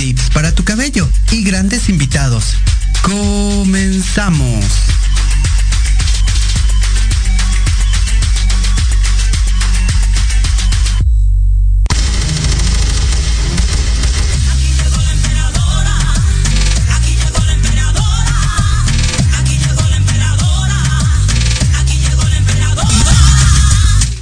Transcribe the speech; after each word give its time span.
tips 0.00 0.30
para 0.30 0.54
tu 0.54 0.64
cabello 0.64 1.06
y 1.30 1.44
grandes 1.44 1.90
invitados. 1.90 2.54
Comenzamos. 3.02 4.64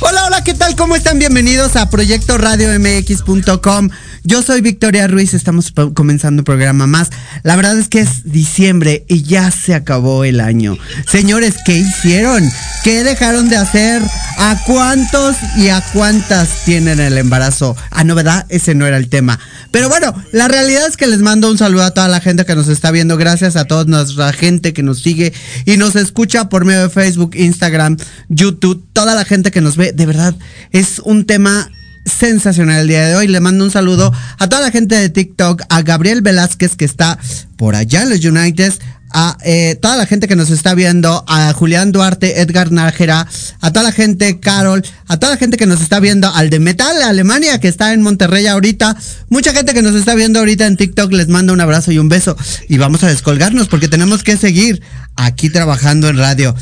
Hola, 0.01 0.25
hola, 0.27 0.43
¿qué 0.43 0.55
tal? 0.55 0.75
¿Cómo 0.75 0.97
están? 0.97 1.21
Bienvenidos 1.21 1.77
a 1.77 1.89
Proyecto 1.89 2.37
Radio 2.37 2.69
MX.com. 2.81 3.91
Yo 4.25 4.43
soy 4.43 4.61
Victoria 4.61 5.07
Ruiz, 5.07 5.33
estamos 5.33 5.73
comenzando 5.95 6.41
un 6.41 6.45
programa 6.45 6.87
más. 6.87 7.11
La 7.45 7.57
verdad 7.57 7.79
es 7.79 7.89
que 7.89 8.01
es 8.01 8.31
diciembre 8.31 9.05
y 9.09 9.23
ya 9.23 9.51
se 9.51 9.75
acabó 9.75 10.25
el 10.25 10.41
año. 10.41 10.77
Señores, 11.11 11.55
¿qué 11.65 11.79
hicieron? 11.79 12.45
¿Qué 12.85 13.05
dejaron 13.05 13.49
de 13.49 13.57
hacer? 13.57 14.03
¿A 14.39 14.61
cuántos 14.67 15.37
y 15.57 15.69
a 15.69 15.83
cuántas 15.93 16.65
tienen 16.65 17.01
el 17.01 17.17
embarazo? 17.17 17.77
Ah, 17.91 18.05
no, 18.05 18.15
¿verdad? 18.15 18.47
Ese 18.49 18.75
no 18.75 18.87
era 18.87 18.97
el 18.97 19.09
tema. 19.09 19.39
Pero 19.71 19.89
bueno, 19.89 20.15
la 20.33 20.49
realidad 20.49 20.87
es 20.89 20.97
que 20.97 21.07
les 21.07 21.21
mando 21.21 21.51
un 21.51 21.59
saludo 21.59 21.85
a 21.85 21.93
toda 21.93 22.09
la 22.09 22.21
gente 22.21 22.45
que 22.45 22.55
nos 22.55 22.69
está 22.69 22.91
viendo. 22.91 23.17
Gracias 23.17 23.57
a 23.57 23.67
toda 23.67 23.85
nuestra 23.85 24.33
gente 24.33 24.73
que 24.73 24.83
nos 24.83 25.01
sigue 25.01 25.33
y 25.65 25.77
nos 25.77 25.97
escucha 25.97 26.49
por 26.49 26.65
medio 26.65 26.83
de 26.83 26.91
Facebook, 26.91 27.35
Instagram, 27.35 27.97
YouTube. 28.29 28.85
Toda 28.93 29.15
la 29.15 29.25
gente 29.25 29.51
que 29.51 29.61
nos 29.61 29.77
ve, 29.77 29.93
de 29.93 30.07
verdad, 30.07 30.35
es 30.73 31.01
un 31.01 31.25
tema 31.25 31.71
sensacional 32.09 32.81
el 32.81 32.89
día 32.89 33.07
de 33.07 33.17
hoy. 33.17 33.29
Le 33.29 33.41
mando 33.41 33.65
un 33.65 33.71
saludo 33.71 34.13
a 34.39 34.49
toda 34.49 34.63
la 34.63 34.71
gente 34.71 34.95
de 34.95 35.09
TikTok, 35.09 35.63
a 35.69 35.83
Gabriel 35.83 36.23
Velázquez 36.23 36.77
que 36.77 36.85
está 36.85 37.19
por 37.57 37.75
allá 37.75 38.03
en 38.03 38.11
los 38.11 38.25
United, 38.25 38.73
a 39.11 39.37
eh, 39.43 39.77
toda 39.81 39.97
la 39.97 40.07
gente 40.07 40.29
que 40.29 40.37
nos 40.37 40.51
está 40.51 40.75
viendo, 40.75 41.25
a 41.29 41.53
Julián 41.53 41.93
Duarte, 41.93 42.41
Edgar 42.41 42.73
Nájera, 42.73 43.27
a 43.61 43.73
toda 43.73 43.85
la 43.85 43.93
gente, 43.93 44.39
Carol, 44.39 44.85
a 45.07 45.17
toda 45.19 45.33
la 45.33 45.39
gente 45.39 45.57
que 45.57 45.67
nos 45.67 45.81
está 45.81 46.01
viendo, 46.01 46.29
al 46.29 46.51
de 46.51 46.59
Metal 46.61 47.03
Alemania 47.03 47.59
que 47.59 47.69
está 47.69 47.93
en 47.93 48.03
Monterrey 48.03 48.47
ahorita, 48.47 48.97
mucha 49.29 49.53
gente 49.53 49.75
que 49.75 49.83
nos 49.83 49.95
está 49.95 50.15
viendo 50.15 50.39
ahorita 50.41 50.67
en 50.67 50.77
TikTok, 50.77 51.13
les 51.13 51.29
mando 51.29 51.53
un 51.53 51.61
abrazo 51.61 51.93
y 51.93 51.99
un 51.99 52.09
beso. 52.09 52.37
Y 52.69 52.79
vamos 52.79 53.03
a 53.03 53.09
descolgarnos 53.09 53.69
porque 53.69 53.89
tenemos 53.89 54.23
que 54.23 54.37
seguir 54.37 54.83
aquí 55.17 55.51
trabajando 55.51 56.09
en 56.09 56.19
radio. 56.19 56.55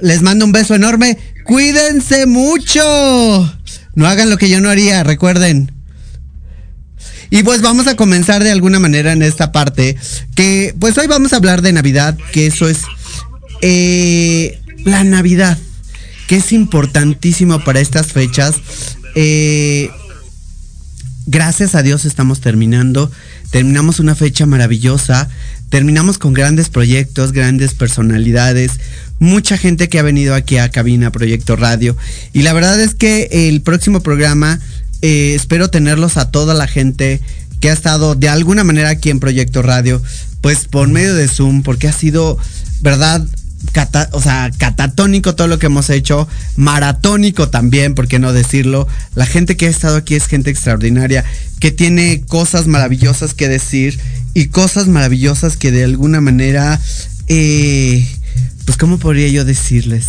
Les 0.00 0.22
mando 0.22 0.44
un 0.44 0.52
beso 0.52 0.74
enorme. 0.74 1.16
Cuídense 1.44 2.26
mucho. 2.26 2.82
No 3.96 4.06
hagan 4.06 4.30
lo 4.30 4.36
que 4.36 4.48
yo 4.48 4.60
no 4.60 4.68
haría, 4.68 5.02
recuerden. 5.02 5.72
Y 7.30 7.42
pues 7.42 7.62
vamos 7.62 7.86
a 7.86 7.96
comenzar 7.96 8.44
de 8.44 8.52
alguna 8.52 8.78
manera 8.78 9.12
en 9.12 9.22
esta 9.22 9.50
parte, 9.50 9.96
que 10.34 10.74
pues 10.78 10.96
hoy 10.98 11.06
vamos 11.06 11.32
a 11.32 11.36
hablar 11.36 11.62
de 11.62 11.72
Navidad, 11.72 12.16
que 12.30 12.46
eso 12.46 12.68
es 12.68 12.82
eh, 13.62 14.60
la 14.84 15.02
Navidad, 15.02 15.58
que 16.28 16.36
es 16.36 16.52
importantísimo 16.52 17.64
para 17.64 17.80
estas 17.80 18.12
fechas. 18.12 18.56
Eh, 19.14 19.90
gracias 21.24 21.74
a 21.74 21.82
Dios 21.82 22.04
estamos 22.04 22.40
terminando, 22.40 23.10
terminamos 23.50 23.98
una 23.98 24.14
fecha 24.14 24.44
maravillosa, 24.44 25.30
terminamos 25.68 26.18
con 26.18 26.32
grandes 26.32 26.68
proyectos, 26.68 27.32
grandes 27.32 27.74
personalidades, 27.74 28.72
mucha 29.18 29.56
gente 29.56 29.88
que 29.88 29.98
ha 29.98 30.02
venido 30.02 30.34
aquí 30.34 30.58
a 30.58 30.70
Cabina 30.70 31.10
Proyecto 31.10 31.56
Radio. 31.56 31.96
Y 32.32 32.42
la 32.42 32.52
verdad 32.52 32.80
es 32.80 32.94
que 32.94 33.28
el 33.48 33.60
próximo 33.62 34.00
programa 34.00 34.60
eh, 35.02 35.34
espero 35.34 35.68
tenerlos 35.70 36.16
a 36.16 36.30
toda 36.30 36.54
la 36.54 36.66
gente 36.66 37.20
que 37.60 37.70
ha 37.70 37.72
estado 37.72 38.14
de 38.14 38.28
alguna 38.28 38.64
manera 38.64 38.90
aquí 38.90 39.10
en 39.10 39.20
Proyecto 39.20 39.62
Radio, 39.62 40.02
pues 40.40 40.66
por 40.66 40.88
medio 40.88 41.14
de 41.14 41.26
Zoom, 41.28 41.62
porque 41.62 41.88
ha 41.88 41.92
sido, 41.92 42.38
¿verdad? 42.80 43.26
Cata- 43.72 44.10
o 44.12 44.20
sea, 44.22 44.50
catatónico 44.58 45.34
todo 45.34 45.48
lo 45.48 45.58
que 45.58 45.66
hemos 45.66 45.88
hecho, 45.90 46.28
maratónico 46.56 47.48
también, 47.48 47.94
¿por 47.94 48.06
qué 48.06 48.18
no 48.18 48.32
decirlo? 48.32 48.86
La 49.14 49.24
gente 49.26 49.56
que 49.56 49.66
ha 49.66 49.70
estado 49.70 49.96
aquí 49.96 50.14
es 50.14 50.26
gente 50.26 50.50
extraordinaria, 50.50 51.24
que 51.58 51.72
tiene 51.72 52.22
cosas 52.28 52.66
maravillosas 52.66 53.32
que 53.34 53.48
decir 53.48 53.98
y 54.36 54.48
cosas 54.48 54.86
maravillosas 54.86 55.56
que 55.56 55.72
de 55.72 55.82
alguna 55.82 56.20
manera, 56.20 56.78
eh, 57.26 58.06
pues 58.66 58.76
¿cómo 58.76 58.98
podría 58.98 59.28
yo 59.28 59.46
decirles? 59.46 60.04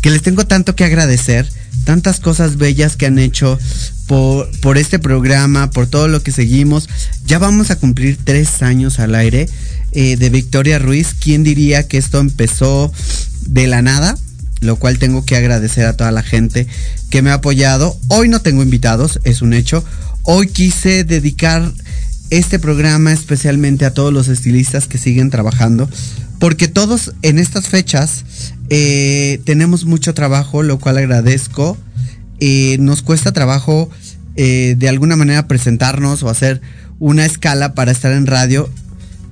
Que 0.00 0.10
les 0.10 0.22
tengo 0.22 0.46
tanto 0.46 0.76
que 0.76 0.84
agradecer, 0.84 1.50
tantas 1.82 2.20
cosas 2.20 2.56
bellas 2.56 2.94
que 2.94 3.06
han 3.06 3.18
hecho 3.18 3.58
por, 4.06 4.48
por 4.60 4.78
este 4.78 5.00
programa, 5.00 5.70
por 5.70 5.88
todo 5.88 6.06
lo 6.06 6.22
que 6.22 6.30
seguimos. 6.30 6.88
Ya 7.26 7.40
vamos 7.40 7.72
a 7.72 7.76
cumplir 7.76 8.16
tres 8.22 8.62
años 8.62 9.00
al 9.00 9.16
aire 9.16 9.48
eh, 9.90 10.16
de 10.18 10.30
Victoria 10.30 10.78
Ruiz. 10.78 11.08
¿Quién 11.18 11.42
diría 11.42 11.88
que 11.88 11.98
esto 11.98 12.20
empezó 12.20 12.92
de 13.40 13.66
la 13.66 13.82
nada? 13.82 14.16
Lo 14.60 14.76
cual 14.76 15.00
tengo 15.00 15.24
que 15.24 15.34
agradecer 15.34 15.84
a 15.86 15.96
toda 15.96 16.12
la 16.12 16.22
gente 16.22 16.68
que 17.10 17.22
me 17.22 17.30
ha 17.30 17.34
apoyado. 17.34 17.98
Hoy 18.06 18.28
no 18.28 18.40
tengo 18.40 18.62
invitados, 18.62 19.18
es 19.24 19.42
un 19.42 19.52
hecho. 19.52 19.84
Hoy 20.22 20.46
quise 20.46 21.02
dedicar 21.02 21.72
este 22.38 22.58
programa 22.58 23.12
especialmente 23.12 23.84
a 23.84 23.94
todos 23.94 24.12
los 24.12 24.26
estilistas 24.26 24.88
que 24.88 24.98
siguen 24.98 25.30
trabajando, 25.30 25.88
porque 26.40 26.66
todos 26.66 27.14
en 27.22 27.38
estas 27.38 27.68
fechas 27.68 28.24
eh, 28.70 29.40
tenemos 29.44 29.84
mucho 29.84 30.14
trabajo, 30.14 30.62
lo 30.64 30.78
cual 30.80 30.98
agradezco. 30.98 31.78
Eh, 32.40 32.76
nos 32.80 33.02
cuesta 33.02 33.32
trabajo 33.32 33.88
eh, 34.34 34.74
de 34.76 34.88
alguna 34.88 35.14
manera 35.14 35.46
presentarnos 35.46 36.24
o 36.24 36.28
hacer 36.28 36.60
una 36.98 37.24
escala 37.24 37.74
para 37.74 37.92
estar 37.92 38.12
en 38.12 38.26
radio. 38.26 38.68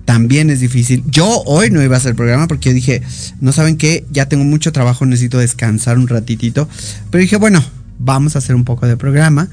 También 0.04 0.48
es 0.48 0.60
difícil. 0.60 1.02
Yo 1.08 1.42
hoy 1.46 1.70
no 1.70 1.82
iba 1.82 1.96
a 1.96 1.98
hacer 1.98 2.14
programa 2.14 2.46
porque 2.46 2.68
yo 2.68 2.74
dije, 2.74 3.02
no 3.40 3.50
saben 3.50 3.78
qué, 3.78 4.04
ya 4.12 4.26
tengo 4.26 4.44
mucho 4.44 4.70
trabajo, 4.70 5.06
necesito 5.06 5.38
descansar 5.38 5.98
un 5.98 6.06
ratitito. 6.06 6.68
Pero 7.10 7.22
dije, 7.22 7.36
bueno, 7.36 7.64
vamos 7.98 8.36
a 8.36 8.38
hacer 8.38 8.54
un 8.54 8.64
poco 8.64 8.86
de 8.86 8.96
programa 8.96 9.48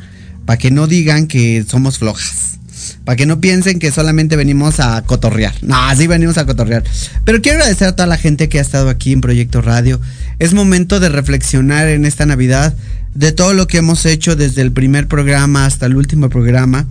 para 0.46 0.58
que 0.58 0.70
no 0.70 0.86
digan 0.86 1.26
que 1.26 1.66
somos 1.68 1.98
flojas. 1.98 2.59
Para 3.04 3.16
que 3.16 3.26
no 3.26 3.40
piensen 3.40 3.80
que 3.80 3.92
solamente 3.92 4.36
venimos 4.36 4.80
a 4.80 5.02
cotorrear. 5.04 5.54
No, 5.62 5.76
sí 5.96 6.08
venimos 6.08 6.38
a 6.38 6.46
cotorrear. 6.46 6.84
Pero 7.26 7.42
quiero 7.42 7.60
agradecer 7.60 7.88
a 7.88 7.96
toda 7.96 8.08
la 8.08 8.18
gente 8.18 8.50
que 8.50 8.60
ha 8.60 8.62
estado 8.62 8.90
aquí 8.90 9.14
en 9.14 9.22
Proyecto 9.22 9.62
Radio. 9.62 10.00
Es 10.40 10.54
momento 10.54 11.00
de 11.00 11.10
reflexionar 11.10 11.88
en 11.88 12.06
esta 12.06 12.26
Navidad 12.26 12.74
de 13.14 13.32
todo 13.32 13.54
lo 13.54 13.68
que 13.68 13.78
hemos 13.78 14.06
hecho 14.06 14.36
desde 14.36 14.62
el 14.62 14.72
primer 14.72 15.08
programa 15.08 15.66
hasta 15.66 15.86
el 15.88 15.96
último 15.96 16.30
programa 16.30 16.86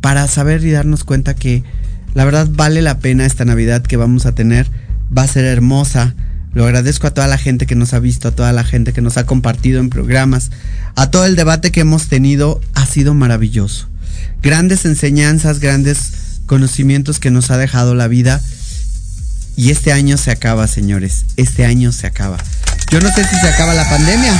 para 0.00 0.28
saber 0.28 0.64
y 0.64 0.70
darnos 0.70 1.04
cuenta 1.04 1.34
que 1.34 1.64
la 2.14 2.24
verdad 2.24 2.48
vale 2.50 2.82
la 2.82 2.98
pena 2.98 3.26
esta 3.26 3.44
Navidad 3.44 3.82
que 3.82 3.96
vamos 3.96 4.26
a 4.26 4.32
tener. 4.32 4.68
Va 5.16 5.22
a 5.22 5.28
ser 5.28 5.44
hermosa. 5.44 6.14
Lo 6.52 6.64
agradezco 6.64 7.06
a 7.06 7.14
toda 7.14 7.28
la 7.28 7.38
gente 7.38 7.66
que 7.66 7.74
nos 7.74 7.94
ha 7.94 7.98
visto, 7.98 8.28
a 8.28 8.32
toda 8.32 8.52
la 8.52 8.64
gente 8.64 8.92
que 8.92 9.02
nos 9.02 9.16
ha 9.16 9.26
compartido 9.26 9.80
en 9.80 9.90
programas, 9.90 10.50
a 10.96 11.10
todo 11.10 11.26
el 11.26 11.36
debate 11.36 11.70
que 11.70 11.80
hemos 11.80 12.08
tenido. 12.08 12.60
Ha 12.74 12.86
sido 12.86 13.14
maravilloso. 13.14 13.88
Grandes 14.42 14.84
enseñanzas, 14.84 15.58
grandes 15.58 16.12
conocimientos 16.46 17.18
que 17.18 17.30
nos 17.30 17.50
ha 17.50 17.58
dejado 17.58 17.94
la 17.94 18.08
vida. 18.08 18.40
Y 19.56 19.70
este 19.70 19.92
año 19.92 20.16
se 20.16 20.30
acaba, 20.30 20.66
señores. 20.68 21.24
Este 21.36 21.64
año 21.64 21.92
se 21.92 22.06
acaba. 22.06 22.38
Yo 22.90 23.00
no 23.00 23.12
sé 23.12 23.24
si 23.24 23.36
se 23.36 23.48
acaba 23.48 23.74
la 23.74 23.88
pandemia. 23.88 24.32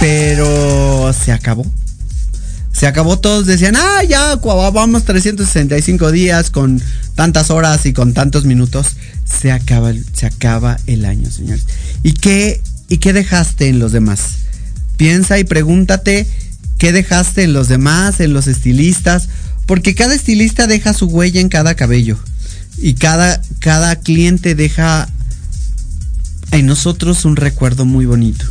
Pero 0.00 1.12
se 1.12 1.32
acabó. 1.32 1.64
Se 2.72 2.86
acabó, 2.86 3.18
todos 3.18 3.46
decían, 3.46 3.74
ah, 3.76 4.02
ya, 4.06 4.36
vamos 4.36 5.04
365 5.04 6.12
días 6.12 6.50
con 6.50 6.82
tantas 7.14 7.50
horas 7.50 7.86
y 7.86 7.94
con 7.94 8.12
tantos 8.12 8.44
minutos. 8.44 8.96
Se 9.24 9.50
acaba, 9.50 9.92
se 10.12 10.26
acaba 10.26 10.76
el 10.86 11.06
año, 11.06 11.30
señores. 11.30 11.64
¿Y 12.02 12.12
qué, 12.12 12.60
¿Y 12.88 12.98
qué 12.98 13.14
dejaste 13.14 13.68
en 13.68 13.78
los 13.78 13.92
demás? 13.92 14.20
Piensa 14.98 15.38
y 15.38 15.44
pregúntate 15.44 16.26
qué 16.78 16.92
dejaste 16.92 17.42
en 17.42 17.52
los 17.52 17.68
demás, 17.68 18.20
en 18.20 18.32
los 18.32 18.46
estilistas, 18.46 19.28
porque 19.66 19.94
cada 19.94 20.14
estilista 20.14 20.66
deja 20.66 20.92
su 20.92 21.06
huella 21.06 21.40
en 21.40 21.48
cada 21.48 21.74
cabello. 21.74 22.18
Y 22.78 22.94
cada, 22.94 23.40
cada 23.58 23.96
cliente 23.96 24.54
deja 24.54 25.08
en 26.52 26.66
nosotros 26.66 27.24
un 27.24 27.36
recuerdo 27.36 27.84
muy 27.84 28.06
bonito. 28.06 28.44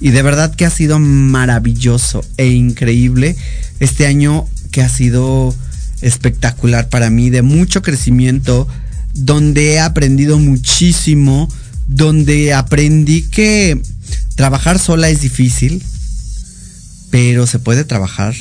Y 0.00 0.10
de 0.10 0.22
verdad 0.22 0.54
que 0.54 0.64
ha 0.64 0.70
sido 0.70 0.98
maravilloso 0.98 2.24
e 2.36 2.46
increíble 2.46 3.36
este 3.80 4.06
año 4.06 4.46
que 4.70 4.82
ha 4.82 4.88
sido 4.88 5.54
espectacular 6.00 6.88
para 6.88 7.10
mí, 7.10 7.30
de 7.30 7.42
mucho 7.42 7.82
crecimiento, 7.82 8.68
donde 9.14 9.74
he 9.74 9.80
aprendido 9.80 10.38
muchísimo, 10.38 11.48
donde 11.88 12.54
aprendí 12.54 13.22
que 13.22 13.80
trabajar 14.36 14.78
sola 14.78 15.08
es 15.08 15.20
difícil, 15.20 15.82
pero 17.10 17.46
se 17.46 17.58
puede 17.58 17.84
trabajar. 17.84 18.34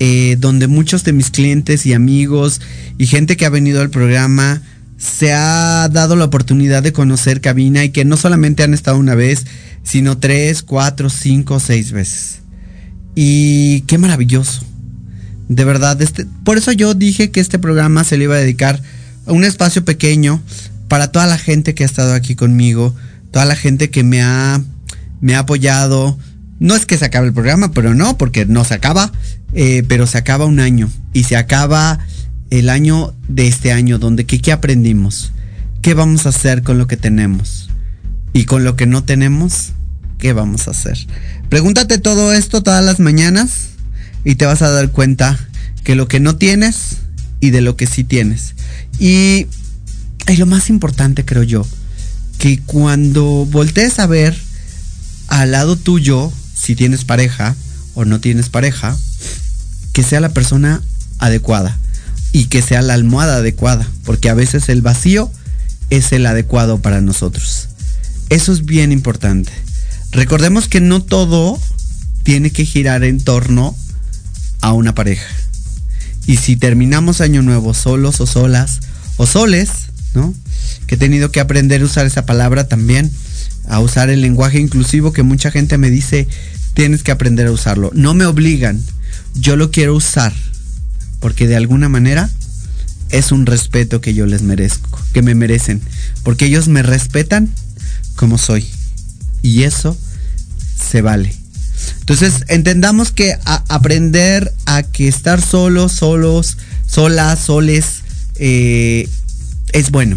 Eh, 0.00 0.36
donde 0.38 0.68
muchos 0.68 1.02
de 1.02 1.12
mis 1.12 1.30
clientes 1.30 1.84
y 1.84 1.92
amigos 1.92 2.60
y 2.98 3.06
gente 3.06 3.36
que 3.36 3.46
ha 3.46 3.50
venido 3.50 3.80
al 3.80 3.90
programa 3.90 4.62
se 4.96 5.32
ha 5.32 5.88
dado 5.90 6.14
la 6.14 6.24
oportunidad 6.24 6.84
de 6.84 6.92
conocer 6.92 7.40
cabina 7.40 7.84
y 7.84 7.90
que 7.90 8.04
no 8.04 8.16
solamente 8.16 8.62
han 8.62 8.74
estado 8.74 8.96
una 8.96 9.16
vez, 9.16 9.46
sino 9.82 10.18
tres, 10.18 10.62
cuatro, 10.62 11.10
cinco, 11.10 11.58
seis 11.60 11.92
veces. 11.92 12.40
Y 13.14 13.82
qué 13.82 13.98
maravilloso. 13.98 14.62
De 15.48 15.64
verdad, 15.64 16.00
este, 16.02 16.26
por 16.44 16.58
eso 16.58 16.72
yo 16.72 16.94
dije 16.94 17.30
que 17.30 17.40
este 17.40 17.58
programa 17.58 18.04
se 18.04 18.18
le 18.18 18.24
iba 18.24 18.34
a 18.34 18.38
dedicar 18.38 18.80
a 19.26 19.32
un 19.32 19.44
espacio 19.44 19.84
pequeño 19.84 20.42
para 20.88 21.10
toda 21.10 21.26
la 21.26 21.38
gente 21.38 21.74
que 21.74 21.84
ha 21.84 21.86
estado 21.86 22.12
aquí 22.12 22.34
conmigo, 22.34 22.94
toda 23.30 23.44
la 23.44 23.56
gente 23.56 23.90
que 23.90 24.02
me 24.02 24.22
ha, 24.22 24.60
me 25.20 25.34
ha 25.34 25.40
apoyado. 25.40 26.18
No 26.60 26.74
es 26.74 26.86
que 26.86 26.98
se 26.98 27.04
acabe 27.04 27.28
el 27.28 27.32
programa, 27.32 27.70
pero 27.70 27.94
no, 27.94 28.18
porque 28.18 28.46
no 28.46 28.64
se 28.64 28.74
acaba, 28.74 29.12
eh, 29.52 29.84
pero 29.88 30.06
se 30.06 30.18
acaba 30.18 30.44
un 30.44 30.60
año 30.60 30.90
y 31.12 31.24
se 31.24 31.36
acaba 31.36 32.00
el 32.50 32.68
año 32.68 33.14
de 33.28 33.46
este 33.46 33.72
año, 33.72 33.98
donde 33.98 34.24
¿qué, 34.24 34.52
aprendimos? 34.52 35.32
¿Qué 35.82 35.94
vamos 35.94 36.26
a 36.26 36.30
hacer 36.30 36.62
con 36.62 36.78
lo 36.78 36.86
que 36.86 36.96
tenemos? 36.96 37.68
Y 38.32 38.44
con 38.44 38.64
lo 38.64 38.76
que 38.76 38.86
no 38.86 39.04
tenemos, 39.04 39.72
¿qué 40.18 40.32
vamos 40.32 40.66
a 40.66 40.72
hacer? 40.72 40.98
Pregúntate 41.48 41.98
todo 41.98 42.32
esto 42.32 42.62
todas 42.62 42.84
las 42.84 43.00
mañanas 43.00 43.68
y 44.24 44.34
te 44.34 44.46
vas 44.46 44.62
a 44.62 44.70
dar 44.70 44.90
cuenta 44.90 45.38
que 45.84 45.94
lo 45.94 46.08
que 46.08 46.20
no 46.20 46.36
tienes 46.36 46.98
y 47.40 47.50
de 47.50 47.60
lo 47.60 47.76
que 47.76 47.86
sí 47.86 48.04
tienes. 48.04 48.54
Y, 48.98 49.46
y 50.26 50.36
lo 50.36 50.46
más 50.46 50.70
importante 50.70 51.24
creo 51.24 51.42
yo, 51.42 51.66
que 52.38 52.60
cuando 52.60 53.46
voltees 53.46 53.98
a 53.98 54.06
ver 54.06 54.36
al 55.28 55.52
lado 55.52 55.76
tuyo, 55.76 56.32
si 56.68 56.76
tienes 56.76 57.06
pareja 57.06 57.56
o 57.94 58.04
no 58.04 58.20
tienes 58.20 58.50
pareja, 58.50 58.94
que 59.94 60.02
sea 60.02 60.20
la 60.20 60.28
persona 60.28 60.82
adecuada 61.18 61.78
y 62.30 62.44
que 62.44 62.60
sea 62.60 62.82
la 62.82 62.92
almohada 62.92 63.36
adecuada, 63.36 63.88
porque 64.04 64.28
a 64.28 64.34
veces 64.34 64.68
el 64.68 64.82
vacío 64.82 65.32
es 65.88 66.12
el 66.12 66.26
adecuado 66.26 66.78
para 66.82 67.00
nosotros. 67.00 67.70
Eso 68.28 68.52
es 68.52 68.66
bien 68.66 68.92
importante. 68.92 69.50
Recordemos 70.10 70.68
que 70.68 70.82
no 70.82 71.02
todo 71.02 71.58
tiene 72.22 72.50
que 72.50 72.66
girar 72.66 73.02
en 73.02 73.18
torno 73.18 73.74
a 74.60 74.74
una 74.74 74.94
pareja. 74.94 75.24
Y 76.26 76.36
si 76.36 76.56
terminamos 76.56 77.22
año 77.22 77.40
nuevo 77.40 77.72
solos 77.72 78.20
o 78.20 78.26
solas 78.26 78.80
o 79.16 79.24
soles, 79.24 79.70
¿no? 80.12 80.34
Que 80.86 80.96
he 80.96 80.98
tenido 80.98 81.32
que 81.32 81.40
aprender 81.40 81.80
a 81.80 81.86
usar 81.86 82.04
esa 82.04 82.26
palabra 82.26 82.68
también, 82.68 83.10
a 83.70 83.80
usar 83.80 84.10
el 84.10 84.20
lenguaje 84.20 84.60
inclusivo 84.60 85.14
que 85.14 85.22
mucha 85.22 85.50
gente 85.50 85.78
me 85.78 85.90
dice, 85.90 86.28
tienes 86.78 87.02
que 87.02 87.10
aprender 87.10 87.48
a 87.48 87.50
usarlo. 87.50 87.90
No 87.92 88.14
me 88.14 88.24
obligan, 88.24 88.80
yo 89.34 89.56
lo 89.56 89.72
quiero 89.72 89.96
usar 89.96 90.32
porque 91.18 91.48
de 91.48 91.56
alguna 91.56 91.88
manera 91.88 92.30
es 93.10 93.32
un 93.32 93.46
respeto 93.46 94.00
que 94.00 94.14
yo 94.14 94.26
les 94.26 94.42
merezco, 94.42 95.02
que 95.12 95.20
me 95.20 95.34
merecen, 95.34 95.82
porque 96.22 96.44
ellos 96.44 96.68
me 96.68 96.84
respetan 96.84 97.52
como 98.14 98.38
soy. 98.38 98.64
Y 99.42 99.64
eso 99.64 99.98
se 100.76 101.02
vale. 101.02 101.34
Entonces, 101.98 102.44
entendamos 102.46 103.10
que 103.10 103.36
aprender 103.44 104.54
a 104.64 104.84
que 104.84 105.08
estar 105.08 105.42
solos, 105.42 105.90
solos, 105.90 106.58
solas, 106.86 107.40
soles, 107.40 108.04
eh, 108.36 109.08
es 109.72 109.90
bueno. 109.90 110.16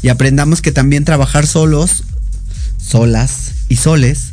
Y 0.00 0.08
aprendamos 0.08 0.62
que 0.62 0.72
también 0.72 1.04
trabajar 1.04 1.46
solos, 1.46 2.04
solas 2.82 3.52
y 3.68 3.76
soles 3.76 4.28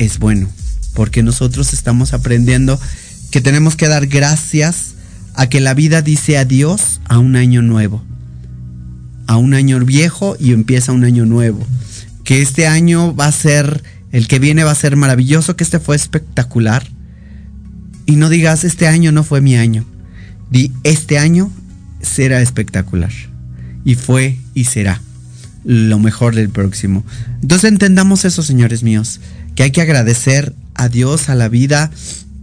es 0.00 0.18
bueno. 0.18 0.50
Porque 0.94 1.22
nosotros 1.22 1.72
estamos 1.72 2.12
aprendiendo 2.12 2.78
que 3.30 3.40
tenemos 3.40 3.76
que 3.76 3.88
dar 3.88 4.06
gracias 4.06 4.94
a 5.34 5.48
que 5.48 5.60
la 5.60 5.74
vida 5.74 6.02
dice 6.02 6.36
adiós 6.36 7.00
a 7.06 7.18
un 7.18 7.36
año 7.36 7.62
nuevo, 7.62 8.02
a 9.26 9.36
un 9.36 9.54
año 9.54 9.80
viejo 9.80 10.36
y 10.38 10.52
empieza 10.52 10.92
un 10.92 11.04
año 11.04 11.24
nuevo. 11.24 11.66
Que 12.24 12.42
este 12.42 12.66
año 12.66 13.14
va 13.14 13.26
a 13.26 13.32
ser, 13.32 13.82
el 14.12 14.28
que 14.28 14.38
viene 14.38 14.64
va 14.64 14.70
a 14.70 14.76
ser 14.76 14.96
maravilloso, 14.96 15.56
que 15.56 15.64
este 15.64 15.80
fue 15.80 15.96
espectacular. 15.96 16.86
Y 18.06 18.16
no 18.16 18.28
digas, 18.28 18.64
este 18.64 18.86
año 18.86 19.12
no 19.12 19.24
fue 19.24 19.40
mi 19.40 19.56
año. 19.56 19.86
Di, 20.50 20.72
este 20.84 21.18
año 21.18 21.50
será 22.02 22.42
espectacular. 22.42 23.12
Y 23.84 23.94
fue 23.94 24.38
y 24.54 24.64
será 24.64 25.00
lo 25.64 25.98
mejor 25.98 26.34
del 26.34 26.50
próximo. 26.50 27.04
Entonces 27.40 27.70
entendamos 27.70 28.24
eso, 28.24 28.42
señores 28.42 28.82
míos, 28.82 29.20
que 29.54 29.62
hay 29.62 29.70
que 29.70 29.80
agradecer 29.80 30.54
a 30.82 30.88
Dios, 30.88 31.28
a 31.28 31.34
la 31.34 31.48
vida, 31.48 31.90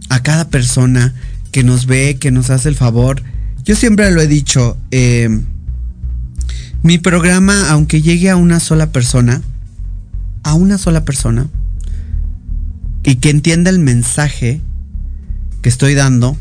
a 0.08 0.22
cada 0.22 0.48
persona 0.48 1.14
que 1.52 1.62
nos 1.62 1.86
ve, 1.86 2.16
que 2.18 2.30
nos 2.30 2.50
hace 2.50 2.68
el 2.68 2.74
favor. 2.74 3.22
Yo 3.64 3.76
siempre 3.76 4.10
lo 4.10 4.20
he 4.20 4.26
dicho, 4.26 4.76
eh, 4.90 5.28
mi 6.82 6.98
programa, 6.98 7.70
aunque 7.70 8.00
llegue 8.02 8.30
a 8.30 8.36
una 8.36 8.58
sola 8.58 8.90
persona, 8.90 9.42
a 10.42 10.54
una 10.54 10.78
sola 10.78 11.04
persona, 11.04 11.48
y 13.02 13.16
que 13.16 13.30
entienda 13.30 13.70
el 13.70 13.78
mensaje 13.78 14.60
que 15.62 15.68
estoy 15.68 15.94
dando, 15.94 16.36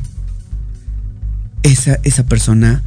esa, 1.63 1.99
esa 2.03 2.25
persona, 2.25 2.83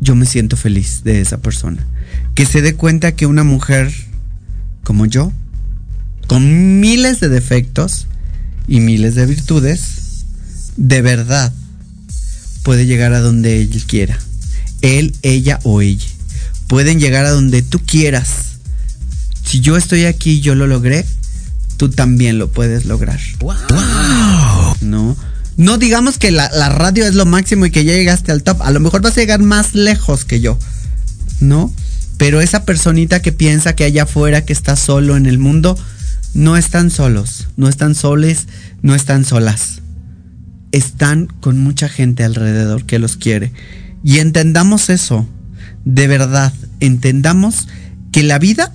yo 0.00 0.16
me 0.16 0.26
siento 0.26 0.56
feliz 0.56 1.04
de 1.04 1.20
esa 1.20 1.38
persona. 1.38 1.86
Que 2.34 2.46
se 2.46 2.62
dé 2.62 2.74
cuenta 2.74 3.12
que 3.12 3.26
una 3.26 3.44
mujer 3.44 3.92
como 4.82 5.06
yo, 5.06 5.32
con 6.30 6.78
miles 6.78 7.18
de 7.18 7.28
defectos 7.28 8.06
y 8.68 8.78
miles 8.78 9.16
de 9.16 9.26
virtudes, 9.26 10.26
de 10.76 11.02
verdad 11.02 11.52
puede 12.62 12.86
llegar 12.86 13.14
a 13.14 13.20
donde 13.20 13.60
él 13.60 13.82
quiera. 13.84 14.16
Él, 14.80 15.12
ella 15.22 15.58
o 15.64 15.80
ella. 15.80 16.06
Pueden 16.68 17.00
llegar 17.00 17.24
a 17.24 17.30
donde 17.30 17.62
tú 17.62 17.80
quieras. 17.84 18.28
Si 19.44 19.58
yo 19.58 19.76
estoy 19.76 20.04
aquí 20.04 20.34
y 20.34 20.40
yo 20.40 20.54
lo 20.54 20.68
logré, 20.68 21.04
tú 21.76 21.88
también 21.88 22.38
lo 22.38 22.46
puedes 22.46 22.84
lograr. 22.84 23.18
Wow. 23.40 23.56
No. 24.82 25.16
No 25.56 25.78
digamos 25.78 26.16
que 26.18 26.30
la, 26.30 26.48
la, 26.52 26.68
radio 26.68 27.06
es 27.06 27.16
lo 27.16 27.26
máximo 27.26 27.66
y 27.66 27.72
que 27.72 27.84
ya 27.84 27.94
llegaste 27.94 28.30
al 28.30 28.44
top. 28.44 28.62
A 28.62 28.70
lo 28.70 28.78
mejor 28.78 29.02
vas 29.02 29.16
a 29.16 29.20
llegar 29.20 29.40
más 29.40 29.74
lejos 29.74 30.24
que 30.24 30.40
yo. 30.40 30.56
¿No? 31.40 31.74
Pero 32.18 32.40
esa 32.40 32.64
personita 32.64 33.20
que 33.20 33.32
piensa 33.32 33.74
que 33.74 33.82
allá 33.82 34.04
afuera, 34.04 34.44
que 34.44 34.52
está 34.52 34.76
solo 34.76 35.16
en 35.16 35.26
el 35.26 35.38
mundo, 35.38 35.76
no 36.34 36.56
están 36.56 36.90
solos. 36.90 37.48
No 37.56 37.68
están 37.68 37.94
soles, 37.94 38.46
no 38.82 38.94
están 38.94 39.24
solas 39.24 39.80
están 40.72 41.26
con 41.26 41.58
mucha 41.58 41.88
gente 41.88 42.24
alrededor 42.24 42.84
que 42.84 42.98
los 42.98 43.16
quiere. 43.16 43.52
Y 44.02 44.18
entendamos 44.18 44.90
eso, 44.90 45.28
de 45.84 46.06
verdad, 46.06 46.52
entendamos 46.80 47.68
que 48.12 48.22
la 48.22 48.38
vida 48.38 48.72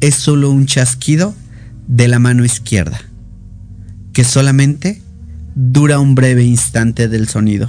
es 0.00 0.14
solo 0.14 0.50
un 0.50 0.66
chasquido 0.66 1.34
de 1.88 2.08
la 2.08 2.18
mano 2.18 2.44
izquierda, 2.44 3.00
que 4.12 4.24
solamente 4.24 5.00
dura 5.54 5.98
un 5.98 6.14
breve 6.14 6.44
instante 6.44 7.08
del 7.08 7.28
sonido 7.28 7.68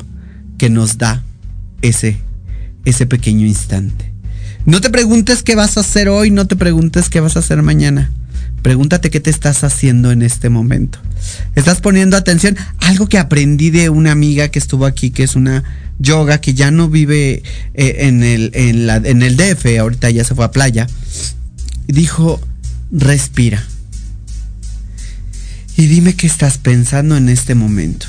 que 0.58 0.70
nos 0.70 0.98
da 0.98 1.24
ese, 1.82 2.18
ese 2.86 3.06
pequeño 3.06 3.46
instante. 3.46 4.12
No 4.66 4.82
te 4.82 4.90
preguntes 4.90 5.44
qué 5.44 5.56
vas 5.56 5.78
a 5.78 5.82
hacer 5.82 6.08
hoy, 6.08 6.32
no 6.32 6.48
te 6.48 6.56
preguntes 6.56 7.10
qué 7.10 7.20
vas 7.20 7.36
a 7.36 7.40
hacer 7.40 7.62
mañana. 7.62 8.12
Pregúntate 8.64 9.10
qué 9.10 9.20
te 9.20 9.30
estás 9.30 9.66
haciendo 9.66 10.14
en 10.14 10.22
este 10.22 10.50
momento. 10.50 10.98
¿Estás 11.54 11.82
poniendo 11.82 12.16
atención? 12.16 12.58
Algo 12.80 13.08
que 13.08 13.18
aprendí 13.18 13.72
de 13.72 13.90
una 13.90 14.14
amiga 14.14 14.48
que 14.48 14.58
estuvo 14.58 14.86
aquí, 14.86 15.12
que 15.12 15.24
es 15.24 15.36
una 15.36 15.66
yoga, 16.00 16.40
que 16.40 16.54
ya 16.54 16.72
no 16.72 16.90
vive 16.90 17.44
eh, 17.74 17.96
en, 18.00 18.24
el, 18.24 18.52
en, 18.54 19.22
el 19.22 19.36
DF, 19.36 19.66
ahorita 19.80 20.10
ya 20.12 20.24
se 20.24 20.34
fue 20.34 20.46
a 20.46 20.52
playa. 20.52 20.88
Dijo, 21.88 22.40
respira. 22.90 23.62
Y 25.76 25.88
dime 25.88 26.16
qué 26.16 26.26
estás 26.26 26.58
pensando 26.58 27.18
en 27.18 27.28
este 27.28 27.56
momento. 27.56 28.06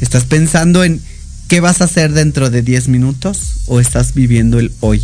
¿Estás 0.00 0.22
pensando 0.22 0.84
en 0.84 1.00
qué 1.48 1.58
vas 1.58 1.80
a 1.80 1.84
hacer 1.84 2.12
dentro 2.12 2.48
de 2.48 2.62
10 2.62 2.86
minutos 2.86 3.62
o 3.66 3.80
estás 3.80 4.14
viviendo 4.14 4.60
el 4.60 4.70
hoy? 4.78 5.02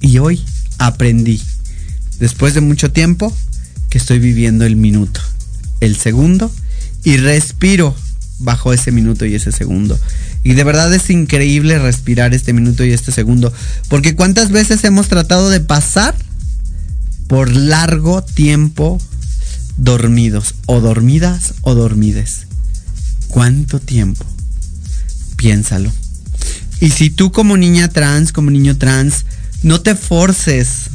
Y 0.00 0.20
hoy 0.20 0.42
aprendí 0.78 1.42
después 2.18 2.54
de 2.54 2.60
mucho 2.60 2.90
tiempo, 2.90 3.34
que 3.90 3.98
estoy 3.98 4.18
viviendo 4.18 4.64
el 4.64 4.76
minuto, 4.76 5.20
el 5.80 5.96
segundo, 5.96 6.52
y 7.04 7.16
respiro 7.16 7.94
bajo 8.38 8.72
ese 8.72 8.92
minuto 8.92 9.24
y 9.24 9.34
ese 9.34 9.52
segundo. 9.52 9.98
Y 10.42 10.54
de 10.54 10.64
verdad 10.64 10.92
es 10.94 11.10
increíble 11.10 11.78
respirar 11.78 12.34
este 12.34 12.52
minuto 12.52 12.84
y 12.84 12.92
este 12.92 13.12
segundo, 13.12 13.52
porque 13.88 14.14
cuántas 14.14 14.50
veces 14.50 14.84
hemos 14.84 15.08
tratado 15.08 15.50
de 15.50 15.60
pasar 15.60 16.14
por 17.26 17.50
largo 17.54 18.22
tiempo 18.22 19.00
dormidos, 19.76 20.54
o 20.66 20.80
dormidas 20.80 21.54
o 21.62 21.74
dormides. 21.74 22.46
¿Cuánto 23.28 23.80
tiempo? 23.80 24.24
Piénsalo. 25.36 25.92
Y 26.80 26.90
si 26.90 27.10
tú 27.10 27.32
como 27.32 27.56
niña 27.56 27.88
trans, 27.88 28.32
como 28.32 28.50
niño 28.50 28.76
trans, 28.76 29.24
no 29.62 29.80
te 29.80 29.94
forces 29.94 30.90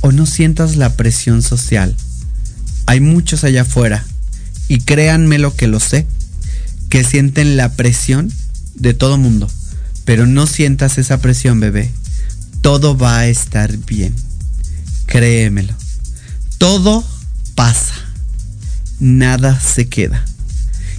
o 0.00 0.12
no 0.12 0.26
sientas 0.26 0.76
la 0.76 0.94
presión 0.96 1.42
social. 1.42 1.96
Hay 2.86 3.00
muchos 3.00 3.44
allá 3.44 3.62
afuera, 3.62 4.04
y 4.70 4.78
créanme 4.78 5.40
lo 5.40 5.56
que 5.56 5.66
lo 5.66 5.80
sé, 5.80 6.06
que 6.90 7.02
sienten 7.02 7.56
la 7.56 7.72
presión 7.72 8.32
de 8.76 8.94
todo 8.94 9.18
mundo. 9.18 9.50
Pero 10.04 10.26
no 10.26 10.46
sientas 10.46 10.96
esa 10.96 11.20
presión, 11.20 11.58
bebé. 11.58 11.90
Todo 12.60 12.96
va 12.96 13.18
a 13.18 13.26
estar 13.26 13.76
bien. 13.76 14.14
Créemelo. 15.06 15.74
Todo 16.58 17.04
pasa. 17.56 17.94
Nada 19.00 19.58
se 19.58 19.88
queda. 19.88 20.24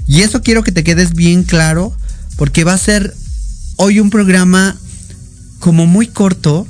Y 0.05 0.19
eso 0.19 0.41
quiero 0.41 0.63
que 0.63 0.73
te 0.73 0.83
quedes 0.83 1.13
bien 1.13 1.43
claro 1.43 1.95
porque 2.35 2.65
va 2.65 2.73
a 2.73 2.77
ser 2.77 3.15
hoy 3.77 4.01
un 4.01 4.09
programa 4.09 4.75
como 5.59 5.85
muy 5.85 6.07
corto, 6.07 6.67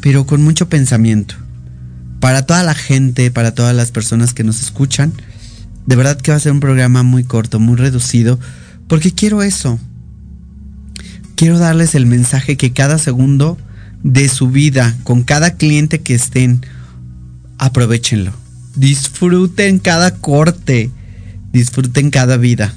pero 0.00 0.24
con 0.24 0.40
mucho 0.40 0.68
pensamiento. 0.68 1.34
Para 2.22 2.46
toda 2.46 2.62
la 2.62 2.74
gente, 2.74 3.32
para 3.32 3.52
todas 3.52 3.74
las 3.74 3.90
personas 3.90 4.32
que 4.32 4.44
nos 4.44 4.62
escuchan, 4.62 5.12
de 5.86 5.96
verdad 5.96 6.20
que 6.20 6.30
va 6.30 6.36
a 6.36 6.40
ser 6.40 6.52
un 6.52 6.60
programa 6.60 7.02
muy 7.02 7.24
corto, 7.24 7.58
muy 7.58 7.74
reducido, 7.74 8.38
porque 8.86 9.10
quiero 9.10 9.42
eso. 9.42 9.80
Quiero 11.34 11.58
darles 11.58 11.96
el 11.96 12.06
mensaje 12.06 12.56
que 12.56 12.72
cada 12.72 12.98
segundo 12.98 13.58
de 14.04 14.28
su 14.28 14.50
vida, 14.50 14.96
con 15.02 15.24
cada 15.24 15.56
cliente 15.56 16.00
que 16.00 16.14
estén, 16.14 16.64
aprovechenlo. 17.58 18.32
Disfruten 18.76 19.80
cada 19.80 20.14
corte, 20.14 20.92
disfruten 21.52 22.10
cada 22.10 22.36
vida. 22.36 22.72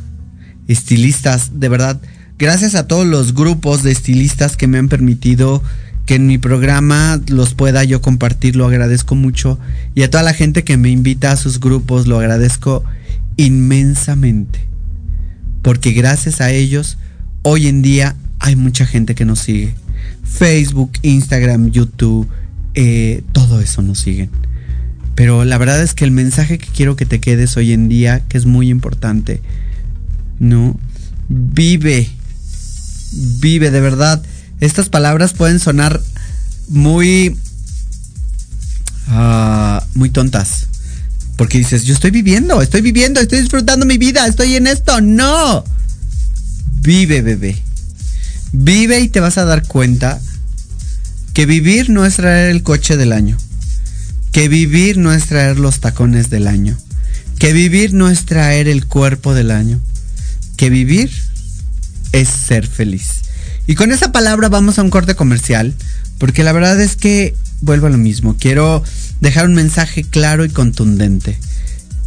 Estilistas, 0.68 1.60
de 1.60 1.70
verdad, 1.70 2.02
gracias 2.40 2.74
a 2.74 2.88
todos 2.88 3.06
los 3.06 3.36
grupos 3.36 3.84
de 3.84 3.92
estilistas 3.92 4.58
que 4.58 4.66
me 4.66 4.80
han 4.80 4.90
permitido 4.90 5.62
que 6.06 6.16
en 6.16 6.28
mi 6.28 6.38
programa 6.38 7.20
los 7.28 7.54
pueda 7.54 7.84
yo 7.84 8.02
compartir, 8.02 8.56
lo 8.56 8.68
agradezco 8.68 9.16
mucho. 9.16 9.60
Y 9.96 10.04
a 10.04 10.10
toda 10.10 10.24
la 10.24 10.34
gente 10.34 10.64
que 10.64 10.78
me 10.78 10.90
invita 10.90 11.32
a 11.32 11.36
sus 11.36 11.60
grupos, 11.60 12.08
lo 12.08 12.20
agradezco 12.20 12.84
inmensamente. 13.38 14.68
Porque 15.62 15.92
gracias 15.92 16.42
a 16.42 16.52
ellos, 16.52 16.98
hoy 17.42 17.68
en 17.68 17.82
día 17.82 18.16
hay 18.40 18.56
mucha 18.56 18.86
gente 18.86 19.16
que 19.16 19.26
nos 19.26 19.40
sigue. 19.40 19.74
Facebook, 20.24 20.92
Instagram, 21.02 21.72
YouTube, 21.72 22.28
eh, 22.76 23.24
todo 23.32 23.60
eso 23.62 23.82
nos 23.82 24.00
siguen. 24.00 24.30
Pero 25.16 25.46
la 25.46 25.58
verdad 25.58 25.82
es 25.82 25.94
que 25.94 26.04
el 26.04 26.12
mensaje 26.12 26.58
que 26.58 26.68
quiero 26.68 26.96
que 26.96 27.06
te 27.06 27.20
quedes 27.20 27.56
hoy 27.58 27.72
en 27.72 27.88
día, 27.88 28.22
que 28.28 28.38
es 28.38 28.46
muy 28.46 28.70
importante, 28.70 29.42
¿no? 30.40 30.78
Vive, 31.30 32.10
vive 33.40 33.72
de 33.72 33.82
verdad. 33.82 34.22
Estas 34.60 34.90
palabras 34.90 35.34
pueden 35.34 35.60
sonar 35.60 36.02
muy, 36.68 37.38
uh, 39.10 39.80
muy 39.94 40.10
tontas. 40.10 40.68
Porque 41.36 41.58
dices, 41.58 41.84
yo 41.84 41.94
estoy 41.94 42.12
viviendo, 42.12 42.62
estoy 42.62 42.82
viviendo, 42.82 43.20
estoy 43.20 43.42
disfrutando 43.42 43.86
mi 43.86 43.98
vida, 43.98 44.26
estoy 44.26 44.56
en 44.56 44.68
esto. 44.68 45.02
No. 45.02 45.64
Vive, 46.82 47.22
bebé. 47.22 47.62
Vive 48.54 49.02
y 49.02 49.10
te 49.10 49.20
vas 49.20 49.38
a 49.38 49.44
dar 49.44 49.68
cuenta 49.68 50.22
que 51.34 51.46
vivir 51.46 51.90
no 51.90 52.06
es 52.06 52.16
traer 52.16 52.52
el 52.52 52.64
coche 52.64 52.96
del 52.96 53.12
año. 53.12 53.38
Que 54.32 54.48
vivir 54.48 54.98
no 54.98 55.14
es 55.14 55.26
traer 55.26 55.60
los 55.60 55.82
tacones 55.82 56.30
del 56.30 56.48
año. 56.48 56.78
Que 57.40 57.52
vivir 57.52 57.94
no 57.94 58.10
es 58.10 58.26
traer 58.26 58.70
el 58.70 58.86
cuerpo 58.86 59.34
del 59.34 59.52
año. 59.52 59.82
Que 60.56 60.70
vivir 60.70 61.12
es 62.14 62.30
ser 62.30 62.66
feliz. 62.66 63.25
Y 63.68 63.76
con 63.76 63.92
esa 63.92 64.12
palabra 64.12 64.50
vamos 64.50 64.78
a 64.78 64.84
un 64.84 64.90
corte 64.90 65.16
comercial, 65.16 65.74
porque 66.18 66.44
la 66.44 66.52
verdad 66.52 66.80
es 66.80 66.96
que 66.96 67.36
vuelvo 67.62 67.88
a 67.88 67.90
lo 67.90 67.98
mismo. 67.98 68.36
Quiero 68.40 68.84
dejar 69.22 69.48
un 69.48 69.56
mensaje 69.56 70.04
claro 70.04 70.46
y 70.46 70.50
contundente. 70.50 71.38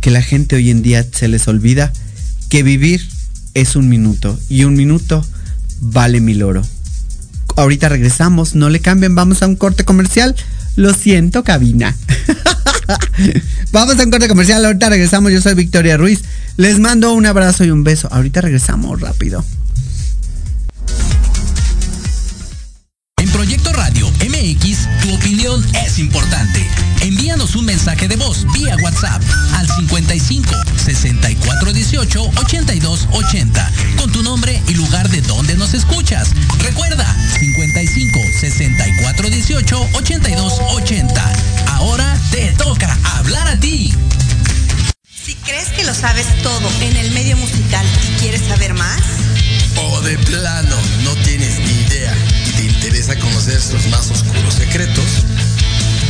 Que 0.00 0.10
la 0.10 0.22
gente 0.22 0.56
hoy 0.56 0.70
en 0.70 0.82
día 0.82 1.04
se 1.10 1.28
les 1.28 1.48
olvida 1.48 1.92
que 2.48 2.62
vivir 2.62 3.06
es 3.54 3.76
un 3.76 3.88
minuto 3.88 4.38
y 4.48 4.64
un 4.64 4.74
minuto 4.74 5.24
vale 5.80 6.20
mil 6.20 6.42
oro. 6.42 6.62
Ahorita 7.56 7.88
regresamos, 7.88 8.54
no 8.54 8.70
le 8.70 8.80
cambien, 8.80 9.14
vamos 9.16 9.42
a 9.42 9.48
un 9.48 9.56
corte 9.56 9.84
comercial. 9.84 10.36
Lo 10.76 10.94
siento, 10.94 11.42
cabina. 11.42 11.96
vamos 13.72 13.98
a 13.98 14.04
un 14.04 14.10
corte 14.12 14.28
comercial, 14.28 14.64
ahorita 14.64 14.88
regresamos. 14.90 15.32
Yo 15.32 15.40
soy 15.40 15.54
Victoria 15.54 15.96
Ruiz. 15.96 16.20
Les 16.56 16.78
mando 16.78 17.12
un 17.12 17.26
abrazo 17.26 17.64
y 17.64 17.70
un 17.70 17.82
beso. 17.82 18.08
Ahorita 18.12 18.42
regresamos 18.42 19.00
rápido. 19.00 19.44
Importante. 25.98 26.66
Envíanos 27.00 27.56
un 27.56 27.64
mensaje 27.64 28.08
de 28.08 28.16
voz 28.16 28.46
vía 28.52 28.76
WhatsApp 28.82 29.22
al 29.54 29.66
55 29.68 30.50
64 30.76 31.72
18 31.72 32.30
82 32.36 33.08
80 33.12 33.72
con 33.96 34.12
tu 34.12 34.22
nombre 34.22 34.60
y 34.68 34.74
lugar 34.74 35.08
de 35.08 35.20
donde 35.22 35.56
nos 35.56 35.74
escuchas. 35.74 36.30
Recuerda 36.58 37.06
55 37.38 38.20
64 38.40 39.30
18 39.30 39.88
82 39.94 40.52
80. 40.76 41.32
Ahora 41.68 42.18
te 42.30 42.52
toca 42.52 42.96
hablar 43.16 43.48
a 43.48 43.58
ti. 43.58 43.94
Si 45.24 45.34
crees 45.34 45.68
que 45.70 45.84
lo 45.84 45.94
sabes 45.94 46.26
todo 46.42 46.70
en 46.80 46.96
el 46.96 47.10
medio 47.12 47.36
musical 47.36 47.86
y 48.08 48.20
quieres 48.20 48.42
saber 48.46 48.74
más, 48.74 49.00
o 49.76 50.00
de 50.00 50.18
plano 50.18 50.76
no 51.04 51.14
tienes 51.24 51.58
ni 51.58 51.72
idea 51.82 52.14
y 52.46 52.50
te 52.52 52.64
interesa 52.64 53.16
conocer 53.18 53.60
sus 53.60 53.86
más 53.88 54.10
oscuros 54.10 54.54
secretos, 54.54 55.24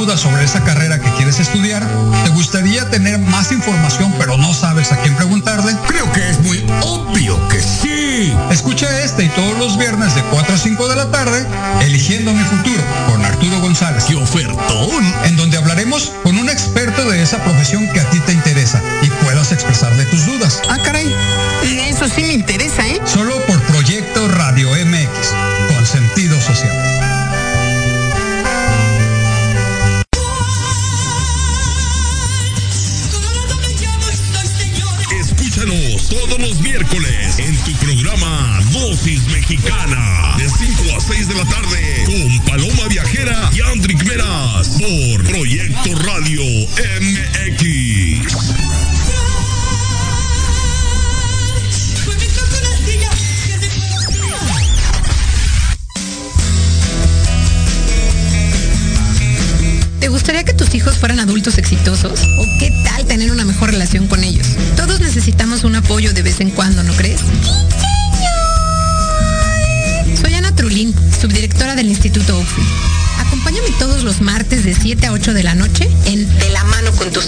Dudas 0.00 0.20
sobre 0.20 0.44
esa 0.44 0.64
carrera 0.64 0.98
que 0.98 1.10
quieres 1.10 1.40
estudiar? 1.40 1.86
¿Te 2.24 2.30
gustaría 2.30 2.88
tener 2.88 3.18
más 3.18 3.52
información 3.52 4.14
pero 4.18 4.38
no 4.38 4.54
sabes 4.54 4.92
a 4.92 4.96
quién 4.96 5.14
preguntarle? 5.14 5.76
Creo 5.86 6.10
que 6.12 6.30
es 6.30 6.40
muy 6.40 6.64
obvio 6.80 7.36
que 7.48 7.60
sí. 7.60 8.32
Escucha 8.50 8.86
este 9.00 9.24
y 9.24 9.28
todos 9.28 9.58
los 9.58 9.76
viernes 9.76 10.14
de 10.14 10.22
4 10.22 10.54
a 10.54 10.56
5 10.56 10.88
de 10.88 10.96
la 10.96 11.10
tarde, 11.10 11.46
Eligiendo 11.82 12.32
mi 12.32 12.42
futuro 12.44 12.82
con 13.10 13.22
Arturo 13.22 13.60
González. 13.60 14.04
¡Qué 14.04 14.14
ofertón! 14.14 15.04
En 15.24 15.36
donde 15.36 15.58
hablaremos 15.58 16.12
con 16.22 16.38
un 16.38 16.48
experto 16.48 17.06
de 17.10 17.22
esa 17.22 17.36
profesión 17.44 17.86
que 17.92 18.00
a 18.00 18.08
ti 18.08 18.20
te 18.20 18.32
interesa 18.32 18.80
y 19.02 19.08
puedas 19.22 19.52
expresarle 19.52 20.06
tus 20.06 20.24
dudas. 20.24 20.62
Ah, 20.70 20.78
caray. 20.82 21.14
Eso 21.62 22.08
sí 22.08 22.22
me 22.22 22.32
interesa, 22.32 22.86
¿eh? 22.88 22.89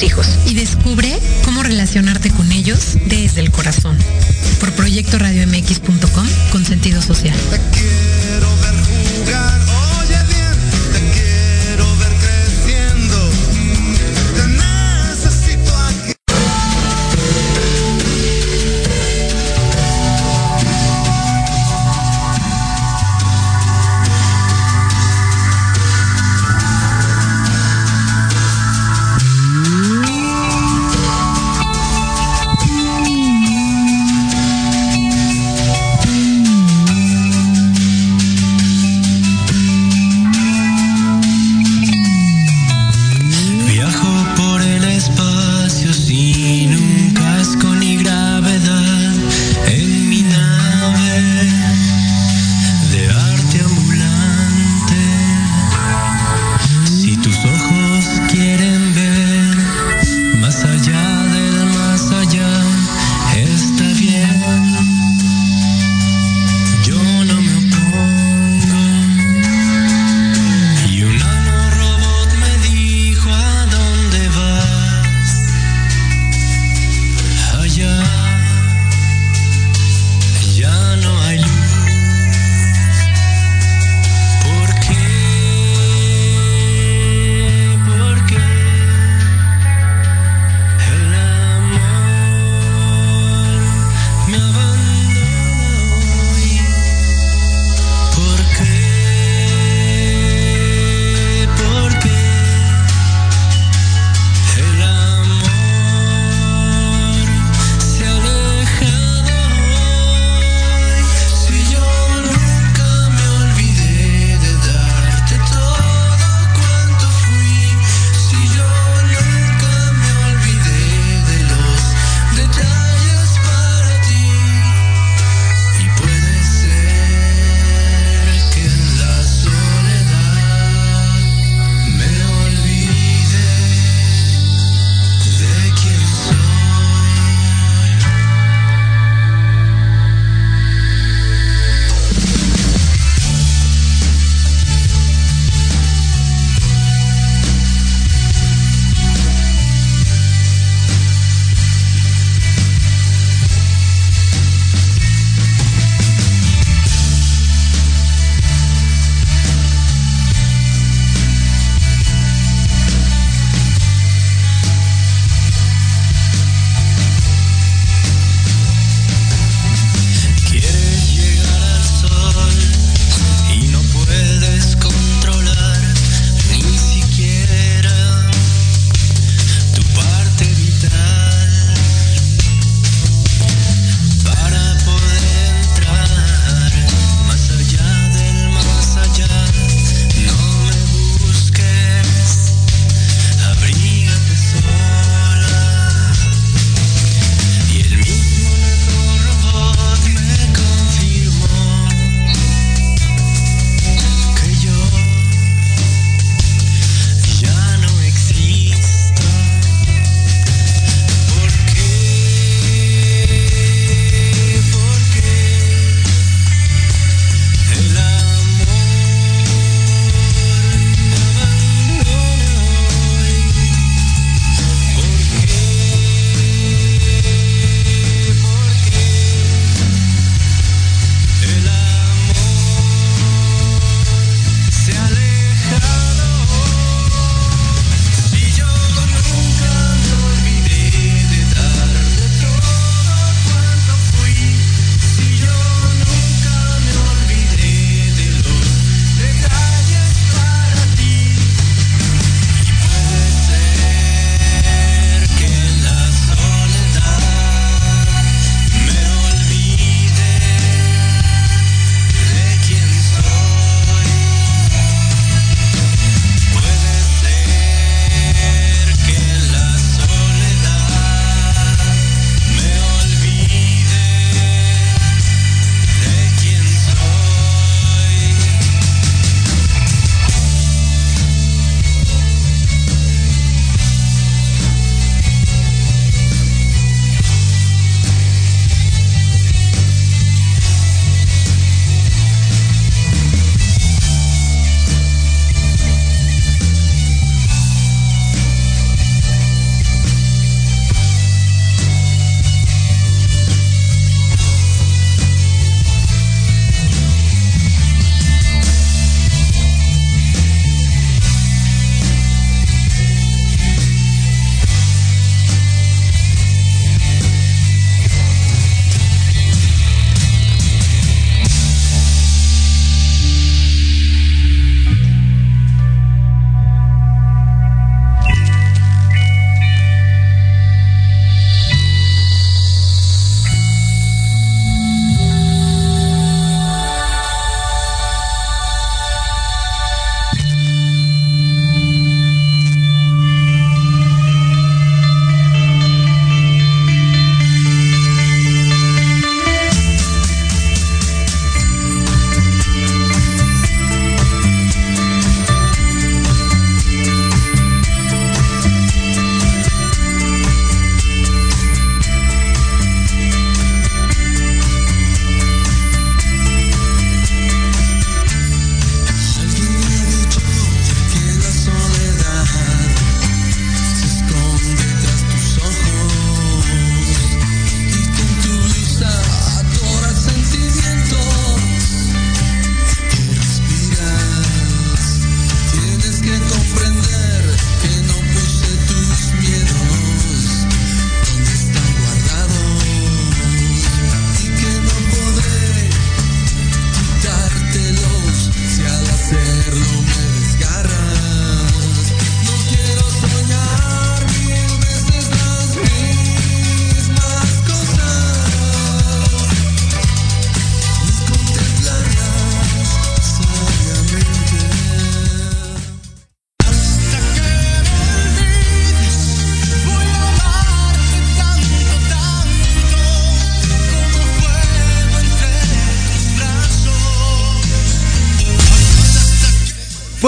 hijos. 0.02 0.26
Y 0.46 0.54
descubre 0.54 1.18
cómo 1.44 1.62
relacionarte 1.62 2.30
con 2.30 2.50
ellos 2.52 2.98
desde 3.06 3.40
el 3.40 3.50
corazón. 3.50 3.96
Por 4.60 4.72
proyecto 4.72 5.18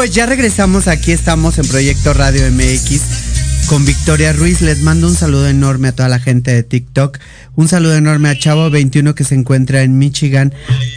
Pues 0.04 0.14
ya 0.14 0.26
regresamos, 0.26 0.86
aquí 0.86 1.12
estamos 1.12 1.56
en 1.56 1.66
Proyecto 1.66 2.12
Radio 2.12 2.42
MX 2.52 3.68
con 3.68 3.86
Victoria 3.86 4.34
Ruiz. 4.34 4.60
Les 4.60 4.82
mando 4.82 5.08
un 5.08 5.14
saludo 5.14 5.48
enorme 5.48 5.88
a 5.88 5.92
toda 5.92 6.10
la 6.10 6.20
gente 6.20 6.52
de 6.52 6.62
TikTok. 6.62 7.18
Un 7.56 7.68
saludo 7.68 7.96
enorme 7.96 8.28
a 8.28 8.38
Chavo 8.38 8.68
21 8.68 9.14
que 9.14 9.24
se 9.24 9.34
encuentra 9.34 9.80
en 9.80 9.96
Michigan, 9.96 10.52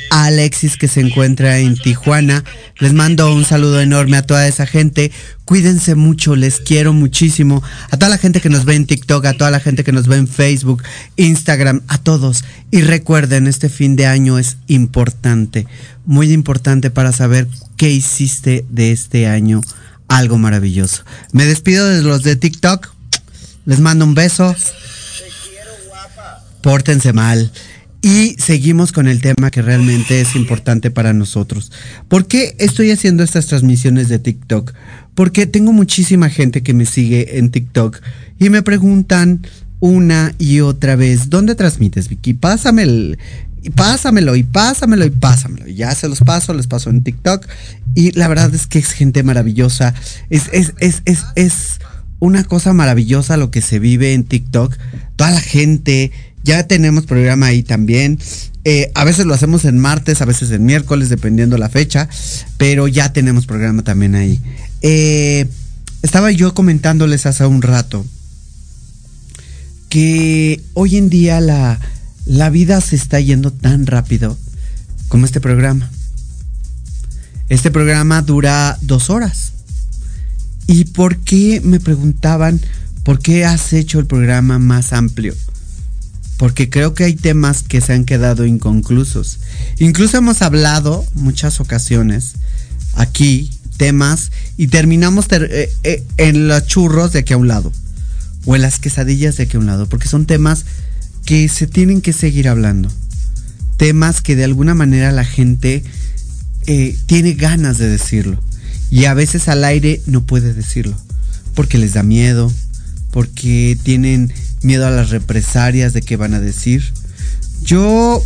Alexis 0.09 0.77
que 0.77 0.87
se 0.87 1.01
encuentra 1.01 1.59
en 1.59 1.75
Tijuana. 1.75 2.43
Les 2.79 2.93
mando 2.93 3.33
un 3.33 3.45
saludo 3.45 3.81
enorme 3.81 4.17
a 4.17 4.21
toda 4.21 4.47
esa 4.47 4.65
gente. 4.65 5.11
Cuídense 5.45 5.95
mucho, 5.95 6.35
les 6.35 6.59
quiero 6.59 6.93
muchísimo. 6.93 7.63
A 7.89 7.97
toda 7.97 8.09
la 8.09 8.17
gente 8.17 8.41
que 8.41 8.49
nos 8.49 8.65
ve 8.65 8.75
en 8.75 8.85
TikTok, 8.85 9.25
a 9.25 9.33
toda 9.33 9.51
la 9.51 9.59
gente 9.59 9.83
que 9.83 9.91
nos 9.91 10.07
ve 10.07 10.17
en 10.17 10.27
Facebook, 10.27 10.83
Instagram, 11.15 11.81
a 11.87 11.97
todos. 11.97 12.43
Y 12.71 12.81
recuerden, 12.81 13.47
este 13.47 13.69
fin 13.69 13.95
de 13.95 14.05
año 14.05 14.39
es 14.39 14.57
importante, 14.67 15.67
muy 16.05 16.31
importante 16.31 16.89
para 16.89 17.11
saber 17.11 17.47
qué 17.77 17.89
hiciste 17.89 18.65
de 18.69 18.91
este 18.91 19.27
año 19.27 19.61
algo 20.07 20.37
maravilloso. 20.37 21.03
Me 21.31 21.45
despido 21.45 21.87
de 21.87 22.01
los 22.01 22.23
de 22.23 22.35
TikTok. 22.35 22.89
Les 23.65 23.79
mando 23.79 24.05
un 24.05 24.13
beso. 24.13 24.55
Pórtense 26.61 27.13
mal. 27.13 27.51
Y 28.07 28.37
seguimos 28.39 28.93
con 28.93 29.05
el 29.09 29.19
tema 29.19 29.51
que 29.51 29.61
realmente 29.61 30.21
es 30.21 30.37
importante 30.37 30.91
para 30.91 31.11
nosotros. 31.11 31.73
¿Por 32.07 32.25
qué 32.25 32.55
estoy 32.57 32.91
haciendo 32.91 33.21
estas 33.21 33.47
transmisiones 33.47 34.07
de 34.07 34.17
TikTok? 34.17 34.73
Porque 35.13 35.45
tengo 35.45 35.73
muchísima 35.73 36.29
gente 36.29 36.63
que 36.63 36.73
me 36.73 36.85
sigue 36.85 37.37
en 37.37 37.51
TikTok 37.51 37.99
y 38.39 38.49
me 38.49 38.61
preguntan 38.61 39.45
una 39.81 40.33
y 40.39 40.61
otra 40.61 40.95
vez, 40.95 41.29
¿dónde 41.29 41.53
transmites, 41.55 42.07
Vicky? 42.07 42.33
Pásame 42.33 42.83
el, 42.83 43.17
pásamelo 43.75 44.37
y 44.37 44.43
pásamelo 44.43 45.03
y 45.03 45.09
pásamelo. 45.09 45.67
Y 45.67 45.75
ya 45.75 45.93
se 45.93 46.07
los 46.07 46.21
paso, 46.21 46.53
les 46.53 46.67
paso 46.67 46.89
en 46.89 47.03
TikTok. 47.03 47.45
Y 47.93 48.13
la 48.13 48.29
verdad 48.29 48.55
es 48.55 48.67
que 48.67 48.79
es 48.79 48.93
gente 48.93 49.21
maravillosa. 49.23 49.93
Es, 50.29 50.43
es, 50.53 50.73
es, 50.79 51.01
es, 51.03 51.25
es 51.35 51.81
una 52.19 52.45
cosa 52.45 52.71
maravillosa 52.71 53.35
lo 53.35 53.51
que 53.51 53.61
se 53.61 53.79
vive 53.79 54.13
en 54.13 54.23
TikTok. 54.23 54.77
Toda 55.17 55.31
la 55.31 55.41
gente, 55.41 56.13
ya 56.47 56.65
tenemos 56.65 57.05
programa 57.05 57.47
ahí 57.47 57.61
también. 57.61 58.17
Eh, 58.63 58.89
a 58.95 59.03
veces 59.03 59.25
lo 59.25 59.33
hacemos 59.33 59.65
en 59.65 59.77
martes, 59.77 60.21
a 60.21 60.25
veces 60.25 60.49
en 60.51 60.65
miércoles, 60.65 61.09
dependiendo 61.09 61.57
la 61.57 61.69
fecha. 61.69 62.07
Pero 62.57 62.87
ya 62.87 63.11
tenemos 63.11 63.45
programa 63.45 63.83
también 63.83 64.15
ahí. 64.15 64.39
Eh, 64.81 65.47
estaba 66.01 66.31
yo 66.31 66.53
comentándoles 66.53 67.25
hace 67.25 67.45
un 67.45 67.61
rato 67.61 68.05
que 69.89 70.61
hoy 70.73 70.95
en 70.95 71.09
día 71.09 71.41
la, 71.41 71.79
la 72.25 72.49
vida 72.49 72.79
se 72.79 72.95
está 72.95 73.19
yendo 73.19 73.51
tan 73.51 73.85
rápido 73.85 74.37
como 75.09 75.25
este 75.25 75.41
programa. 75.41 75.91
Este 77.49 77.71
programa 77.71 78.21
dura 78.21 78.77
dos 78.81 79.09
horas. 79.09 79.51
¿Y 80.65 80.85
por 80.85 81.17
qué 81.17 81.61
me 81.61 81.81
preguntaban 81.81 82.61
por 83.03 83.19
qué 83.19 83.43
has 83.43 83.73
hecho 83.73 83.99
el 83.99 84.05
programa 84.05 84.59
más 84.59 84.93
amplio? 84.93 85.33
Porque 86.37 86.69
creo 86.69 86.93
que 86.93 87.03
hay 87.03 87.15
temas 87.15 87.63
que 87.63 87.81
se 87.81 87.93
han 87.93 88.05
quedado 88.05 88.45
inconclusos. 88.45 89.39
Incluso 89.79 90.17
hemos 90.17 90.41
hablado 90.41 91.05
muchas 91.13 91.59
ocasiones 91.59 92.33
aquí 92.93 93.51
temas 93.77 94.31
y 94.57 94.67
terminamos 94.67 95.25
eh, 95.31 95.71
eh, 95.83 96.03
en 96.17 96.47
los 96.47 96.65
churros 96.65 97.13
de 97.13 97.19
aquí 97.19 97.33
a 97.33 97.37
un 97.37 97.47
lado 97.47 97.71
o 98.45 98.55
en 98.55 98.61
las 98.61 98.79
quesadillas 98.79 99.37
de 99.37 99.43
aquí 99.43 99.57
a 99.57 99.59
un 99.59 99.65
lado, 99.65 99.87
porque 99.87 100.07
son 100.07 100.25
temas 100.25 100.65
que 101.25 101.49
se 101.49 101.67
tienen 101.67 102.01
que 102.01 102.13
seguir 102.13 102.47
hablando. 102.47 102.89
Temas 103.75 104.21
que 104.21 104.35
de 104.35 104.45
alguna 104.45 104.73
manera 104.73 105.11
la 105.11 105.25
gente 105.25 105.83
eh, 106.65 106.97
tiene 107.05 107.33
ganas 107.33 107.77
de 107.77 107.89
decirlo. 107.89 108.41
Y 108.89 109.05
a 109.05 109.13
veces 109.13 109.49
al 109.49 109.65
aire 109.65 110.01
no 110.05 110.25
puede 110.25 110.53
decirlo. 110.53 110.97
Porque 111.53 111.77
les 111.77 111.93
da 111.93 112.03
miedo. 112.03 112.51
Porque 113.11 113.77
tienen 113.83 114.31
miedo 114.67 114.85
a 114.85 114.91
las 114.91 115.09
represalias 115.09 115.93
de 115.93 116.01
qué 116.01 116.17
van 116.17 116.33
a 116.33 116.41
decir. 116.41 116.83
Yo, 117.63 118.21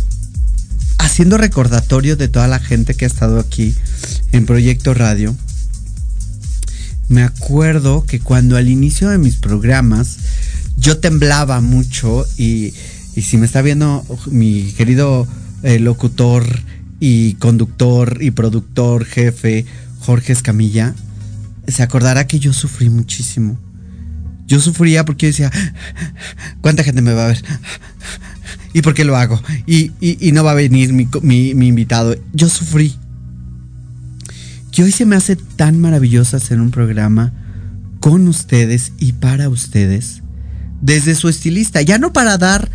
haciendo 0.98 1.38
recordatorio 1.38 2.16
de 2.16 2.26
toda 2.26 2.48
la 2.48 2.58
gente 2.58 2.94
que 2.94 3.04
ha 3.04 3.08
estado 3.08 3.38
aquí 3.38 3.74
en 4.32 4.44
Proyecto 4.44 4.92
Radio, 4.92 5.34
me 7.08 7.22
acuerdo 7.22 8.04
que 8.04 8.18
cuando 8.18 8.56
al 8.56 8.68
inicio 8.68 9.08
de 9.08 9.18
mis 9.18 9.36
programas 9.36 10.18
yo 10.76 10.98
temblaba 10.98 11.60
mucho 11.60 12.26
y, 12.36 12.74
si 13.14 13.36
me 13.36 13.46
está 13.46 13.62
viendo 13.62 14.04
mi 14.26 14.72
querido 14.72 15.28
eh, 15.62 15.78
locutor 15.78 16.44
y 16.98 17.34
conductor 17.34 18.18
y 18.20 18.32
productor 18.32 19.04
jefe 19.04 19.64
Jorge 20.00 20.32
Escamilla, 20.32 20.94
se 21.68 21.84
acordará 21.84 22.26
que 22.26 22.40
yo 22.40 22.52
sufrí 22.52 22.90
muchísimo. 22.90 23.58
Yo 24.46 24.60
sufría 24.60 25.04
porque 25.04 25.26
decía, 25.26 25.50
¿cuánta 26.60 26.84
gente 26.84 27.02
me 27.02 27.12
va 27.12 27.24
a 27.24 27.28
ver? 27.28 27.42
¿Y 28.74 28.82
por 28.82 28.94
qué 28.94 29.04
lo 29.04 29.16
hago? 29.16 29.40
Y, 29.66 29.92
no 30.32 30.44
va 30.44 30.52
a 30.52 30.54
venir 30.54 30.92
mi, 30.92 31.08
mi 31.54 31.68
invitado. 31.68 32.16
Yo 32.32 32.48
sufrí. 32.48 32.96
Y 34.74 34.82
hoy 34.82 34.92
se 34.92 35.04
me 35.04 35.16
hace 35.16 35.36
tan 35.36 35.80
maravilloso 35.80 36.36
hacer 36.36 36.60
un 36.60 36.70
programa 36.70 37.32
con 38.00 38.26
ustedes 38.26 38.92
y 38.98 39.12
para 39.12 39.48
ustedes 39.48 40.22
desde 40.82 41.14
su 41.14 41.28
estilista, 41.28 41.80
ya 41.80 41.96
no 41.96 42.12
para 42.12 42.36
dar 42.36 42.70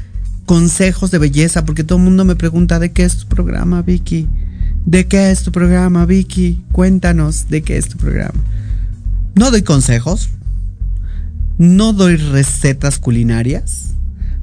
consejos 0.46 1.12
de 1.12 1.20
belleza, 1.20 1.66
porque 1.66 1.84
todo 1.84 2.00
el 2.00 2.06
mundo 2.06 2.26
me 2.26 2.36
pregunta 2.36 2.80
de 2.80 2.94
qué 2.94 3.04
es 3.04 3.18
tu 3.18 3.28
programa, 3.28 3.84
Vicky. 3.84 4.28
¿De 4.86 5.08
qué 5.08 5.30
es 5.30 5.44
tu 5.44 5.52
programa, 5.52 6.06
Vicky? 6.06 6.64
Cuéntanos 6.72 7.50
de 7.50 7.62
qué 7.62 7.78
es 7.78 7.90
tu 7.90 7.98
programa. 7.98 8.40
No 9.36 9.52
doy 9.52 9.62
consejos, 9.62 10.30
no 11.58 11.94
doy 11.94 12.18
recetas 12.18 13.00
culinarias, 13.00 13.94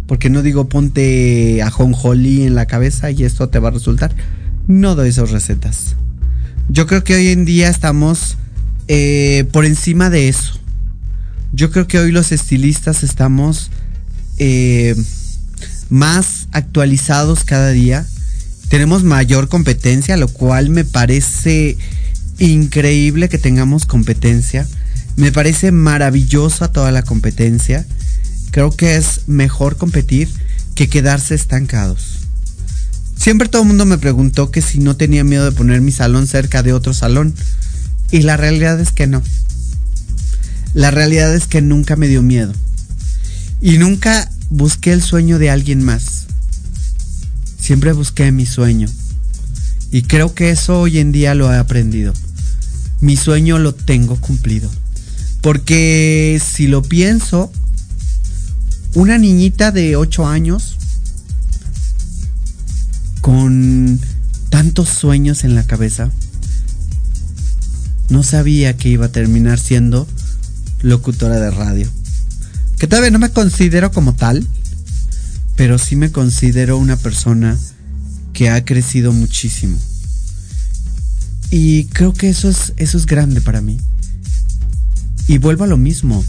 porque 0.07 0.31
no 0.31 0.43
digo 0.43 0.69
ponte 0.69 1.63
ajonjolí 1.63 2.43
en 2.43 2.55
la 2.55 2.67
cabeza 2.67 3.11
y 3.11 3.25
esto 3.25 3.49
te 3.49 3.59
va 3.59 3.69
a 3.69 3.73
resultar. 3.73 4.15
No 4.67 4.95
doy 4.95 5.11
esas 5.11 5.31
recetas. 5.31 5.97
Yo 6.69 6.87
creo 6.87 7.05
que 7.05 7.15
hoy 7.15 7.29
en 7.29 7.45
día 7.45 7.69
estamos 7.69 8.37
eh, 8.89 9.47
por 9.53 9.65
encima 9.65 10.11
de 10.11 10.29
eso. 10.29 10.59
Yo 11.53 11.71
creo 11.71 11.87
que 11.87 11.99
hoy 11.99 12.11
los 12.11 12.33
estilistas 12.33 13.03
estamos 13.03 13.71
eh, 14.39 14.97
más 15.89 16.49
actualizados 16.53 17.45
cada 17.45 17.71
día. 17.71 18.07
Tenemos 18.69 19.05
mayor 19.05 19.49
competencia, 19.49 20.17
lo 20.17 20.29
cual 20.29 20.71
me 20.71 20.85
parece 20.85 21.77
increíble 22.39 23.29
que 23.29 23.39
tengamos 23.39 23.87
competencia. 23.87 24.67
Me 25.17 25.31
parece 25.31 25.71
maravillosa 25.71 26.73
toda 26.73 26.91
la 26.91 27.03
competencia. 27.03 27.87
Creo 28.51 28.71
que 28.71 28.97
es 28.97 29.23
mejor 29.27 29.77
competir 29.77 30.29
que 30.75 30.89
quedarse 30.89 31.35
estancados. 31.35 32.21
Siempre 33.17 33.49
todo 33.49 33.63
el 33.63 33.69
mundo 33.69 33.87
me 33.87 33.99
preguntó 33.99 34.51
que 34.51 34.61
si 34.61 34.81
no 34.81 34.97
tenía 34.97 35.25
miedo 35.25 35.45
de 35.45 35.53
poner 35.53 35.81
mi 35.81 35.93
salón 35.93 36.27
cerca 36.27 36.63
de 36.63 36.73
otro 36.73 36.93
salón. 36.93 37.35
Y 38.11 38.23
la 38.23 38.37
realidad 38.37 38.81
es 38.81 38.91
que 38.91 39.07
no. 39.07 39.23
La 40.75 40.91
realidad 40.91 41.35
es 41.35 41.47
que 41.47 41.63
nunca 41.63 41.97
me 41.97 42.09
dio 42.09 42.23
miedo. 42.23 42.53
Y 43.61 43.79
nunca 43.79 44.31
busqué 44.51 44.93
el 44.93 45.03
sueño 45.03 45.39
de 45.39 45.51
alguien 45.51 45.83
más. 45.83 46.27
Siempre 47.59 47.93
busqué 47.93 48.31
mi 48.33 48.47
sueño. 48.47 48.89
Y 49.91 50.03
creo 50.03 50.35
que 50.35 50.51
eso 50.51 50.81
hoy 50.81 50.99
en 50.99 51.13
día 51.13 51.35
lo 51.35 51.53
he 51.53 51.57
aprendido. 51.57 52.13
Mi 53.01 53.17
sueño 53.17 53.59
lo 53.59 53.75
tengo 53.75 54.17
cumplido. 54.17 54.69
Porque 55.45 56.41
si 56.43 56.69
lo 56.69 56.81
pienso, 56.81 57.53
una 58.95 59.19
niñita 59.19 59.73
de 59.73 59.95
8 59.95 60.27
años 60.27 60.79
con 63.21 64.01
tantos 64.49 64.89
sueños 64.89 65.45
en 65.45 65.55
la 65.55 65.67
cabeza, 65.67 66.11
no 68.09 68.23
sabía 68.23 68.75
que 68.79 68.89
iba 68.89 69.05
a 69.05 69.13
terminar 69.13 69.59
siendo 69.59 70.09
locutora 70.81 71.39
de 71.39 71.51
radio. 71.51 71.91
Que 72.79 72.87
todavía 72.87 73.11
no 73.11 73.19
me 73.19 73.29
considero 73.29 73.93
como 73.93 74.15
tal, 74.15 74.49
pero 75.57 75.77
sí 75.77 75.95
me 75.95 76.11
considero 76.11 76.79
una 76.79 76.97
persona 76.97 77.59
que 78.33 78.49
ha 78.49 78.65
crecido 78.65 79.13
muchísimo. 79.13 79.79
Y 81.51 81.85
creo 81.89 82.15
que 82.15 82.31
eso 82.31 82.49
es, 82.49 82.73
eso 82.79 82.97
es 82.97 83.05
grande 83.05 83.43
para 83.43 83.61
mí. 83.61 83.79
Y 85.27 85.39
vuelvo 85.39 85.65
a 85.65 85.67
lo 85.67 85.77
mismo. 85.77 86.25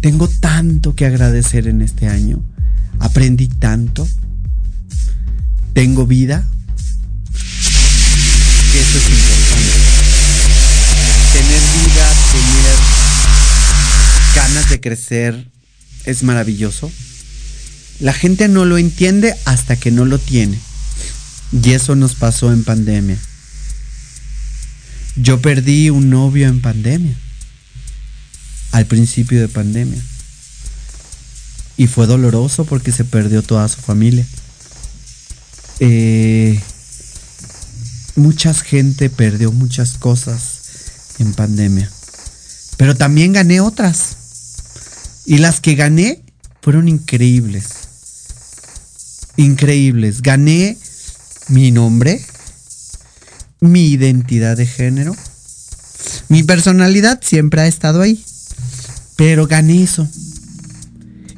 Tengo 0.00 0.28
tanto 0.28 0.94
que 0.94 1.06
agradecer 1.06 1.68
en 1.68 1.82
este 1.82 2.08
año. 2.08 2.42
Aprendí 2.98 3.48
tanto. 3.48 4.08
Tengo 5.74 6.06
vida. 6.06 6.48
Eso 7.34 8.98
es 8.98 9.10
importante. 9.10 9.90
Tener 11.32 11.60
vida, 11.60 12.08
tener 12.32 12.76
ganas 14.34 14.70
de 14.70 14.80
crecer 14.80 15.46
es 16.04 16.22
maravilloso. 16.22 16.90
La 18.00 18.14
gente 18.14 18.48
no 18.48 18.64
lo 18.64 18.78
entiende 18.78 19.34
hasta 19.44 19.76
que 19.76 19.90
no 19.90 20.06
lo 20.06 20.18
tiene. 20.18 20.58
Y 21.52 21.72
eso 21.72 21.94
nos 21.96 22.14
pasó 22.14 22.52
en 22.52 22.64
pandemia. 22.64 23.18
Yo 25.16 25.40
perdí 25.40 25.90
un 25.90 26.08
novio 26.08 26.48
en 26.48 26.62
pandemia. 26.62 27.14
Al 28.72 28.86
principio 28.86 29.40
de 29.40 29.48
pandemia. 29.48 30.02
Y 31.76 31.86
fue 31.86 32.06
doloroso 32.06 32.64
porque 32.64 32.92
se 32.92 33.04
perdió 33.04 33.42
toda 33.42 33.68
su 33.68 33.80
familia. 33.80 34.26
Eh, 35.80 36.60
mucha 38.16 38.52
gente 38.52 39.08
perdió 39.08 39.50
muchas 39.50 39.94
cosas 39.94 40.60
en 41.18 41.32
pandemia. 41.32 41.90
Pero 42.76 42.96
también 42.96 43.32
gané 43.32 43.60
otras. 43.60 44.16
Y 45.26 45.38
las 45.38 45.60
que 45.60 45.74
gané 45.74 46.22
fueron 46.62 46.88
increíbles. 46.88 47.66
Increíbles. 49.36 50.22
Gané 50.22 50.76
mi 51.48 51.72
nombre, 51.72 52.24
mi 53.60 53.86
identidad 53.88 54.56
de 54.56 54.66
género. 54.66 55.16
Mi 56.28 56.42
personalidad 56.42 57.20
siempre 57.22 57.62
ha 57.62 57.66
estado 57.66 58.02
ahí. 58.02 58.24
Pero 59.20 59.46
eso. 59.68 60.08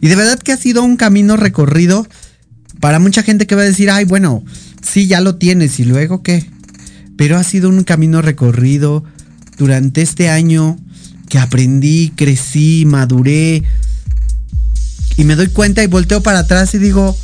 Y 0.01 0.07
de 0.07 0.15
verdad 0.15 0.39
que 0.39 0.53
ha 0.53 0.57
sido 0.57 0.85
un 0.85 0.97
camino 0.97 1.37
recorrido 1.37 2.07
para 2.79 3.01
mucha 3.01 3.25
gente 3.25 3.49
que 3.49 3.57
va 3.57 3.63
a 3.63 3.65
decir, 3.65 3.91
ay, 3.91 4.05
bueno, 4.05 4.45
sí, 4.81 5.09
ya 5.09 5.21
lo 5.21 5.35
tienes. 5.35 5.81
¿Y 5.81 5.85
luego 5.85 6.23
qué? 6.23 6.49
Pero 7.17 7.37
ha 7.37 7.43
sido 7.43 7.69
un 7.69 7.83
camino 7.83 8.23
recorrido 8.23 9.03
durante 9.59 10.01
este 10.01 10.31
año 10.31 10.79
que 11.29 11.41
aprendí, 11.41 12.13
crecí, 12.15 12.85
maduré. 12.87 13.65
Y 15.17 15.25
me 15.25 15.35
doy 15.35 15.49
cuenta 15.49 15.83
y 15.83 15.89
volteo 15.89 16.23
para 16.23 16.39
atrás 16.39 16.77
y 16.77 16.79
digo, 16.79 17.19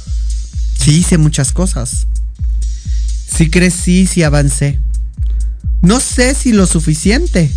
sí 0.76 0.90
hice 0.90 1.18
muchas 1.18 1.52
cosas. 1.52 2.08
Sí 3.32 3.48
crecí, 3.48 4.08
sí 4.08 4.24
avancé. 4.24 4.80
No 5.82 6.00
sé 6.00 6.34
si 6.34 6.50
lo 6.50 6.66
suficiente. 6.66 7.48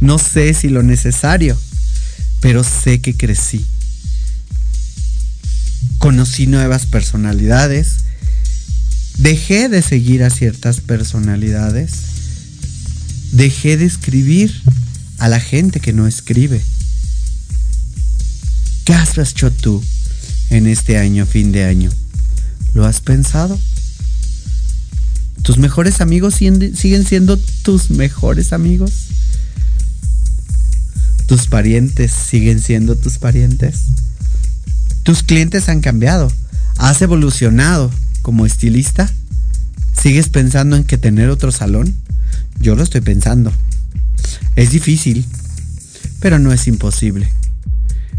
No 0.00 0.18
sé 0.18 0.54
si 0.54 0.68
lo 0.68 0.82
necesario. 0.82 1.58
Pero 2.40 2.64
sé 2.64 3.00
que 3.00 3.16
crecí. 3.16 3.64
Conocí 5.98 6.46
nuevas 6.46 6.86
personalidades. 6.86 7.96
Dejé 9.18 9.68
de 9.68 9.82
seguir 9.82 10.22
a 10.22 10.30
ciertas 10.30 10.80
personalidades. 10.80 11.92
Dejé 13.32 13.76
de 13.76 13.86
escribir 13.86 14.52
a 15.18 15.28
la 15.28 15.40
gente 15.40 15.80
que 15.80 15.92
no 15.92 16.06
escribe. 16.06 16.62
¿Qué 18.84 18.94
has 18.94 19.18
hecho 19.18 19.50
tú 19.50 19.82
en 20.50 20.66
este 20.66 20.98
año, 20.98 21.26
fin 21.26 21.50
de 21.50 21.64
año? 21.64 21.90
¿Lo 22.74 22.86
has 22.86 23.00
pensado? 23.00 23.58
¿Tus 25.42 25.58
mejores 25.58 26.00
amigos 26.00 26.34
siguen 26.34 27.04
siendo 27.04 27.36
tus 27.62 27.90
mejores 27.90 28.52
amigos? 28.52 28.92
¿Tus 31.26 31.48
parientes 31.48 32.12
siguen 32.12 32.60
siendo 32.60 32.94
tus 32.94 33.18
parientes? 33.18 33.86
¿Tus 35.02 35.24
clientes 35.24 35.68
han 35.68 35.80
cambiado? 35.80 36.30
¿Has 36.76 37.02
evolucionado 37.02 37.90
como 38.22 38.46
estilista? 38.46 39.10
¿Sigues 40.00 40.28
pensando 40.28 40.76
en 40.76 40.84
que 40.84 40.98
tener 40.98 41.28
otro 41.30 41.50
salón? 41.50 41.96
Yo 42.60 42.76
lo 42.76 42.84
estoy 42.84 43.00
pensando. 43.00 43.52
Es 44.54 44.70
difícil, 44.70 45.26
pero 46.20 46.38
no 46.38 46.52
es 46.52 46.68
imposible. 46.68 47.32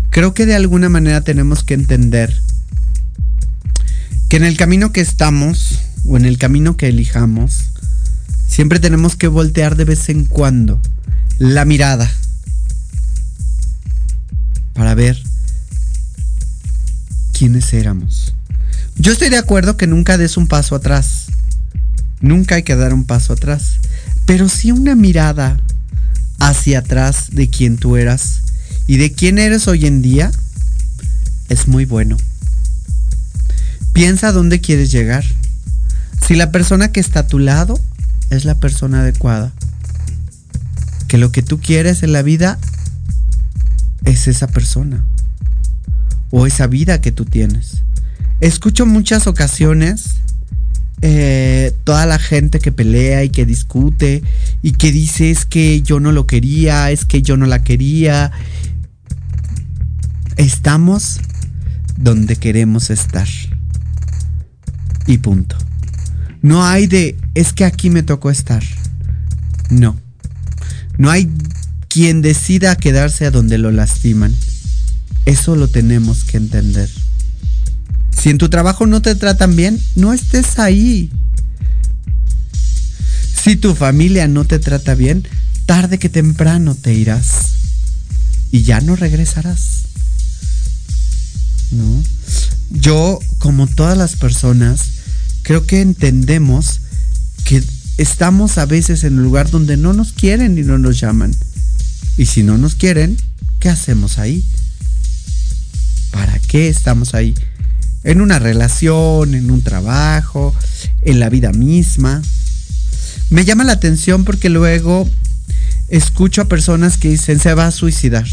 Creo 0.09 0.33
que 0.33 0.45
de 0.45 0.55
alguna 0.55 0.89
manera 0.89 1.21
tenemos 1.21 1.63
que 1.63 1.75
entender 1.75 2.35
que 4.27 4.35
en 4.35 4.43
el 4.43 4.57
camino 4.57 4.91
que 4.91 4.99
estamos 4.99 5.79
o 6.03 6.17
en 6.17 6.25
el 6.25 6.37
camino 6.37 6.75
que 6.75 6.89
elijamos, 6.89 7.69
siempre 8.47 8.81
tenemos 8.81 9.15
que 9.15 9.29
voltear 9.29 9.77
de 9.77 9.85
vez 9.85 10.09
en 10.09 10.25
cuando 10.25 10.81
la 11.39 11.63
mirada 11.63 12.11
para 14.77 14.93
ver 14.93 15.19
quiénes 17.33 17.73
éramos. 17.73 18.35
Yo 18.95 19.11
estoy 19.11 19.29
de 19.29 19.37
acuerdo 19.37 19.75
que 19.75 19.87
nunca 19.87 20.19
des 20.19 20.37
un 20.37 20.47
paso 20.47 20.75
atrás. 20.75 21.25
Nunca 22.21 22.55
hay 22.55 22.63
que 22.63 22.75
dar 22.75 22.93
un 22.93 23.03
paso 23.03 23.33
atrás. 23.33 23.77
Pero 24.27 24.47
sí 24.49 24.71
una 24.71 24.95
mirada 24.95 25.59
hacia 26.39 26.79
atrás 26.79 27.29
de 27.31 27.49
quién 27.49 27.77
tú 27.77 27.97
eras 27.97 28.41
y 28.85 28.97
de 28.97 29.11
quién 29.11 29.39
eres 29.39 29.67
hoy 29.67 29.87
en 29.87 30.03
día 30.03 30.31
es 31.49 31.67
muy 31.67 31.85
bueno. 31.85 32.15
Piensa 33.93 34.31
dónde 34.31 34.61
quieres 34.61 34.91
llegar. 34.91 35.25
Si 36.25 36.35
la 36.35 36.51
persona 36.51 36.91
que 36.91 36.99
está 36.99 37.21
a 37.21 37.27
tu 37.27 37.39
lado 37.39 37.79
es 38.29 38.45
la 38.45 38.59
persona 38.59 39.01
adecuada. 39.01 39.51
Que 41.07 41.17
lo 41.17 41.31
que 41.31 41.41
tú 41.41 41.59
quieres 41.59 42.03
en 42.03 42.13
la 42.13 42.21
vida 42.21 42.59
es 44.07 44.27
esa 44.27 44.47
persona. 44.47 45.05
O 46.31 46.47
esa 46.47 46.67
vida 46.67 46.99
que 46.99 47.11
tú 47.11 47.25
tienes. 47.25 47.83
Escucho 48.41 48.85
muchas 48.85 49.27
ocasiones 49.27 50.17
eh, 51.01 51.77
toda 51.83 52.07
la 52.07 52.17
gente 52.17 52.59
que 52.59 52.71
pelea 52.71 53.23
y 53.23 53.29
que 53.29 53.45
discute 53.45 54.23
y 54.63 54.71
que 54.71 54.91
dice 54.91 55.29
es 55.29 55.45
que 55.45 55.83
yo 55.83 55.99
no 55.99 56.11
lo 56.11 56.25
quería, 56.25 56.89
es 56.89 57.05
que 57.05 57.21
yo 57.21 57.37
no 57.37 57.45
la 57.45 57.63
quería. 57.63 58.31
Estamos 60.37 61.19
donde 61.97 62.35
queremos 62.35 62.89
estar. 62.89 63.27
Y 65.05 65.19
punto. 65.19 65.55
No 66.41 66.65
hay 66.65 66.87
de, 66.87 67.17
es 67.35 67.53
que 67.53 67.65
aquí 67.65 67.89
me 67.89 68.03
tocó 68.03 68.29
estar. 68.31 68.63
No. 69.69 69.97
No 70.97 71.11
hay 71.11 71.29
quien 71.87 72.21
decida 72.21 72.75
quedarse 72.75 73.25
a 73.25 73.31
donde 73.31 73.57
lo 73.57 73.71
lastiman. 73.71 74.35
Eso 75.25 75.55
lo 75.55 75.67
tenemos 75.67 76.23
que 76.23 76.37
entender. 76.37 76.89
Si 78.17 78.29
en 78.29 78.37
tu 78.37 78.49
trabajo 78.49 78.87
no 78.87 79.01
te 79.01 79.15
tratan 79.15 79.55
bien, 79.55 79.79
no 79.95 80.13
estés 80.13 80.59
ahí. 80.59 81.11
Si 83.43 83.55
tu 83.55 83.75
familia 83.75 84.27
no 84.27 84.45
te 84.45 84.59
trata 84.59 84.95
bien, 84.95 85.27
tarde 85.65 85.99
que 85.99 86.09
temprano 86.09 86.75
te 86.75 86.93
irás. 86.93 87.27
Y 88.51 88.63
ya 88.63 88.81
no 88.81 88.95
regresarás. 88.95 89.83
¿No? 91.71 92.03
Yo, 92.71 93.19
como 93.39 93.67
todas 93.67 93.97
las 93.97 94.15
personas, 94.15 94.81
creo 95.43 95.65
que 95.65 95.81
entendemos 95.81 96.81
que 97.43 97.63
estamos 97.97 98.57
a 98.57 98.65
veces 98.65 99.03
en 99.03 99.17
un 99.17 99.23
lugar 99.23 99.49
donde 99.49 99.77
no 99.77 99.93
nos 99.93 100.11
quieren 100.11 100.57
y 100.57 100.63
no 100.63 100.77
nos 100.77 100.99
llaman. 100.99 101.33
Y 102.17 102.25
si 102.25 102.43
no 102.43 102.57
nos 102.57 102.75
quieren, 102.75 103.17
¿qué 103.59 103.69
hacemos 103.69 104.17
ahí? 104.17 104.43
¿Para 106.11 106.39
qué 106.39 106.69
estamos 106.69 107.13
ahí? 107.13 107.35
en 108.07 108.21
una 108.21 108.39
relación, 108.39 109.35
en 109.35 109.51
un 109.51 109.61
trabajo, 109.61 110.55
en 111.01 111.19
la 111.19 111.29
vida 111.29 111.51
misma. 111.51 112.21
Me 113.29 113.43
llama 113.43 113.65
la 113.65 113.73
atención 113.73 114.23
porque 114.23 114.49
luego 114.49 115.09
escucho 115.89 116.41
a 116.41 116.47
personas 116.47 116.97
que 116.97 117.09
dicen 117.09 117.39
se 117.39 117.53
va 117.53 117.67
a 117.67 117.71
suicidar. 117.71 118.25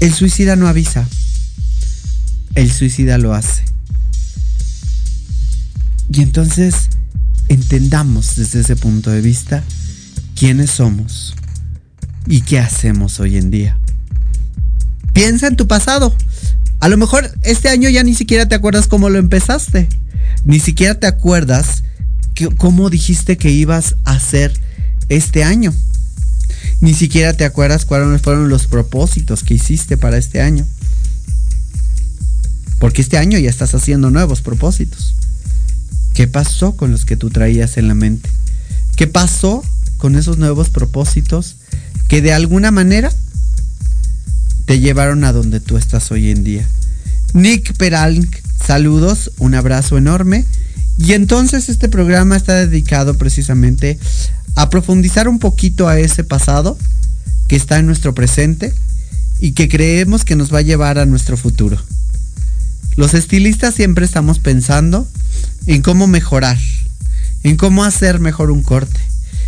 El 0.00 0.12
suicida 0.12 0.56
no 0.56 0.68
avisa. 0.68 1.08
El 2.54 2.70
suicida 2.70 3.16
lo 3.16 3.32
hace. 3.32 3.64
Y 6.12 6.20
entonces 6.20 6.74
entendamos 7.48 8.36
desde 8.36 8.60
ese 8.60 8.76
punto 8.76 9.10
de 9.10 9.22
vista 9.22 9.64
quiénes 10.34 10.70
somos 10.70 11.34
y 12.30 12.42
qué 12.42 12.60
hacemos 12.60 13.18
hoy 13.18 13.36
en 13.36 13.50
día. 13.50 13.76
Piensa 15.12 15.48
en 15.48 15.56
tu 15.56 15.66
pasado. 15.66 16.14
A 16.78 16.88
lo 16.88 16.96
mejor 16.96 17.28
este 17.42 17.68
año 17.68 17.88
ya 17.88 18.04
ni 18.04 18.14
siquiera 18.14 18.46
te 18.46 18.54
acuerdas 18.54 18.86
cómo 18.86 19.10
lo 19.10 19.18
empezaste. 19.18 19.88
Ni 20.44 20.60
siquiera 20.60 20.94
te 20.94 21.08
acuerdas 21.08 21.82
cómo 22.56 22.88
dijiste 22.88 23.36
que 23.36 23.50
ibas 23.50 23.96
a 24.04 24.12
hacer 24.12 24.52
este 25.08 25.42
año. 25.42 25.74
Ni 26.80 26.94
siquiera 26.94 27.34
te 27.34 27.44
acuerdas 27.44 27.84
cuáles 27.84 28.22
fueron 28.22 28.48
los 28.48 28.68
propósitos 28.68 29.42
que 29.42 29.54
hiciste 29.54 29.96
para 29.96 30.16
este 30.16 30.40
año. 30.40 30.64
Porque 32.78 33.02
este 33.02 33.18
año 33.18 33.38
ya 33.38 33.50
estás 33.50 33.74
haciendo 33.74 34.08
nuevos 34.10 34.40
propósitos. 34.40 35.16
¿Qué 36.14 36.28
pasó 36.28 36.76
con 36.76 36.92
los 36.92 37.04
que 37.04 37.16
tú 37.16 37.28
traías 37.28 37.76
en 37.76 37.88
la 37.88 37.94
mente? 37.94 38.30
¿Qué 38.94 39.08
pasó 39.08 39.64
con 40.00 40.16
esos 40.16 40.38
nuevos 40.38 40.70
propósitos 40.70 41.56
que 42.08 42.22
de 42.22 42.32
alguna 42.32 42.70
manera 42.70 43.12
te 44.64 44.80
llevaron 44.80 45.22
a 45.24 45.32
donde 45.32 45.60
tú 45.60 45.76
estás 45.76 46.10
hoy 46.10 46.30
en 46.30 46.42
día. 46.42 46.66
Nick 47.34 47.76
Peral, 47.76 48.26
saludos, 48.66 49.30
un 49.38 49.54
abrazo 49.54 49.98
enorme. 49.98 50.46
Y 50.96 51.12
entonces 51.12 51.68
este 51.68 51.88
programa 51.88 52.36
está 52.36 52.54
dedicado 52.54 53.16
precisamente 53.16 53.98
a 54.56 54.70
profundizar 54.70 55.28
un 55.28 55.38
poquito 55.38 55.86
a 55.86 55.98
ese 55.98 56.24
pasado 56.24 56.76
que 57.46 57.56
está 57.56 57.78
en 57.78 57.86
nuestro 57.86 58.14
presente 58.14 58.74
y 59.38 59.52
que 59.52 59.68
creemos 59.68 60.24
que 60.24 60.36
nos 60.36 60.52
va 60.52 60.58
a 60.58 60.62
llevar 60.62 60.98
a 60.98 61.06
nuestro 61.06 61.36
futuro. 61.36 61.78
Los 62.96 63.14
estilistas 63.14 63.74
siempre 63.74 64.04
estamos 64.04 64.38
pensando 64.38 65.06
en 65.66 65.82
cómo 65.82 66.06
mejorar, 66.06 66.58
en 67.42 67.56
cómo 67.56 67.84
hacer 67.84 68.18
mejor 68.18 68.50
un 68.50 68.62
corte, 68.62 69.00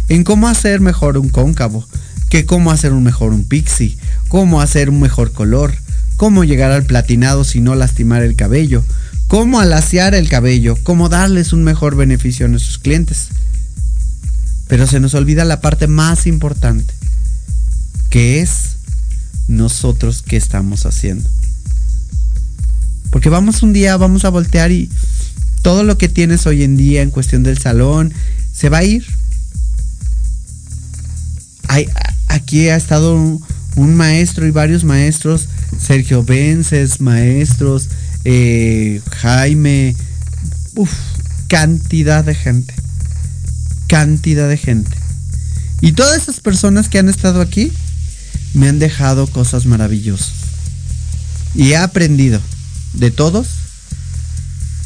en 0.09 0.25
cómo 0.25 0.49
hacer 0.49 0.81
mejor 0.81 1.19
un 1.19 1.29
cóncavo, 1.29 1.87
que 2.29 2.47
cómo 2.47 2.71
hacer 2.71 2.93
un 2.93 3.03
mejor 3.03 3.33
un 3.33 3.45
pixie, 3.45 3.97
cómo 4.29 4.61
hacer 4.61 4.89
un 4.89 5.01
mejor 5.01 5.33
color, 5.33 5.75
cómo 6.17 6.45
llegar 6.45 6.73
al 6.73 6.85
platinado 6.85 7.45
sin 7.45 7.65
no 7.65 7.75
lastimar 7.75 8.23
el 8.23 8.37
cabello, 8.37 8.85
cómo 9.29 9.61
alaciar 9.61 10.15
el 10.15 10.29
cabello, 10.29 10.77
cómo 10.83 11.09
darles 11.09 11.53
un 11.53 11.65
mejor 11.65 11.97
beneficio 11.97 12.47
a 12.47 12.49
nuestros 12.49 12.79
clientes. 12.79 13.29
Pero 14.69 14.87
se 14.87 15.01
nos 15.01 15.15
olvida 15.15 15.45
la 15.45 15.61
parte 15.61 15.87
más 15.87 16.27
importante, 16.27 16.95
que 18.09 18.41
es 18.41 18.77
nosotros 19.49 20.23
qué 20.23 20.37
estamos 20.37 20.87
haciendo. 20.87 21.29
Porque 23.11 23.29
vamos 23.29 23.63
un 23.63 23.73
día, 23.73 23.97
vamos 23.99 24.25
a 24.25 24.31
voltear 24.31 24.73
y 24.73 24.89
todo 25.61 25.85
lo 25.85 25.99
que 25.99 26.09
tienes 26.09 26.47
hoy 26.47 26.63
en 26.63 26.77
día 26.77 27.03
en 27.03 27.11
cuestión 27.11 27.43
del 27.43 27.59
salón 27.59 28.13
se 28.53 28.69
va 28.69 28.79
a 28.79 28.85
ir. 28.85 29.05
Aquí 32.29 32.69
ha 32.69 32.77
estado 32.77 33.15
un, 33.15 33.95
maestro 33.95 34.47
y 34.47 34.51
varios 34.51 34.85
maestros, 34.85 35.49
Sergio 35.79 36.23
Vences, 36.23 37.01
maestros, 37.01 37.89
eh, 38.25 39.01
Jaime, 39.11 39.97
cantidad 41.49 42.25
de 42.25 42.35
gente, 42.35 42.75
cantidad 43.87 44.49
de 44.49 44.57
gente. 44.57 44.97
Y 45.81 45.93
todas 45.93 46.23
esas 46.23 46.41
personas 46.41 46.89
que 46.89 46.99
han 46.99 47.09
estado 47.09 47.41
aquí 47.41 47.73
me 48.55 48.69
han 48.69 48.79
dejado 48.79 49.27
cosas 49.27 49.67
maravillosas. 49.67 50.33
Y 51.55 51.73
he 51.73 51.77
aprendido 51.77 52.41
de 52.95 53.11
todos 53.11 53.49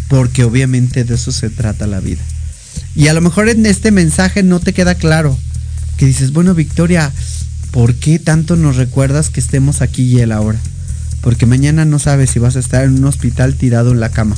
porque 0.09 0.45
obviamente 0.45 1.05
de 1.05 1.15
eso 1.15 1.33
se 1.33 1.51
trata 1.51 1.87
la 1.87 2.01
vida. 2.01 2.23
Y 2.95 3.09
a 3.09 3.15
lo 3.15 3.21
mejor 3.21 3.49
en 3.49 3.67
este 3.67 3.91
mensaje 3.91 4.43
no 4.43 4.61
te 4.61 4.73
queda 4.73 4.95
claro, 4.95 5.39
que 5.97 6.07
dices, 6.07 6.33
bueno 6.33 6.55
Victoria, 6.55 7.13
¿por 7.71 7.95
qué 7.95 8.19
tanto 8.19 8.57
nos 8.57 8.77
recuerdas 8.77 9.31
que 9.31 9.41
estemos 9.41 9.83
aquí 9.83 10.03
y 10.03 10.21
él 10.21 10.33
ahora? 10.33 10.59
Porque 11.21 11.47
mañana 11.47 11.85
no 11.85 11.99
sabes 11.99 12.31
si 12.31 12.39
vas 12.39 12.57
a 12.57 12.61
estar 12.61 12.85
en 12.85 12.95
un 12.95 13.05
hospital 13.05 13.55
tirado 13.57 13.93
en 13.93 14.01
la 14.01 14.11
cama, 14.11 14.37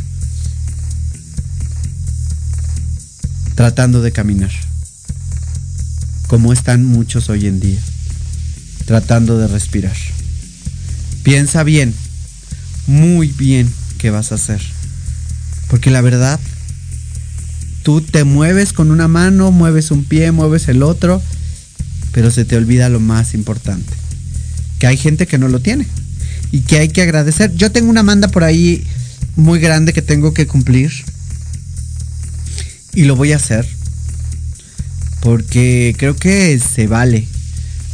tratando 3.55 4.03
de 4.03 4.13
caminar, 4.13 4.53
como 6.27 6.53
están 6.53 6.85
muchos 6.85 7.29
hoy 7.29 7.47
en 7.47 7.61
día, 7.61 7.81
tratando 8.87 9.39
de 9.39 9.49
respirar. 9.49 9.97
Piensa 11.23 11.63
bien, 11.63 11.95
muy 12.87 13.29
bien 13.29 13.71
qué 13.99 14.11
vas 14.11 14.33
a 14.33 14.37
hacer 14.37 14.61
porque 15.69 15.91
la 15.91 16.01
verdad, 16.01 16.41
tú 17.83 18.01
te 18.01 18.25
mueves 18.25 18.73
con 18.73 18.91
una 18.91 19.07
mano, 19.07 19.53
mueves 19.53 19.91
un 19.91 20.05
pie, 20.05 20.33
mueves 20.33 20.69
el 20.69 20.83
otro, 20.83 21.23
pero 22.19 22.33
se 22.33 22.45
te 22.45 22.57
olvida 22.57 22.89
lo 22.89 22.99
más 22.99 23.33
importante. 23.33 23.93
Que 24.81 24.89
hay 24.89 24.97
gente 24.97 25.29
que 25.29 25.39
no 25.39 25.47
lo 25.47 25.61
tiene 25.61 25.87
y 26.51 26.63
que 26.63 26.81
hay 26.81 26.89
que 26.89 27.01
agradecer. 27.01 27.55
Yo 27.55 27.71
tengo 27.71 27.91
una 27.91 28.03
manda 28.03 28.27
por 28.27 28.43
ahí 28.43 28.85
muy 29.37 29.61
grande 29.61 29.93
que 29.93 30.03
tengo 30.03 30.35
que 30.35 30.49
cumplir 30.49 30.91
y 32.93 33.05
lo 33.05 33.15
voy 33.15 33.31
a 33.31 33.37
hacer 33.37 33.69
porque 35.21 35.95
creo 35.97 36.17
que 36.17 36.59
se 36.59 36.89
vale 36.89 37.29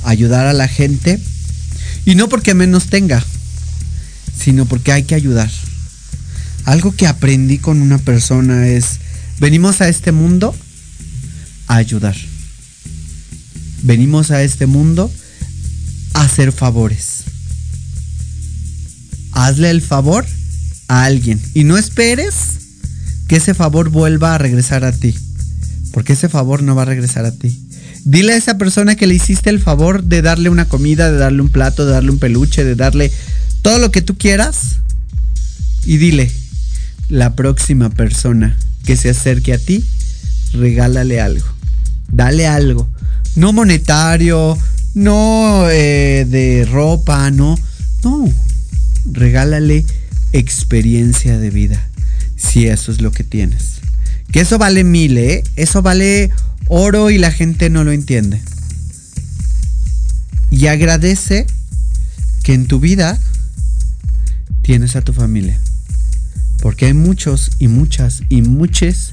ayudar 0.05 0.47
a 0.47 0.55
la 0.55 0.69
gente 0.69 1.21
y 2.07 2.15
no 2.15 2.31
porque 2.31 2.55
menos 2.55 2.87
tenga, 2.87 3.23
sino 4.35 4.65
porque 4.65 4.93
hay 4.93 5.03
que 5.03 5.17
ayudar. 5.17 5.51
Algo 6.65 6.97
que 6.97 7.07
aprendí 7.07 7.59
con 7.59 7.83
una 7.83 7.99
persona 7.99 8.69
es, 8.69 9.01
venimos 9.39 9.83
a 9.83 9.91
este 9.91 10.13
mundo 10.13 10.57
a 11.67 11.77
ayudar. 11.77 12.17
Venimos 13.85 14.31
a 14.31 14.43
este 14.43 14.67
mundo 14.67 15.13
a 16.15 16.23
hacer 16.23 16.53
favores. 16.53 17.25
Hazle 19.33 19.69
el 19.69 19.83
favor 19.83 20.25
a 20.89 21.05
alguien 21.05 21.39
y 21.53 21.65
no 21.65 21.77
esperes 21.77 22.35
que 23.29 23.37
ese 23.37 23.53
favor 23.53 23.91
vuelva 23.91 24.35
a 24.35 24.39
regresar 24.39 24.85
a 24.85 24.93
ti, 24.93 25.15
porque 25.93 26.15
ese 26.15 26.31
favor 26.31 26.63
no 26.63 26.75
va 26.75 26.83
a 26.83 26.87
regresar 26.87 27.27
a 27.27 27.33
ti. 27.33 27.61
Dile 28.05 28.33
a 28.33 28.37
esa 28.37 28.57
persona 28.57 28.97
que 28.97 29.07
le 29.07 29.17
hiciste 29.17 29.51
el 29.51 29.61
favor 29.61 30.03
de 30.03 30.23
darle 30.23 30.49
una 30.49 30.67
comida, 30.67 31.13
de 31.13 31.19
darle 31.19 31.43
un 31.43 31.51
plato, 31.51 31.85
de 31.85 31.93
darle 31.93 32.11
un 32.11 32.19
peluche, 32.19 32.65
de 32.65 32.77
darle 32.77 33.13
todo 33.61 33.79
lo 33.79 33.91
que 33.91 34.01
tú 34.01 34.17
quieras 34.17 34.79
y 35.85 35.99
dile, 35.99 36.33
la 37.11 37.37
próxima 37.37 37.91
persona 37.91 38.57
que 38.87 38.97
se 38.97 39.11
acerque 39.11 39.53
a 39.53 39.59
ti, 39.59 39.85
regálale 40.53 41.21
algo. 41.21 41.47
Dale 42.11 42.47
algo. 42.47 42.89
No 43.37 43.53
monetario, 43.53 44.57
no 44.95 45.69
eh, 45.71 46.27
de 46.29 46.67
ropa, 46.71 47.31
no. 47.31 47.59
No. 48.03 48.33
Regálale 49.11 49.85
experiencia 50.33 51.39
de 51.39 51.51
vida. 51.51 51.89
Si 52.37 52.67
eso 52.67 52.93
es 52.93 53.01
lo 53.01 53.11
que 53.11 53.25
tienes. 53.25 53.81
Que 54.31 54.41
eso 54.41 54.59
vale 54.59 54.85
mil, 54.85 55.19
¿eh? 55.19 55.43
Eso 55.57 55.83
vale 55.83 56.31
oro 56.69 57.11
y 57.11 57.19
la 57.19 57.31
gente 57.31 57.71
no 57.71 57.85
lo 57.85 57.93
entiende. 57.93 58.41
Y 60.51 60.67
agradece 60.69 61.47
que 62.43 62.55
en 62.55 62.67
tu 62.67 62.79
vida 62.79 63.19
tienes 64.63 64.97
a 64.97 65.03
tu 65.03 65.13
familia. 65.13 65.59
Porque 66.61 66.87
hay 66.87 66.95
muchos 66.95 67.51
y 67.59 67.69
muchas 67.69 68.23
y 68.29 68.43
muchos 68.43 69.13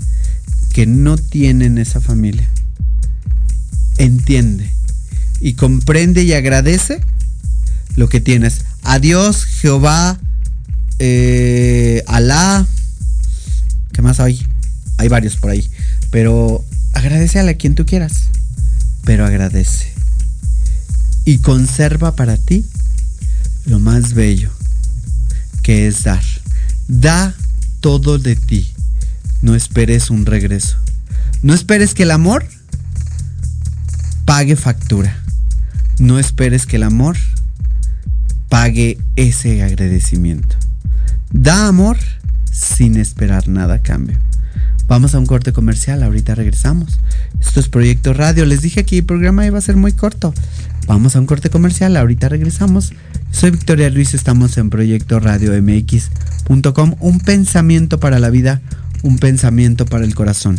que 0.74 0.86
no 0.86 1.18
tienen 1.18 1.78
esa 1.78 2.00
familia. 2.00 2.48
Entiende 4.02 4.68
y 5.42 5.54
comprende 5.54 6.24
y 6.24 6.34
agradece 6.34 7.02
lo 7.96 8.10
que 8.10 8.20
tienes. 8.20 8.66
Adiós, 8.82 9.46
Jehová, 9.46 10.18
eh, 10.98 12.04
Alá. 12.08 12.66
¿Qué 13.94 14.02
más 14.02 14.20
hay? 14.20 14.44
Hay 14.98 15.08
varios 15.08 15.36
por 15.36 15.52
ahí. 15.52 15.70
Pero 16.10 16.66
agradece 16.94 17.38
a 17.38 17.44
la 17.44 17.54
quien 17.54 17.76
tú 17.76 17.86
quieras. 17.86 18.24
Pero 19.06 19.24
agradece. 19.24 19.94
Y 21.24 21.38
conserva 21.38 22.16
para 22.16 22.38
ti 22.38 22.66
lo 23.68 23.80
más 23.80 24.16
bello, 24.16 24.50
que 25.62 25.86
es 25.86 26.06
dar. 26.06 26.24
Da 26.88 27.36
todo 27.82 28.18
de 28.18 28.36
ti. 28.36 28.66
No 29.44 29.54
esperes 29.54 30.10
un 30.10 30.26
regreso. 30.26 30.78
No 31.44 31.54
esperes 31.54 31.94
que 31.94 32.02
el 32.02 32.10
amor 32.10 32.48
pague 34.32 34.56
factura. 34.56 35.14
No 36.00 36.18
esperes 36.18 36.66
que 36.66 36.78
el 36.78 36.84
amor 36.84 37.18
pague 38.48 38.98
ese 39.18 39.62
agradecimiento. 39.62 40.56
Da 41.34 41.68
amor 41.68 41.98
sin 42.50 42.96
esperar 42.96 43.50
nada 43.50 43.74
a 43.74 43.82
cambio. 43.82 44.18
Vamos 44.88 45.16
a 45.16 45.20
un 45.20 45.26
corte 45.26 45.52
comercial, 45.52 46.02
ahorita 46.02 46.34
regresamos. 46.34 47.02
Esto 47.42 47.60
es 47.60 47.68
Proyecto 47.68 48.14
Radio. 48.14 48.46
Les 48.46 48.62
dije 48.62 48.86
que 48.86 49.00
el 49.00 49.04
programa 49.04 49.46
iba 49.46 49.58
a 49.58 49.62
ser 49.62 49.76
muy 49.76 49.92
corto. 49.92 50.34
Vamos 50.88 51.18
a 51.18 51.20
un 51.20 51.26
corte 51.26 51.50
comercial, 51.50 51.98
ahorita 51.98 52.30
regresamos. 52.30 52.94
Soy 53.32 53.52
Victoria 53.52 53.90
Luis, 53.90 54.14
estamos 54.14 54.58
en 54.58 54.70
Proyecto 54.70 55.20
Radio 55.20 55.62
MX.com. 55.62 56.96
Un 57.02 57.20
pensamiento 57.20 58.00
para 58.00 58.18
la 58.18 58.30
vida, 58.30 58.62
un 59.04 59.20
pensamiento 59.20 59.86
para 59.86 60.06
el 60.06 60.16
corazón. 60.16 60.58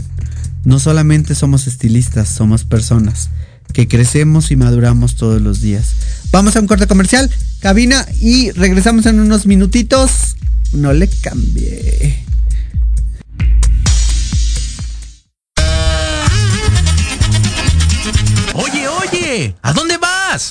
No 0.63 0.79
solamente 0.79 1.35
somos 1.35 1.67
estilistas, 1.67 2.29
somos 2.29 2.65
personas 2.65 3.31
que 3.73 3.89
crecemos 3.89 4.51
y 4.51 4.57
maduramos 4.57 5.17
todos 5.17 5.41
los 5.41 5.61
días. 5.61 5.95
Vamos 6.31 6.57
a 6.57 6.61
un 6.61 6.67
corte 6.67 6.87
comercial, 6.87 7.31
cabina 7.61 8.07
y 8.21 8.51
regresamos 8.53 9.07
en 9.07 9.21
unos 9.21 9.47
minutitos. 9.47 10.37
No 10.73 10.93
le 10.93 11.09
cambie. 11.09 12.25
Oye, 18.55 18.89
oye, 18.89 19.55
¿a 19.63 19.73
dónde 19.73 19.97
vas? 19.99 20.51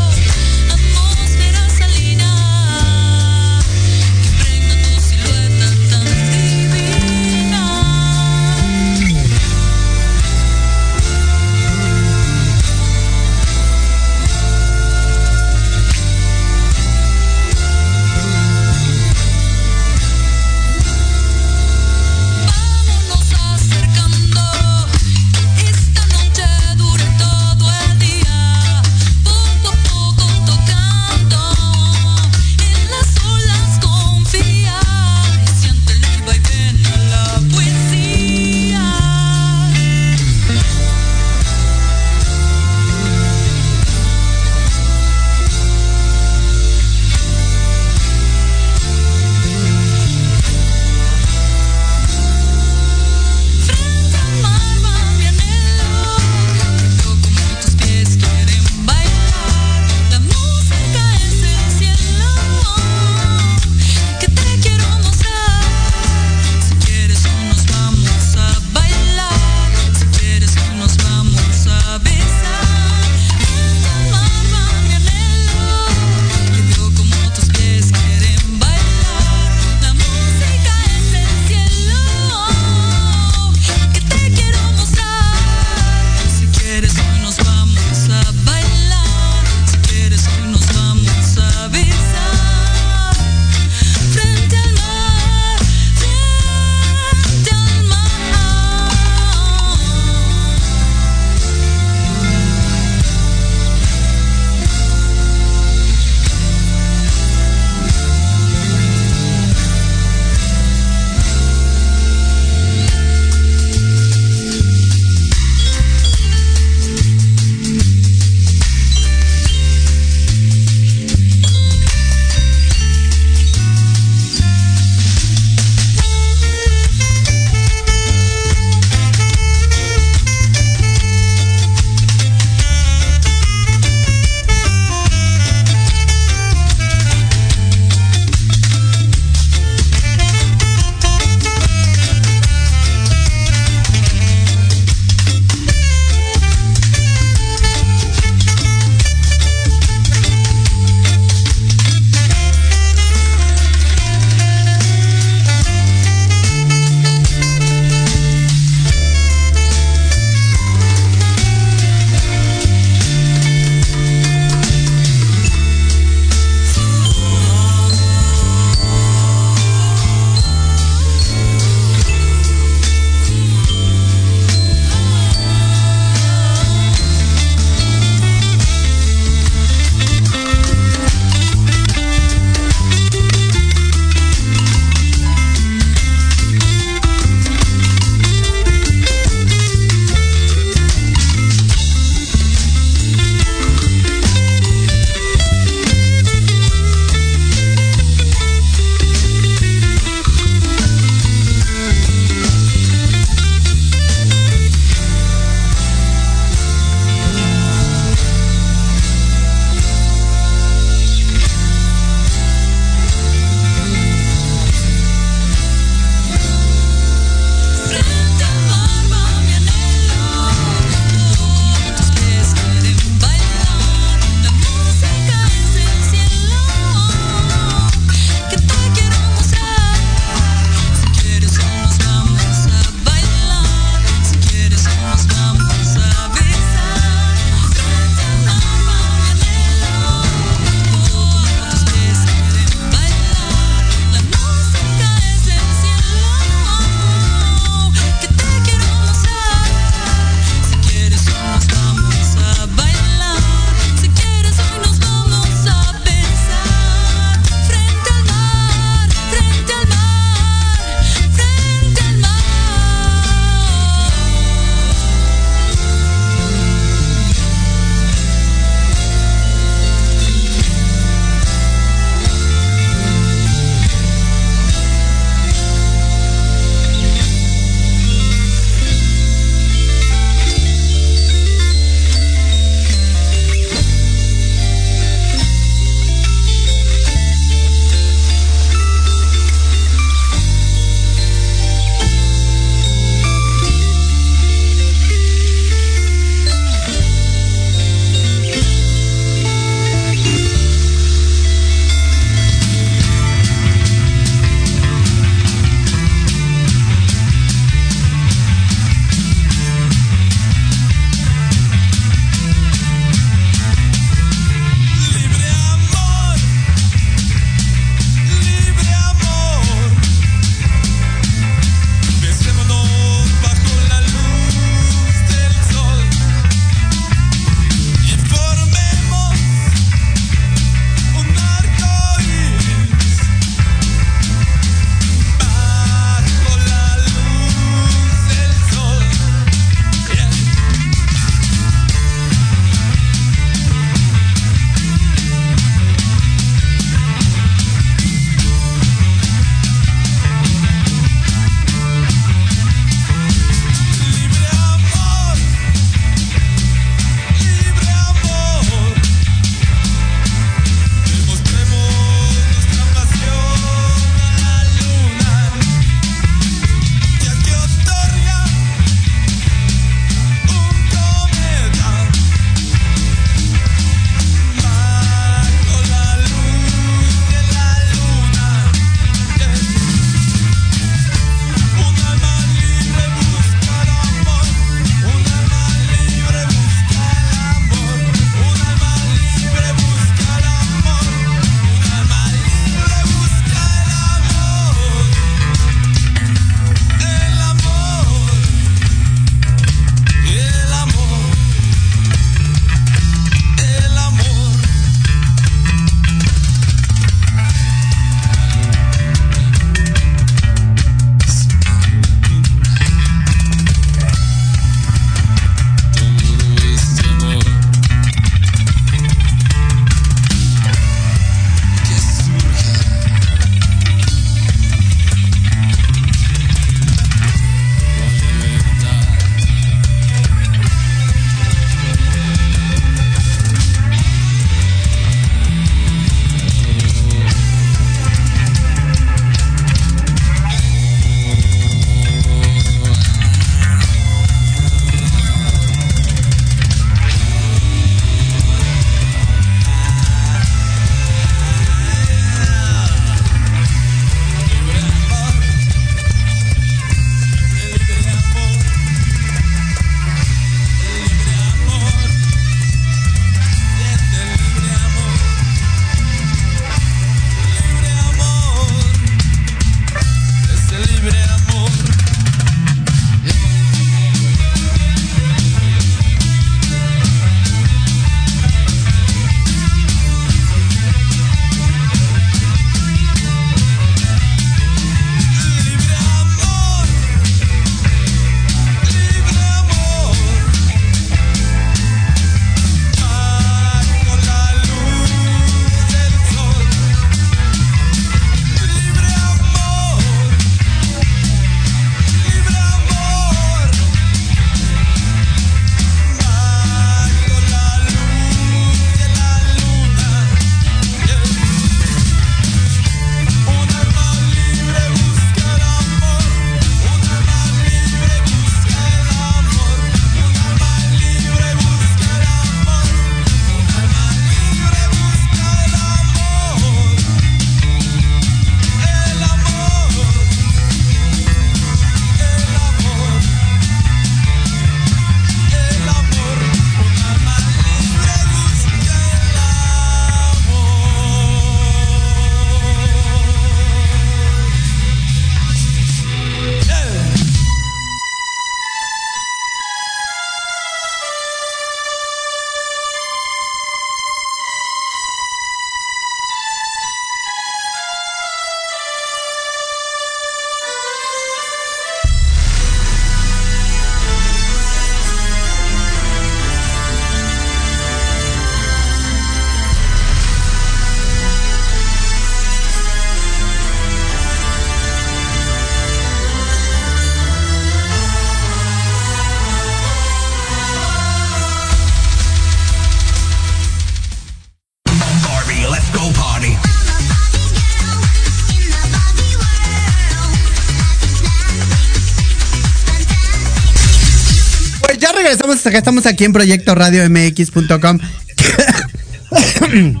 Estamos 595.66 595.66
acá, 595.66 595.78
estamos 595.78 596.06
aquí 596.06 596.24
en 596.24 596.32
Proyecto 596.32 596.76
Radio 596.76 597.02
MX.com. 597.10 597.98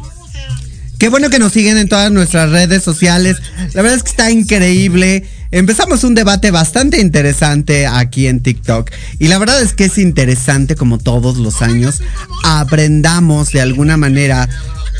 Qué 0.98 1.08
bueno 1.08 1.28
que 1.28 1.40
nos 1.40 1.52
siguen 1.52 1.76
en 1.76 1.88
todas 1.88 2.12
nuestras 2.12 2.50
redes 2.50 2.84
sociales. 2.84 3.38
La 3.74 3.82
verdad 3.82 3.96
es 3.96 4.04
que 4.04 4.10
está 4.10 4.30
increíble. 4.30 5.24
Empezamos 5.50 6.04
un 6.04 6.14
debate 6.14 6.52
bastante 6.52 7.00
interesante 7.00 7.88
aquí 7.88 8.28
en 8.28 8.38
TikTok. 8.40 8.92
Y 9.18 9.26
la 9.26 9.38
verdad 9.38 9.60
es 9.60 9.72
que 9.72 9.86
es 9.86 9.98
interesante 9.98 10.76
como 10.76 10.98
todos 10.98 11.36
los 11.36 11.62
años. 11.62 12.00
Aprendamos 12.44 13.50
de 13.50 13.60
alguna 13.60 13.96
manera 13.96 14.48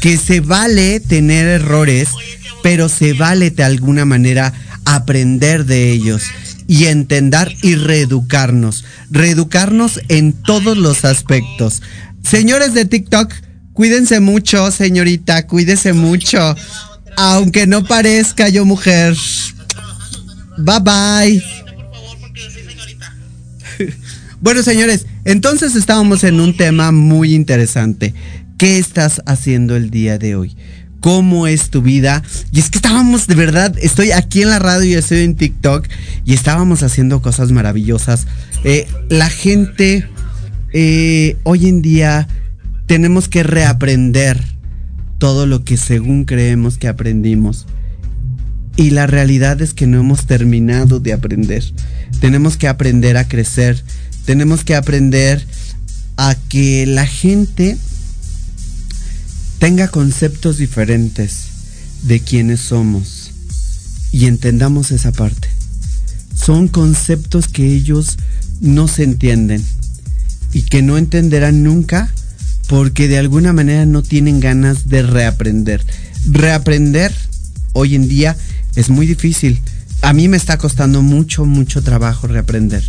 que 0.00 0.16
se 0.16 0.40
vale 0.40 0.98
tener 0.98 1.46
errores, 1.46 2.08
pero 2.64 2.88
se 2.88 3.12
vale 3.12 3.50
de 3.50 3.62
alguna 3.62 4.04
manera 4.04 4.52
aprender 4.84 5.64
de 5.64 5.92
ellos 5.92 6.24
y 6.66 6.86
entender 6.86 7.54
y 7.62 7.74
reeducarnos. 7.76 8.84
Reeducarnos 9.10 10.00
en 10.08 10.32
todos 10.32 10.76
los 10.76 11.04
aspectos. 11.04 11.82
Señores 12.22 12.74
de 12.74 12.84
TikTok, 12.84 13.32
Cuídense 13.76 14.20
mucho, 14.20 14.70
señorita, 14.70 15.46
cuídese 15.46 15.92
mucho. 15.92 16.56
Aunque 17.18 17.66
no 17.66 17.84
parezca 17.84 18.48
yo 18.48 18.64
mujer. 18.64 19.14
Bye 20.56 20.80
bye. 20.80 21.44
Bueno, 24.40 24.62
señores, 24.62 25.06
entonces 25.24 25.74
estábamos 25.74 26.22
en 26.22 26.40
un 26.40 26.56
tema 26.56 26.92
muy 26.92 27.34
interesante. 27.34 28.14
¿Qué 28.58 28.78
estás 28.78 29.22
haciendo 29.26 29.76
el 29.76 29.90
día 29.90 30.18
de 30.18 30.36
hoy? 30.36 30.56
¿Cómo 31.07 31.46
es 31.46 31.70
tu 31.70 31.82
vida? 31.82 32.24
Y 32.50 32.59
es 32.59 32.68
que 32.68 32.78
estábamos, 32.78 33.28
de 33.28 33.36
verdad, 33.36 33.72
estoy 33.80 34.11
aquí 34.11 34.42
en 34.42 34.50
la 34.50 34.59
radio 34.59 34.90
y 34.90 34.94
estoy 34.94 35.20
en 35.20 35.36
TikTok 35.36 35.86
y 36.24 36.34
estábamos 36.34 36.82
haciendo 36.82 37.22
cosas 37.22 37.52
maravillosas. 37.52 38.26
Eh, 38.64 38.88
la 39.09 39.30
gente 39.30 40.09
eh, 40.72 41.36
hoy 41.44 41.68
en 41.68 41.80
día 41.80 42.26
tenemos 42.86 43.28
que 43.28 43.44
reaprender 43.44 44.42
todo 45.18 45.46
lo 45.46 45.62
que 45.62 45.76
según 45.76 46.24
creemos 46.24 46.76
que 46.76 46.88
aprendimos. 46.88 47.68
Y 48.74 48.90
la 48.90 49.07
realidad 49.07 49.62
es 49.62 49.74
que 49.74 49.86
no 49.86 50.00
hemos 50.00 50.26
terminado 50.26 50.98
de 50.98 51.12
aprender. 51.12 51.62
Tenemos 52.20 52.57
que 52.57 52.66
aprender 52.66 53.16
a 53.16 53.28
crecer. 53.28 53.80
Tenemos 54.24 54.64
que 54.64 54.74
aprender 54.74 55.46
a 56.16 56.34
que 56.48 56.84
la 56.84 57.07
gente 57.07 57.78
tenga 59.59 59.88
conceptos 59.88 60.59
diferentes 60.59 61.46
de 62.02 62.20
quiénes 62.20 62.61
somos. 62.61 63.32
Y 64.12 64.26
entendamos 64.26 64.92
esa 64.92 65.12
parte. 65.12 65.48
Son 66.34 66.68
conceptos 66.68 67.48
que 67.48 67.66
ellos 67.66 68.16
no 68.61 68.88
se 68.88 69.02
entienden 69.02 69.64
y 70.52 70.62
que 70.62 70.82
no 70.82 70.96
entenderán 70.96 71.62
nunca 71.62 72.12
porque 72.68 73.09
de 73.09 73.18
alguna 73.18 73.52
manera 73.52 73.86
no 73.86 74.02
tienen 74.02 74.40
ganas 74.40 74.88
de 74.88 75.02
reaprender. 75.02 75.84
Reaprender 76.26 77.12
hoy 77.72 77.94
en 77.94 78.09
día 78.09 78.36
es 78.74 78.88
muy 78.88 79.07
difícil. 79.07 79.61
A 80.02 80.12
mí 80.12 80.28
me 80.28 80.36
está 80.36 80.59
costando 80.59 81.02
mucho, 81.02 81.44
mucho 81.44 81.82
trabajo 81.82 82.26
reaprender. 82.26 82.82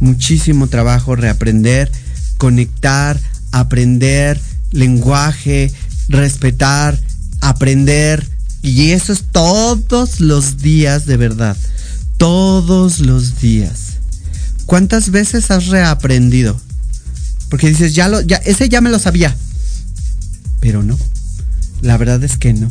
Muchísimo 0.00 0.68
trabajo 0.68 1.14
reaprender, 1.14 1.90
conectar, 2.38 3.20
aprender, 3.52 4.40
lenguaje, 4.72 5.72
respetar, 6.10 6.98
aprender. 7.40 8.26
Y 8.62 8.90
eso 8.90 9.12
es 9.12 9.24
todos 9.32 10.20
los 10.20 10.58
días 10.58 11.06
de 11.06 11.16
verdad. 11.16 11.56
Todos 12.18 13.00
los 13.00 13.40
días. 13.40 13.94
¿Cuántas 14.66 15.10
veces 15.10 15.50
has 15.50 15.68
reaprendido? 15.68 16.60
Porque 17.48 17.68
dices, 17.68 17.94
ya 17.94 18.08
lo, 18.08 18.20
ya, 18.20 18.36
ese 18.36 18.68
ya 18.68 18.80
me 18.80 18.90
lo 18.90 18.98
sabía. 18.98 19.34
Pero 20.60 20.82
no. 20.82 20.98
La 21.80 21.96
verdad 21.96 22.22
es 22.22 22.36
que 22.36 22.52
no. 22.52 22.70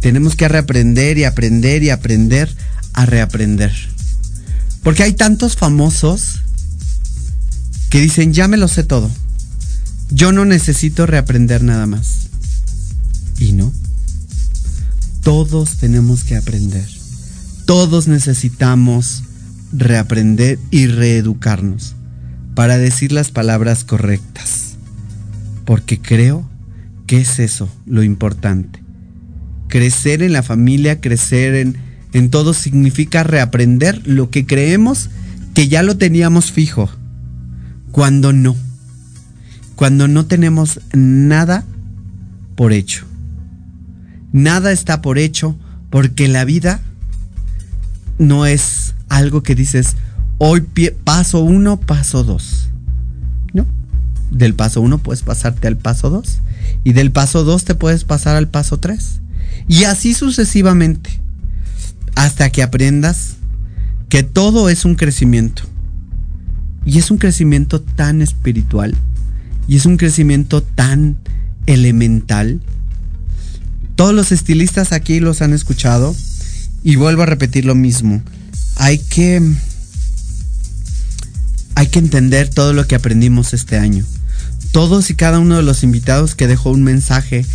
Tenemos 0.00 0.34
que 0.34 0.48
reaprender 0.48 1.18
y 1.18 1.24
aprender 1.24 1.82
y 1.82 1.90
aprender 1.90 2.48
a 2.94 3.06
reaprender. 3.06 3.72
Porque 4.82 5.04
hay 5.04 5.12
tantos 5.12 5.56
famosos 5.56 6.40
que 7.90 8.00
dicen, 8.00 8.32
ya 8.32 8.48
me 8.48 8.56
lo 8.56 8.66
sé 8.66 8.82
todo. 8.82 9.10
Yo 10.10 10.32
no 10.32 10.44
necesito 10.44 11.06
reaprender 11.06 11.62
nada 11.62 11.86
más. 11.86 12.30
Y 13.38 13.52
no. 13.52 13.72
Todos 15.22 15.76
tenemos 15.76 16.24
que 16.24 16.36
aprender. 16.36 16.88
Todos 17.64 18.08
necesitamos 18.08 19.22
reaprender 19.72 20.58
y 20.70 20.86
reeducarnos 20.86 21.94
para 22.54 22.78
decir 22.78 23.12
las 23.12 23.30
palabras 23.30 23.84
correctas. 23.84 24.74
Porque 25.64 26.00
creo 26.00 26.48
que 27.06 27.20
es 27.20 27.38
eso 27.38 27.68
lo 27.86 28.02
importante. 28.02 28.82
Crecer 29.68 30.22
en 30.22 30.32
la 30.32 30.42
familia, 30.42 31.00
crecer 31.00 31.54
en, 31.54 31.76
en 32.12 32.30
todo 32.30 32.52
significa 32.52 33.22
reaprender 33.22 34.06
lo 34.06 34.28
que 34.30 34.44
creemos 34.44 35.08
que 35.54 35.68
ya 35.68 35.82
lo 35.82 35.96
teníamos 35.96 36.52
fijo. 36.52 36.90
Cuando 37.90 38.32
no. 38.32 38.56
Cuando 39.76 40.08
no 40.08 40.26
tenemos 40.26 40.80
nada 40.92 41.64
por 42.56 42.72
hecho. 42.72 43.06
Nada 44.32 44.72
está 44.72 45.02
por 45.02 45.18
hecho 45.18 45.56
porque 45.90 46.28
la 46.28 46.44
vida 46.44 46.80
no 48.18 48.46
es 48.46 48.94
algo 49.08 49.42
que 49.42 49.54
dices, 49.54 49.96
Hoy 50.44 50.62
paso 51.04 51.38
uno, 51.38 51.78
paso 51.78 52.24
dos. 52.24 52.68
¿No? 53.52 53.64
Del 54.32 54.54
paso 54.54 54.80
uno 54.80 54.98
puedes 54.98 55.22
pasarte 55.22 55.68
al 55.68 55.76
paso 55.76 56.10
dos. 56.10 56.40
Y 56.82 56.94
del 56.94 57.12
paso 57.12 57.44
dos 57.44 57.64
te 57.64 57.76
puedes 57.76 58.02
pasar 58.02 58.34
al 58.34 58.48
paso 58.48 58.80
tres. 58.80 59.20
Y 59.68 59.84
así 59.84 60.14
sucesivamente. 60.14 61.20
Hasta 62.16 62.50
que 62.50 62.64
aprendas 62.64 63.36
que 64.08 64.24
todo 64.24 64.68
es 64.68 64.84
un 64.84 64.96
crecimiento. 64.96 65.62
Y 66.84 66.98
es 66.98 67.12
un 67.12 67.18
crecimiento 67.18 67.80
tan 67.80 68.20
espiritual. 68.20 68.96
Y 69.68 69.76
es 69.76 69.86
un 69.86 69.96
crecimiento 69.96 70.60
tan 70.60 71.18
elemental. 71.66 72.60
Todos 74.02 74.16
los 74.16 74.32
estilistas 74.32 74.90
aquí 74.90 75.20
los 75.20 75.42
han 75.42 75.52
escuchado. 75.52 76.12
Y 76.82 76.96
vuelvo 76.96 77.22
a 77.22 77.26
repetir 77.26 77.64
lo 77.64 77.76
mismo. 77.76 78.20
Hay 78.74 78.98
que 78.98 79.40
hay 81.76 81.86
que 81.86 82.00
entender 82.00 82.48
todo 82.48 82.72
lo 82.72 82.88
que 82.88 82.96
aprendimos 82.96 83.54
este 83.54 83.78
año. 83.78 84.04
Todos 84.72 85.08
y 85.10 85.14
cada 85.14 85.38
uno 85.38 85.56
de 85.56 85.62
los 85.62 85.84
invitados 85.84 86.34
que 86.34 86.48
dejó 86.48 86.70
un 86.72 86.82
mensaje, 86.82 87.46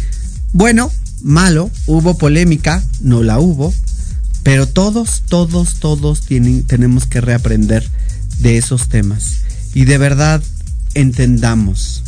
bueno, 0.54 0.90
malo, 1.22 1.70
hubo 1.86 2.18
polémica, 2.18 2.82
no 3.02 3.24
la 3.24 3.40
hubo, 3.40 3.74
pero 4.44 4.70
todos, 4.70 5.24
todos, 5.28 5.82
todos 5.82 6.22
tienen, 6.22 6.64
tenemos 6.64 7.08
que 7.08 7.20
reaprender 7.20 7.86
de 8.40 8.58
esos 8.58 8.88
temas. 8.88 9.42
Y 9.74 9.84
de 9.84 9.98
verdad 9.98 10.42
entendamos 10.94 12.04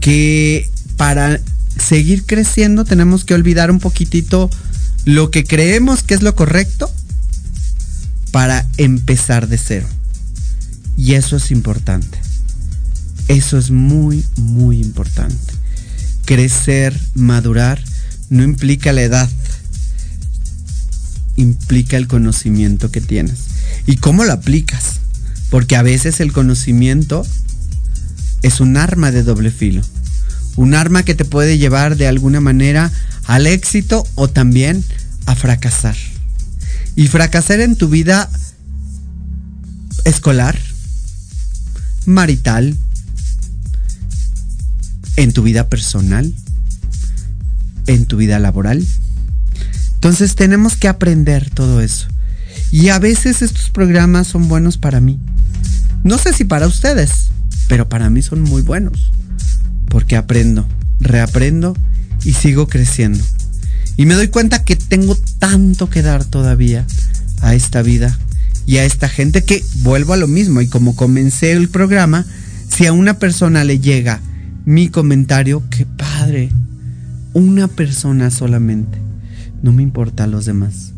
que 0.00 0.70
para 0.96 1.38
seguir 1.78 2.24
creciendo 2.24 2.84
tenemos 2.84 3.24
que 3.24 3.34
olvidar 3.34 3.70
un 3.70 3.78
poquitito 3.78 4.50
lo 5.04 5.30
que 5.30 5.44
creemos 5.44 6.02
que 6.02 6.14
es 6.14 6.22
lo 6.22 6.34
correcto 6.34 6.90
para 8.30 8.66
empezar 8.78 9.48
de 9.48 9.58
cero. 9.58 9.86
Y 10.96 11.14
eso 11.14 11.36
es 11.36 11.50
importante. 11.50 12.18
Eso 13.28 13.58
es 13.58 13.70
muy, 13.70 14.24
muy 14.36 14.80
importante. 14.80 15.54
Crecer, 16.24 16.98
madurar, 17.14 17.82
no 18.30 18.42
implica 18.42 18.92
la 18.92 19.02
edad. 19.02 19.30
Implica 21.36 21.96
el 21.96 22.08
conocimiento 22.08 22.90
que 22.90 23.00
tienes. 23.00 23.38
¿Y 23.86 23.96
cómo 23.96 24.24
lo 24.24 24.32
aplicas? 24.32 25.00
Porque 25.50 25.76
a 25.76 25.82
veces 25.82 26.20
el 26.20 26.32
conocimiento 26.32 27.26
es 28.42 28.60
un 28.60 28.76
arma 28.76 29.10
de 29.10 29.22
doble 29.22 29.50
filo. 29.50 29.82
Un 30.56 30.74
arma 30.74 31.02
que 31.02 31.14
te 31.14 31.24
puede 31.24 31.58
llevar 31.58 31.96
de 31.96 32.06
alguna 32.06 32.40
manera 32.40 32.90
al 33.24 33.46
éxito 33.46 34.06
o 34.14 34.28
también 34.28 34.84
a 35.26 35.34
fracasar. 35.34 35.96
Y 36.96 37.08
fracasar 37.08 37.60
en 37.60 37.76
tu 37.76 37.88
vida 37.88 38.28
escolar, 40.04 40.58
marital, 42.06 42.76
en 45.16 45.32
tu 45.32 45.42
vida 45.42 45.68
personal, 45.68 46.32
en 47.86 48.06
tu 48.06 48.16
vida 48.16 48.38
laboral. 48.38 48.84
Entonces 49.94 50.34
tenemos 50.34 50.76
que 50.76 50.88
aprender 50.88 51.50
todo 51.50 51.80
eso. 51.80 52.08
Y 52.70 52.88
a 52.88 52.98
veces 52.98 53.42
estos 53.42 53.70
programas 53.70 54.26
son 54.26 54.48
buenos 54.48 54.78
para 54.78 55.00
mí. 55.00 55.18
No 56.02 56.18
sé 56.18 56.32
si 56.32 56.44
para 56.44 56.66
ustedes, 56.66 57.28
pero 57.68 57.88
para 57.88 58.10
mí 58.10 58.22
son 58.22 58.42
muy 58.42 58.62
buenos. 58.62 59.12
Porque 59.92 60.16
aprendo, 60.16 60.66
reaprendo 61.00 61.76
y 62.24 62.32
sigo 62.32 62.66
creciendo. 62.66 63.22
Y 63.98 64.06
me 64.06 64.14
doy 64.14 64.28
cuenta 64.28 64.64
que 64.64 64.74
tengo 64.74 65.16
tanto 65.38 65.90
que 65.90 66.00
dar 66.00 66.24
todavía 66.24 66.86
a 67.42 67.54
esta 67.54 67.82
vida 67.82 68.18
y 68.64 68.78
a 68.78 68.86
esta 68.86 69.10
gente 69.10 69.44
que 69.44 69.62
vuelvo 69.82 70.14
a 70.14 70.16
lo 70.16 70.28
mismo 70.28 70.62
y 70.62 70.68
como 70.68 70.96
comencé 70.96 71.52
el 71.52 71.68
programa, 71.68 72.24
Si 72.68 72.86
a 72.86 72.94
una 72.94 73.18
persona 73.18 73.64
le 73.64 73.80
llega 73.80 74.22
mi 74.64 74.88
comentario, 74.88 75.62
qué 75.68 75.84
padre. 75.84 76.48
Una 77.34 77.68
persona 77.68 78.30
solamente. 78.30 78.96
No 79.62 79.72
me 79.72 79.82
importa 79.82 80.24
a 80.24 80.26
los 80.26 80.46
demás. 80.46 80.94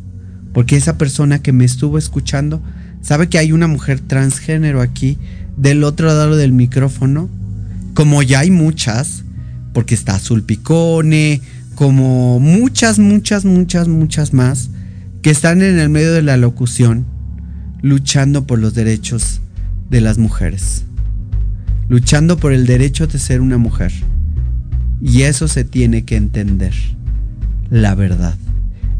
Porque 0.53 0.77
esa 0.77 0.99
persona 0.99 1.41
que 1.41 1.53
me 1.53 1.65
estuvo 1.65 1.99
escuchando 1.99 2.63
sabe 3.03 3.29
que 3.29 3.39
hay 3.39 3.51
una 3.51 3.67
mujer 3.67 3.99
transgénero 3.99 4.81
aquí 4.81 5.19
del 5.57 5.83
otro 5.83 6.07
lado 6.07 6.37
del 6.37 6.53
micrófono. 6.53 7.29
Como 7.95 8.23
ya 8.23 8.41
hay 8.41 8.51
muchas, 8.51 9.25
porque 9.73 9.95
está 9.95 10.17
Azul 10.17 10.43
Picone, 10.43 11.41
como 11.75 12.41
muchas, 12.41 12.99
muchas, 12.99 13.45
muchas, 13.45 13.89
muchas 13.89 14.33
más, 14.33 14.71
que 15.23 15.31
están 15.31 15.63
en 15.63 15.79
el 15.79 15.89
medio 15.89 16.13
de 16.13 16.23
la 16.23 16.37
locución, 16.37 17.07
luchando 17.83 18.47
por 18.47 18.59
los 18.59 18.75
derechos 18.75 19.41
de 19.91 20.01
las 20.01 20.19
mujeres, 20.19 20.85
luchando 21.89 22.37
por 22.37 22.53
el 22.53 22.67
derecho 22.67 23.07
de 23.07 23.19
ser 23.19 23.41
una 23.41 23.59
mujer. 23.59 23.93
Y 25.01 25.23
eso 25.23 25.49
se 25.49 25.65
tiene 25.65 26.05
que 26.05 26.17
entender, 26.17 26.75
la 27.71 27.95
verdad. 27.95 28.37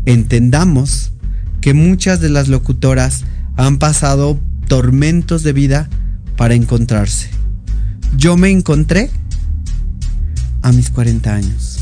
Entendamos 0.07 1.13
que 1.61 1.73
muchas 1.75 2.21
de 2.21 2.29
las 2.29 2.49
locutoras 2.49 3.25
han 3.57 3.79
pasado 3.79 4.39
tormentos 4.69 5.43
de 5.43 5.53
vida 5.53 5.89
para 6.37 6.55
encontrarse. 6.55 7.31
Yo 8.17 8.37
me 8.37 8.51
encontré 8.51 9.11
a 10.63 10.73
mis 10.73 10.91
40 10.91 11.35
años. 11.35 11.79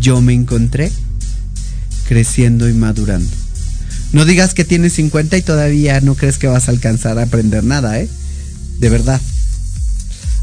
Yo 0.00 0.20
me 0.20 0.32
encontré 0.32 0.90
creciendo 2.08 2.68
y 2.68 2.72
madurando. 2.72 3.30
No 4.12 4.24
digas 4.24 4.54
que 4.54 4.64
tienes 4.64 4.94
50 4.94 5.36
y 5.36 5.42
todavía 5.42 6.00
no 6.00 6.14
crees 6.14 6.38
que 6.38 6.46
vas 6.46 6.68
a 6.68 6.70
alcanzar 6.70 7.18
a 7.18 7.24
aprender 7.24 7.64
nada, 7.64 8.00
¿eh? 8.00 8.08
De 8.80 8.88
verdad. 8.88 9.20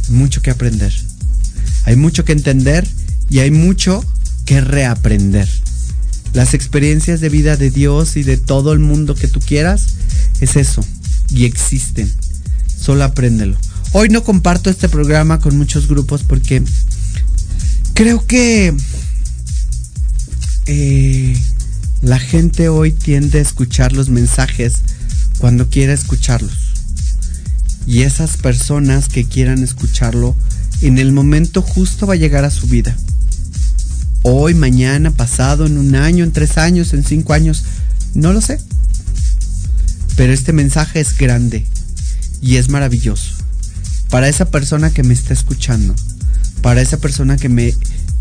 Hay 0.08 0.16
mucho 0.16 0.42
que 0.42 0.52
aprender. 0.52 0.94
Hay 1.86 1.96
mucho 1.96 2.24
que 2.24 2.32
entender 2.32 2.88
y 3.30 3.40
hay 3.40 3.50
mucho 3.50 4.06
que 4.46 4.62
reaprender. 4.62 5.50
Las 6.34 6.54
experiencias 6.54 7.22
de 7.22 7.30
vida 7.30 7.58
de 7.58 7.72
Dios 7.72 8.16
y 8.18 8.24
de 8.24 8.38
todo 8.38 8.74
el 8.74 8.80
mundo 8.80 9.16
que 9.16 9.28
tú 9.28 9.40
quieras 9.40 9.88
es 10.42 10.56
eso. 10.56 10.86
Y 11.30 11.46
existen. 11.46 12.12
Solo 12.78 13.04
apréndelo. 13.04 13.58
Hoy 13.98 14.10
no 14.10 14.26
comparto 14.26 14.70
este 14.70 14.90
programa 14.90 15.40
con 15.40 15.58
muchos 15.58 15.88
grupos 15.88 16.24
porque 16.24 16.62
creo 17.94 18.28
que 18.28 18.76
eh, 20.66 21.42
la 22.02 22.20
gente 22.20 22.68
hoy 22.68 22.92
tiende 22.92 23.40
a 23.40 23.42
escuchar 23.42 23.94
los 23.94 24.10
mensajes 24.10 24.80
cuando 25.38 25.70
quiere 25.70 25.94
escucharlos. 25.94 26.74
Y 27.88 28.02
esas 28.02 28.36
personas 28.36 29.08
que 29.08 29.24
quieran 29.24 29.64
escucharlo, 29.64 30.36
en 30.82 30.98
el 30.98 31.14
momento 31.14 31.62
justo 31.62 32.06
va 32.06 32.16
a 32.16 32.18
llegar 32.18 32.44
a 32.44 32.52
su 32.52 32.68
vida. 32.68 32.94
Hoy, 34.24 34.56
mañana, 34.56 35.12
pasado, 35.12 35.66
en 35.66 35.78
un 35.78 35.96
año, 35.96 36.26
en 36.26 36.34
tres 36.34 36.58
años, 36.58 36.94
en 36.94 37.06
cinco 37.06 37.32
años, 37.32 37.64
no 38.14 38.34
lo 38.34 38.42
sé. 38.42 38.60
Pero 40.18 40.34
este 40.34 40.52
mensaje 40.52 41.00
es 41.00 41.18
grande 41.18 41.66
y 42.42 42.58
es 42.58 42.68
maravilloso. 42.68 43.35
Para 44.10 44.30
esa 44.30 44.46
persona 44.46 44.92
que 44.92 45.04
me 45.04 45.14
está 45.14 45.34
escuchando, 45.34 45.96
para 46.62 46.82
esa 46.82 46.98
persona 46.98 47.38
que 47.38 47.50
me 47.50 47.74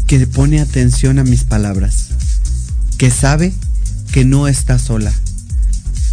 que 0.06 0.26
pone 0.26 0.60
atención 0.60 1.18
a 1.18 1.24
mis 1.24 1.44
palabras, 1.44 2.10
que 2.98 3.10
sabe 3.10 3.52
que 4.12 4.24
no 4.24 4.48
está 4.48 4.78
sola, 4.78 5.12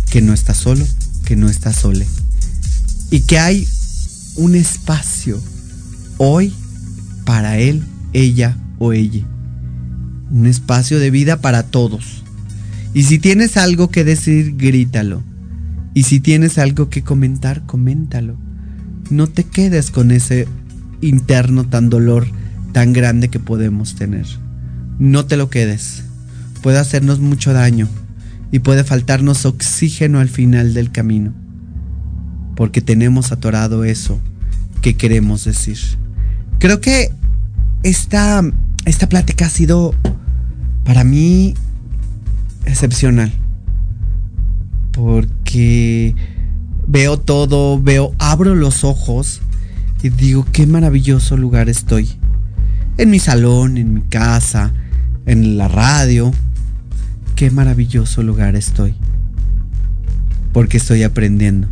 que 0.10 0.22
no 0.22 0.34
está 0.34 0.54
solo, 0.54 0.86
que 1.26 1.36
no 1.36 1.50
está 1.50 1.74
sole. 1.74 2.08
Y 3.10 3.22
que 3.22 3.40
hay 3.40 3.68
un 4.36 4.56
espacio 4.56 5.42
hoy 6.18 6.54
para 7.26 7.58
él, 7.58 7.84
ella 8.14 8.58
o 8.80 8.94
ella. 8.94 9.26
Un 10.32 10.46
espacio 10.46 11.00
de 11.00 11.12
vida 11.12 11.42
para 11.42 11.64
todos. 11.64 12.24
Y 12.94 13.04
si 13.04 13.20
tienes 13.20 13.58
algo 13.58 13.90
que 13.90 14.04
decir, 14.04 14.56
grítalo. 14.56 15.22
Y 15.94 16.04
si 16.04 16.20
tienes 16.20 16.58
algo 16.58 16.90
que 16.90 17.04
comentar, 17.04 17.66
coméntalo. 17.66 18.38
No 19.12 19.28
te 19.28 19.44
quedes 19.44 19.92
con 19.92 20.10
ese 20.10 20.48
interno 21.02 21.66
tan 21.66 21.90
dolor 21.90 22.28
tan 22.72 22.94
grande 22.94 23.28
que 23.28 23.40
podemos 23.40 23.96
tener. 23.96 24.26
No 24.98 25.26
te 25.26 25.38
lo 25.38 25.50
quedes 25.50 26.06
puede 26.62 26.80
hacernos 26.80 27.20
mucho 27.20 27.54
daño 27.54 27.88
y 28.52 28.60
puede 28.60 28.84
faltarnos 28.84 29.46
oxígeno 29.46 30.20
al 30.20 30.30
final 30.30 30.74
del 30.74 30.92
camino, 30.92 31.34
porque 32.56 32.82
tenemos 32.82 33.32
atorado 33.32 33.84
eso 33.84 34.20
que 34.82 34.96
queremos 34.96 35.46
decir. 35.46 35.78
Creo 36.60 36.82
que 36.82 37.12
esta, 37.84 38.44
esta 38.86 39.10
plática 39.10 39.46
ha 39.46 39.50
sido 39.50 39.96
para 40.84 41.04
mí 41.04 41.56
excepcional, 42.66 43.32
porque 44.92 46.14
veo 46.92 47.18
todo, 47.18 47.82
veo, 47.82 48.14
abro 48.20 48.54
los 48.54 48.84
ojos 48.84 49.40
y 50.04 50.10
digo, 50.10 50.46
qué 50.52 50.68
maravilloso 50.68 51.38
lugar 51.38 51.70
estoy. 51.70 52.10
En 52.98 53.10
mi 53.10 53.20
salón, 53.20 53.78
en 53.78 53.94
mi 53.94 54.02
casa, 54.02 54.74
en 55.26 55.58
la 55.58 55.70
radio, 55.70 56.34
qué 57.36 57.50
maravilloso 57.50 58.24
lugar 58.24 58.58
estoy. 58.58 58.94
Porque 60.52 60.78
estoy 60.78 61.04
aprendiendo. 61.04 61.70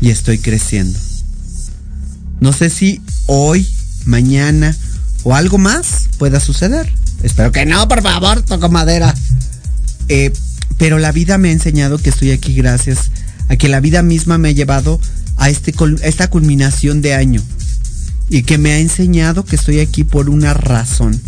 Y 0.00 0.10
estoy 0.10 0.38
creciendo. 0.38 0.98
No 2.38 2.52
sé 2.52 2.70
si 2.70 3.00
hoy, 3.26 3.66
mañana 4.04 4.76
o 5.24 5.34
algo 5.34 5.58
más 5.58 6.10
pueda 6.18 6.38
suceder. 6.38 6.92
Espero 7.24 7.50
que 7.50 7.66
no, 7.66 7.88
por 7.88 8.02
favor, 8.02 8.42
toco 8.42 8.68
madera. 8.68 9.12
Eh, 10.08 10.32
pero 10.78 10.98
la 11.00 11.10
vida 11.10 11.38
me 11.38 11.48
ha 11.48 11.52
enseñado 11.52 11.98
que 11.98 12.10
estoy 12.10 12.30
aquí 12.30 12.54
gracias 12.54 13.10
a 13.48 13.56
que 13.56 13.68
la 13.68 13.80
vida 13.80 14.02
misma 14.02 14.38
me 14.38 14.48
ha 14.48 14.52
llevado 14.52 15.00
a 15.36 15.48
este, 15.50 15.74
esta 16.02 16.28
culminación 16.28 17.02
de 17.02 17.14
año. 17.14 17.42
Y 18.28 18.42
que 18.42 18.58
me 18.58 18.72
ha 18.72 18.78
enseñado 18.78 19.44
que 19.44 19.56
estoy 19.56 19.80
aquí 19.80 20.02
por 20.02 20.28
una 20.30 20.52
razón. 20.52 21.20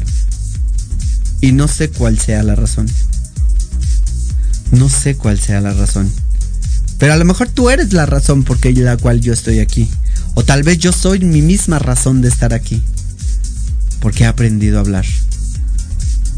Y 1.40 1.52
no 1.52 1.68
sé 1.68 1.90
cuál 1.90 2.18
sea 2.18 2.42
la 2.42 2.56
razón. 2.56 2.88
No 4.72 4.88
sé 4.88 5.14
cuál 5.14 5.38
sea 5.38 5.60
la 5.60 5.72
razón. 5.72 6.10
Pero 6.98 7.12
a 7.12 7.16
lo 7.16 7.24
mejor 7.24 7.48
tú 7.48 7.70
eres 7.70 7.92
la 7.92 8.06
razón 8.06 8.42
por 8.42 8.58
la 8.64 8.96
cual 8.96 9.20
yo 9.20 9.32
estoy 9.32 9.60
aquí. 9.60 9.88
O 10.34 10.44
tal 10.44 10.64
vez 10.64 10.78
yo 10.78 10.92
soy 10.92 11.20
mi 11.20 11.42
misma 11.42 11.78
razón 11.78 12.20
de 12.20 12.28
estar 12.28 12.52
aquí. 12.52 12.82
Porque 14.00 14.24
he 14.24 14.26
aprendido 14.26 14.78
a 14.78 14.80
hablar. 14.80 15.06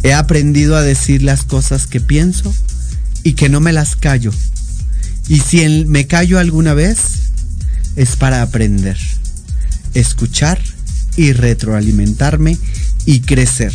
He 0.03 0.13
aprendido 0.13 0.77
a 0.77 0.83
decir 0.83 1.23
las 1.23 1.45
cosas 1.45 1.87
que 1.87 2.01
pienso 2.01 2.55
y 3.23 3.35
que 3.35 3.49
no 3.49 3.61
me 3.61 3.73
las 3.73 3.97
callo. 3.97 4.33
Y 5.31 5.39
si 5.39 5.85
me 5.87 6.09
callo 6.09 6.41
alguna 6.41 6.75
vez, 6.75 6.99
es 7.95 8.17
para 8.17 8.43
aprender, 8.43 8.99
escuchar 9.95 10.61
y 11.17 11.33
retroalimentarme 11.33 12.59
y 13.07 13.21
crecer. 13.21 13.73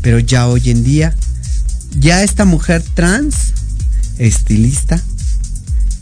Pero 0.00 0.18
ya 0.18 0.48
hoy 0.48 0.70
en 0.70 0.82
día 0.82 1.14
ya 1.98 2.22
esta 2.22 2.46
mujer 2.46 2.82
trans, 2.94 3.52
estilista, 4.16 4.98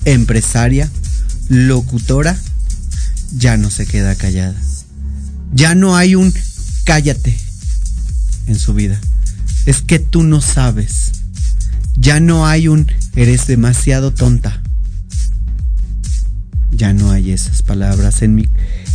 empresaria, 0.05 0.89
locutora, 1.49 2.39
ya 3.37 3.57
no 3.57 3.73
se 3.73 3.87
queda 3.87 4.15
callada. 4.15 4.55
Ya 5.53 5.75
no 5.75 5.97
hay 5.97 6.15
un 6.15 6.33
cállate 6.85 7.37
en 8.47 8.57
su 8.57 8.73
vida. 8.73 9.01
Es 9.67 9.83
que 9.83 9.99
tú 9.99 10.23
no 10.23 10.41
sabes. 10.41 11.11
Ya 11.97 12.21
no 12.21 12.47
hay 12.47 12.69
un 12.69 12.91
eres 13.15 13.47
demasiado 13.47 14.13
tonta. 14.13 14.63
Ya 16.71 16.93
no 16.93 17.11
hay 17.11 17.33
esas 17.33 17.63
palabras 17.63 18.23
en 18.23 18.35
mi, 18.35 18.49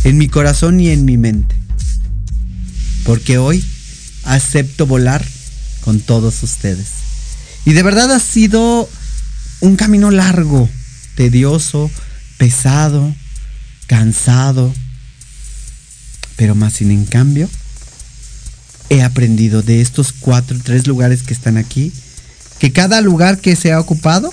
en 0.04 0.18
mi 0.18 0.28
corazón 0.28 0.80
y 0.80 0.90
en 0.90 1.04
mi 1.04 1.16
mente. 1.16 1.54
Porque 3.04 3.38
hoy 3.38 3.64
acepto 4.24 4.86
volar 4.86 5.24
con 5.82 6.00
todos 6.00 6.42
ustedes. 6.42 6.88
Y 7.64 7.72
de 7.72 7.82
verdad 7.82 8.12
ha 8.12 8.20
sido 8.20 8.88
un 9.60 9.76
camino 9.76 10.10
largo, 10.10 10.68
tedioso, 11.14 11.90
pesado, 12.36 13.14
cansado, 13.86 14.72
pero 16.36 16.54
más 16.54 16.74
sin 16.74 16.90
en 16.90 17.04
cambio, 17.04 17.48
he 18.90 19.02
aprendido 19.02 19.62
de 19.62 19.80
estos 19.80 20.12
cuatro, 20.12 20.58
tres 20.62 20.86
lugares 20.86 21.22
que 21.22 21.34
están 21.34 21.56
aquí, 21.56 21.92
que 22.58 22.72
cada 22.72 23.00
lugar 23.00 23.38
que 23.38 23.56
se 23.56 23.72
ha 23.72 23.80
ocupado 23.80 24.32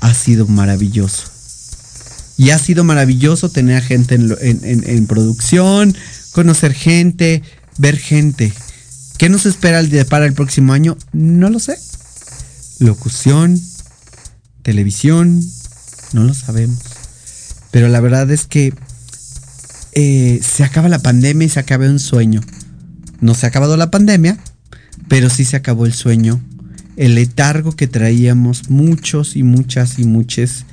ha 0.00 0.14
sido 0.14 0.46
maravilloso. 0.46 1.24
Y 2.38 2.50
ha 2.50 2.58
sido 2.58 2.84
maravilloso 2.84 3.48
tener 3.48 3.82
gente 3.82 4.14
en, 4.14 4.84
en 4.86 5.06
producción, 5.06 5.96
conocer 6.32 6.74
gente, 6.74 7.42
ver 7.78 7.96
gente. 7.96 8.52
¿Qué 9.16 9.30
nos 9.30 9.46
espera 9.46 9.82
para 10.08 10.26
el 10.26 10.34
próximo 10.34 10.74
año? 10.74 10.98
No 11.12 11.48
lo 11.48 11.58
sé. 11.58 11.78
Locución, 12.78 13.58
televisión, 14.62 15.42
no 16.12 16.24
lo 16.24 16.34
sabemos. 16.34 16.78
pero 17.70 17.88
la 17.88 18.00
verdad 18.00 18.30
es 18.30 18.46
que 18.46 18.74
eh, 19.92 20.40
se 20.42 20.64
acaba 20.64 20.88
la 20.88 20.98
pandemia 20.98 21.46
y 21.46 21.48
se 21.48 21.60
acaba 21.60 21.86
un 21.86 21.98
sueño. 21.98 22.42
No 23.20 23.34
se 23.34 23.46
ha 23.46 23.48
acabado 23.48 23.76
la 23.78 23.90
pandemia, 23.90 24.38
pero 25.08 25.30
sí 25.30 25.44
se 25.44 25.56
acabó 25.56 25.86
el 25.86 25.92
sueño, 25.92 26.40
el 26.96 27.14
letargo 27.14 27.72
que 27.72 27.86
traíamos 27.86 28.70
muchos 28.70 29.36
y 29.36 29.42
muchas 29.42 29.98
y 29.98 30.04
muchas 30.04 30.64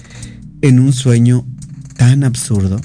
en 0.61 0.79
un 0.79 0.93
sueño 0.93 1.45
tan 1.97 2.23
absurdo. 2.23 2.79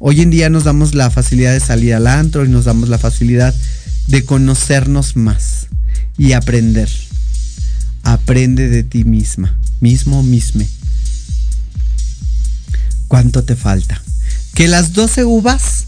Hoy 0.00 0.20
en 0.20 0.30
día 0.30 0.48
nos 0.48 0.64
damos 0.64 0.94
la 0.94 1.10
facilidad 1.10 1.52
de 1.52 1.60
salir 1.60 1.94
al 1.94 2.06
antro 2.06 2.44
y 2.44 2.48
nos 2.48 2.64
damos 2.64 2.88
la 2.88 2.98
facilidad 2.98 3.54
de 4.06 4.24
conocernos 4.24 5.16
más 5.16 5.68
y 6.16 6.32
aprender. 6.32 6.88
Aprende 8.02 8.68
de 8.68 8.84
ti 8.84 9.04
misma, 9.04 9.58
mismo, 9.80 10.22
misme. 10.22 10.68
¿Cuánto 13.08 13.44
te 13.44 13.56
falta? 13.56 14.02
Que 14.54 14.68
las 14.68 14.92
12 14.92 15.24
uvas 15.24 15.86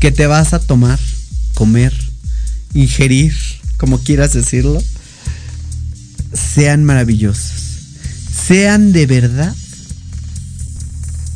que 0.00 0.12
te 0.12 0.26
vas 0.26 0.52
a 0.52 0.60
tomar, 0.60 0.98
comer, 1.58 1.92
ingerir, 2.72 3.34
como 3.78 3.98
quieras 3.98 4.32
decirlo, 4.32 4.80
sean 6.32 6.84
maravillosos. 6.84 7.50
Sean 8.46 8.92
de 8.92 9.06
verdad 9.06 9.52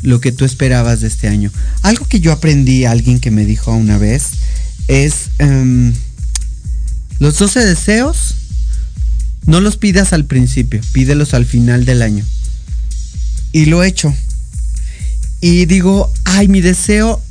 lo 0.01 0.21
que 0.21 0.31
tú 0.31 0.45
esperabas 0.45 1.01
de 1.01 1.07
este 1.07 1.27
año. 1.27 1.51
Algo 1.81 2.07
que 2.07 2.21
yo 2.21 2.31
aprendí, 2.31 2.85
alguien 2.85 3.19
que 3.19 3.31
me 3.31 3.45
dijo 3.45 3.73
una 3.73 3.97
vez, 3.97 4.27
es 4.87 5.29
em, 5.39 5.93
los 7.19 7.37
12 7.37 7.59
deseos, 7.59 8.35
no 9.45 9.59
los 9.59 9.75
pidas 9.75 10.13
al 10.13 10.23
principio, 10.23 10.79
pídelos 10.93 11.33
al 11.33 11.45
final 11.45 11.83
del 11.83 12.01
año. 12.01 12.23
Y 13.51 13.65
lo 13.65 13.83
he 13.83 13.89
hecho. 13.89 14.15
Y 15.41 15.65
digo, 15.65 16.13
ay, 16.23 16.47
mi 16.47 16.61
deseo 16.61 17.21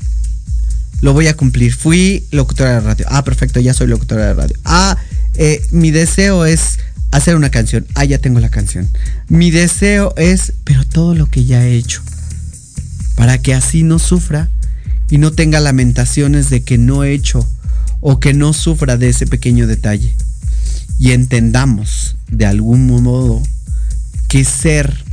lo 1.02 1.12
voy 1.12 1.26
a 1.26 1.36
cumplir. 1.36 1.74
Fui 1.74 2.24
locutora 2.30 2.74
de 2.74 2.80
radio. 2.80 3.06
Ah, 3.10 3.22
perfecto, 3.22 3.60
ya 3.60 3.74
soy 3.74 3.88
locutora 3.88 4.28
de 4.28 4.34
radio. 4.34 4.56
Ah, 4.64 4.96
eh, 5.34 5.60
mi 5.70 5.90
deseo 5.90 6.46
es 6.46 6.78
hacer 7.10 7.36
una 7.36 7.50
canción. 7.50 7.86
Ah, 7.94 8.04
ya 8.04 8.18
tengo 8.18 8.40
la 8.40 8.48
canción. 8.48 8.88
Mi 9.28 9.50
deseo 9.50 10.14
es, 10.16 10.54
pero 10.64 10.86
todo 10.86 11.14
lo 11.14 11.26
que 11.26 11.44
ya 11.44 11.62
he 11.66 11.74
hecho. 11.74 12.02
Para 13.16 13.38
que 13.38 13.52
así 13.52 13.82
no 13.82 13.98
sufra 13.98 14.48
y 15.10 15.18
no 15.18 15.32
tenga 15.32 15.60
lamentaciones 15.60 16.48
de 16.48 16.62
que 16.62 16.78
no 16.78 17.04
he 17.04 17.12
hecho 17.12 17.46
o 18.00 18.18
que 18.18 18.32
no 18.32 18.52
sufra 18.52 18.96
de 18.96 19.08
ese 19.08 19.26
pequeño 19.26 19.66
detalle. 19.66 20.14
Y 20.98 21.10
entendamos 21.10 22.16
de 22.28 22.46
algún 22.46 22.86
modo 22.86 23.42
que 24.28 24.44
ser 24.44 25.04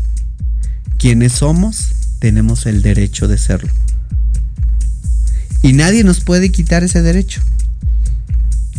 quienes 0.99 1.33
somos, 1.33 1.89
tenemos 2.19 2.67
el 2.67 2.83
derecho 2.83 3.27
de 3.27 3.37
serlo. 3.37 3.71
Y 5.61 5.73
nadie 5.73 6.03
nos 6.03 6.21
puede 6.21 6.51
quitar 6.51 6.83
ese 6.83 7.01
derecho. 7.01 7.41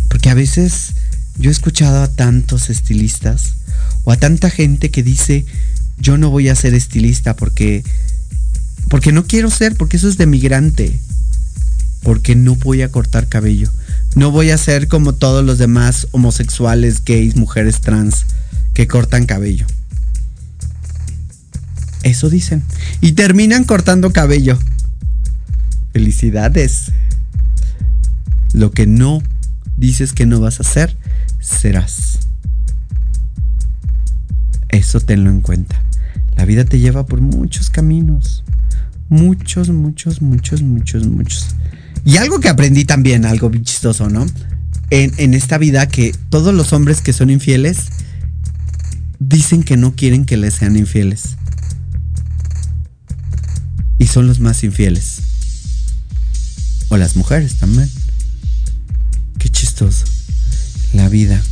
Porque 0.08 0.30
a 0.30 0.34
veces 0.34 0.94
yo 1.38 1.50
he 1.50 1.52
escuchado 1.52 2.02
a 2.02 2.08
tantos 2.08 2.70
estilistas 2.70 3.54
o 4.04 4.12
a 4.12 4.16
tanta 4.16 4.50
gente 4.50 4.90
que 4.90 5.02
dice, 5.02 5.46
yo 5.98 6.18
no 6.18 6.30
voy 6.30 6.48
a 6.48 6.54
ser 6.54 6.74
estilista 6.74 7.36
porque 7.36 7.84
porque 8.88 9.12
no 9.12 9.24
quiero 9.24 9.50
ser, 9.50 9.76
porque 9.76 9.96
eso 9.96 10.08
es 10.08 10.18
de 10.18 10.26
migrante. 10.26 10.98
Porque 12.02 12.34
no 12.34 12.56
voy 12.56 12.82
a 12.82 12.90
cortar 12.90 13.28
cabello. 13.28 13.70
No 14.16 14.32
voy 14.32 14.50
a 14.50 14.58
ser 14.58 14.88
como 14.88 15.14
todos 15.14 15.44
los 15.44 15.58
demás 15.58 16.08
homosexuales, 16.10 17.04
gays, 17.04 17.36
mujeres 17.36 17.80
trans 17.80 18.24
que 18.74 18.88
cortan 18.88 19.26
cabello. 19.26 19.66
Eso 22.02 22.30
dicen. 22.30 22.64
Y 23.00 23.12
terminan 23.12 23.62
cortando 23.62 24.12
cabello. 24.12 24.58
Felicidades. 25.92 26.92
Lo 28.52 28.70
que 28.70 28.86
no 28.86 29.22
dices 29.76 30.12
que 30.12 30.26
no 30.26 30.40
vas 30.40 30.60
a 30.60 30.62
hacer, 30.62 30.96
serás. 31.40 32.20
Eso 34.68 35.00
tenlo 35.00 35.30
en 35.30 35.40
cuenta. 35.40 35.82
La 36.36 36.44
vida 36.44 36.64
te 36.64 36.78
lleva 36.78 37.06
por 37.06 37.20
muchos 37.20 37.70
caminos. 37.70 38.44
Muchos, 39.08 39.70
muchos, 39.70 40.22
muchos, 40.22 40.62
muchos, 40.62 41.06
muchos. 41.06 41.56
Y 42.04 42.18
algo 42.18 42.40
que 42.40 42.48
aprendí 42.48 42.84
también, 42.84 43.24
algo 43.24 43.50
chistoso, 43.50 44.08
¿no? 44.08 44.26
En, 44.90 45.12
en, 45.18 45.34
esta 45.34 45.58
vida 45.58 45.86
que 45.86 46.14
todos 46.30 46.54
los 46.54 46.72
hombres 46.72 47.00
que 47.00 47.12
son 47.12 47.30
infieles 47.30 47.90
dicen 49.18 49.62
que 49.62 49.76
no 49.76 49.94
quieren 49.94 50.24
que 50.24 50.36
les 50.36 50.54
sean 50.54 50.76
infieles. 50.76 51.36
Y 53.98 54.06
son 54.06 54.26
los 54.26 54.40
más 54.40 54.64
infieles. 54.64 55.29
O 56.90 56.98
las 56.98 57.16
mujeres 57.16 57.54
también. 57.54 57.90
Qué 59.38 59.48
chistoso. 59.48 60.04
La 60.92 61.08
vida. 61.08 61.42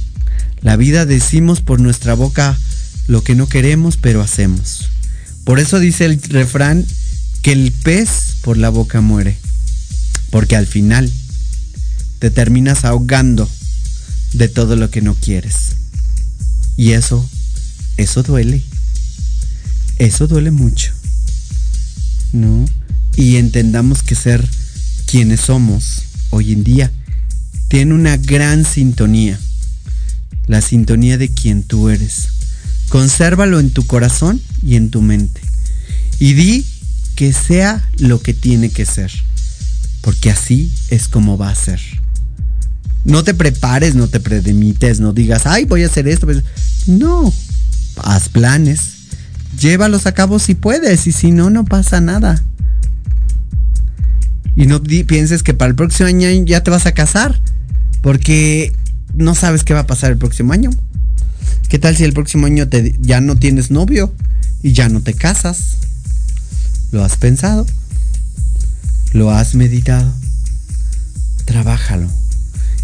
La 0.61 0.77
vida 0.77 1.07
decimos 1.07 1.63
por 1.63 1.81
nuestra 1.81 2.15
boca 2.15 2.59
lo 3.07 3.23
que 3.23 3.35
no 3.35 3.49
queremos, 3.49 3.97
pero 3.97 4.21
hacemos. 4.21 4.89
Por 5.45 5.61
eso 5.61 5.79
dice 5.79 6.05
el 6.05 6.21
refrán 6.21 6.85
que 7.41 7.53
el 7.53 7.73
pez 7.73 8.37
por 8.43 8.59
la 8.59 8.69
boca 8.69 9.01
muere. 9.01 9.39
Porque 10.31 10.57
al 10.57 10.67
final 10.67 11.11
te 12.19 12.31
terminas 12.31 12.85
ahogando 12.85 13.49
de 14.33 14.49
todo 14.49 14.77
lo 14.77 14.91
que 14.91 15.01
no 15.01 15.15
quieres. 15.15 15.77
Y 16.77 16.93
eso, 16.93 17.29
eso 17.97 18.23
duele. 18.23 18.63
Eso 19.99 20.27
duele 20.27 20.51
mucho. 20.51 20.93
¿No? 22.33 22.69
Y 23.17 23.37
entendamos 23.37 24.03
que 24.03 24.15
ser 24.15 24.47
quienes 25.11 25.41
somos 25.41 26.03
hoy 26.29 26.53
en 26.53 26.65
día 26.65 26.93
tiene 27.69 27.95
una 27.95 28.19
gran 28.19 28.65
sintonía. 28.65 29.39
La 30.47 30.61
sintonía 30.61 31.17
de 31.17 31.29
quien 31.29 31.63
tú 31.63 31.89
eres. 31.89 32.29
Consérvalo 32.91 33.59
en 33.59 33.71
tu 33.71 33.87
corazón 33.87 34.41
y 34.63 34.77
en 34.77 34.91
tu 34.91 35.01
mente. 35.01 35.41
Y 36.19 36.35
di 36.35 36.67
que 37.17 37.33
sea 37.33 37.89
lo 37.99 38.21
que 38.21 38.35
tiene 38.35 38.71
que 38.71 38.85
ser. 38.85 39.11
Porque 40.03 40.31
así 40.31 40.71
es 40.91 41.09
como 41.09 41.39
va 41.39 41.51
a 41.51 41.55
ser. 41.55 41.81
No 43.05 43.25
te 43.25 43.33
prepares, 43.33 43.95
no 43.95 44.09
te 44.09 44.21
predemites, 44.21 45.01
no 45.01 45.15
digas, 45.15 45.47
ay, 45.47 45.65
voy 45.65 45.85
a 45.85 45.87
hacer 45.87 46.07
esto. 46.07 46.27
No, 46.87 47.33
haz 47.97 48.29
planes, 48.29 48.81
llévalos 49.59 50.07
a 50.07 50.13
cabo 50.13 50.39
si 50.39 50.55
puedes 50.55 51.07
y 51.07 51.13
si 51.13 51.31
no, 51.31 51.49
no 51.49 51.65
pasa 51.65 52.01
nada. 52.01 52.43
Y 54.59 54.67
no 54.67 54.83
pienses 54.83 55.45
que 55.45 55.55
para 55.55 55.69
el 55.69 55.77
próximo 55.77 56.09
año 56.09 56.29
ya 56.45 56.65
te 56.65 56.73
vas 56.73 56.85
a 56.87 56.93
casar, 56.93 57.41
porque 58.03 58.73
no 59.15 59.37
sabes 59.37 59.63
qué 59.63 59.73
va 59.73 59.81
a 59.81 59.87
pasar 59.87 60.11
el 60.11 60.19
próximo 60.19 60.53
año. 60.53 60.71
¿Qué 61.69 61.79
tal 61.79 61.97
si 61.97 62.03
el 62.03 62.13
próximo 62.13 62.47
año 62.47 62.67
ya 62.99 63.21
no 63.21 63.37
tienes 63.37 63.71
novio 63.71 64.13
y 64.61 64.73
ya 64.73 64.89
no 64.89 65.01
te 65.01 65.15
casas? 65.15 65.77
¿Lo 66.91 67.05
has 67.05 67.17
pensado? 67.17 67.69
¿Lo 69.13 69.31
has 69.31 69.55
meditado? 69.55 70.13
Trabájalo 71.45 72.09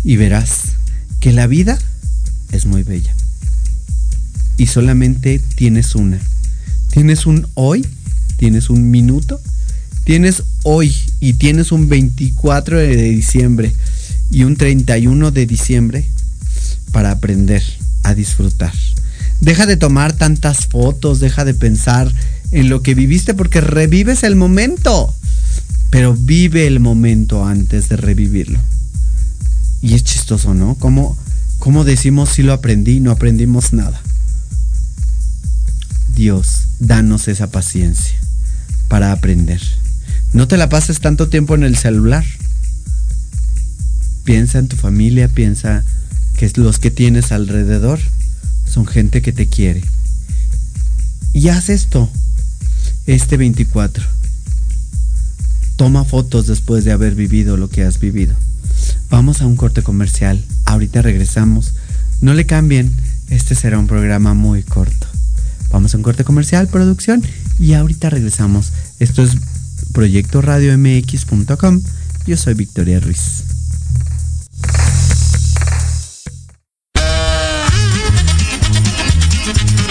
y 0.04 0.14
verás 0.14 0.76
que 1.18 1.32
la 1.32 1.48
vida 1.48 1.76
es 2.52 2.66
muy 2.66 2.84
bella. 2.84 3.12
Y 4.58 4.68
solamente 4.68 5.40
tienes 5.56 5.96
una. 5.96 6.20
Tienes 6.92 7.26
un 7.26 7.48
hoy, 7.54 7.84
tienes 8.36 8.70
un 8.70 8.92
minuto, 8.92 9.40
tienes 10.04 10.42
hoy 10.62 10.94
y 11.20 11.34
tienes 11.34 11.72
un 11.72 11.88
24 11.88 12.78
de 12.78 12.96
diciembre 12.96 13.72
y 14.30 14.44
un 14.44 14.56
31 14.56 15.30
de 15.30 15.46
diciembre 15.46 16.06
para 16.92 17.10
aprender 17.10 17.62
a 18.02 18.14
disfrutar. 18.14 18.72
Deja 19.40 19.66
de 19.66 19.76
tomar 19.76 20.12
tantas 20.12 20.66
fotos, 20.66 21.20
deja 21.20 21.44
de 21.44 21.54
pensar 21.54 22.12
en 22.50 22.68
lo 22.68 22.82
que 22.82 22.94
viviste 22.94 23.34
porque 23.34 23.60
revives 23.60 24.22
el 24.22 24.36
momento. 24.36 25.14
Pero 25.90 26.14
vive 26.14 26.66
el 26.66 26.80
momento 26.80 27.44
antes 27.44 27.88
de 27.88 27.96
revivirlo. 27.96 28.58
Y 29.82 29.94
es 29.94 30.04
chistoso, 30.04 30.54
¿no? 30.54 30.76
Como 30.76 31.84
decimos 31.84 32.30
si 32.30 32.42
lo 32.42 32.52
aprendí, 32.52 33.00
no 33.00 33.10
aprendimos 33.10 33.72
nada. 33.72 34.00
Dios, 36.14 36.64
danos 36.78 37.28
esa 37.28 37.50
paciencia 37.50 38.16
para 38.88 39.12
aprender. 39.12 39.60
No 40.32 40.48
te 40.48 40.56
la 40.56 40.68
pases 40.68 41.00
tanto 41.00 41.28
tiempo 41.28 41.54
en 41.54 41.62
el 41.62 41.76
celular. 41.76 42.24
Piensa 44.24 44.58
en 44.58 44.68
tu 44.68 44.76
familia, 44.76 45.28
piensa 45.28 45.84
que 46.36 46.50
los 46.56 46.78
que 46.78 46.90
tienes 46.90 47.32
alrededor 47.32 48.00
son 48.68 48.86
gente 48.86 49.22
que 49.22 49.32
te 49.32 49.48
quiere. 49.48 49.82
Y 51.32 51.48
haz 51.48 51.68
esto 51.68 52.10
este 53.06 53.36
24. 53.36 54.04
Toma 55.76 56.04
fotos 56.04 56.46
después 56.46 56.84
de 56.84 56.92
haber 56.92 57.14
vivido 57.14 57.56
lo 57.56 57.68
que 57.68 57.84
has 57.84 57.98
vivido. 58.00 58.34
Vamos 59.10 59.42
a 59.42 59.46
un 59.46 59.56
corte 59.56 59.82
comercial. 59.82 60.42
Ahorita 60.64 61.02
regresamos. 61.02 61.74
No 62.20 62.34
le 62.34 62.46
cambien. 62.46 62.92
Este 63.30 63.54
será 63.54 63.78
un 63.78 63.86
programa 63.86 64.34
muy 64.34 64.62
corto. 64.62 65.06
Vamos 65.70 65.94
a 65.94 65.96
un 65.96 66.02
corte 66.02 66.24
comercial, 66.24 66.68
producción, 66.68 67.22
y 67.58 67.72
ahorita 67.72 68.10
regresamos. 68.10 68.72
Esto 69.00 69.22
es 69.22 69.32
Proyecto 69.92 70.42
Radio 70.42 70.76
MX.com. 70.76 71.80
Yo 72.26 72.36
soy 72.36 72.54
Victoria 72.54 73.00
Ruiz. 73.00 73.44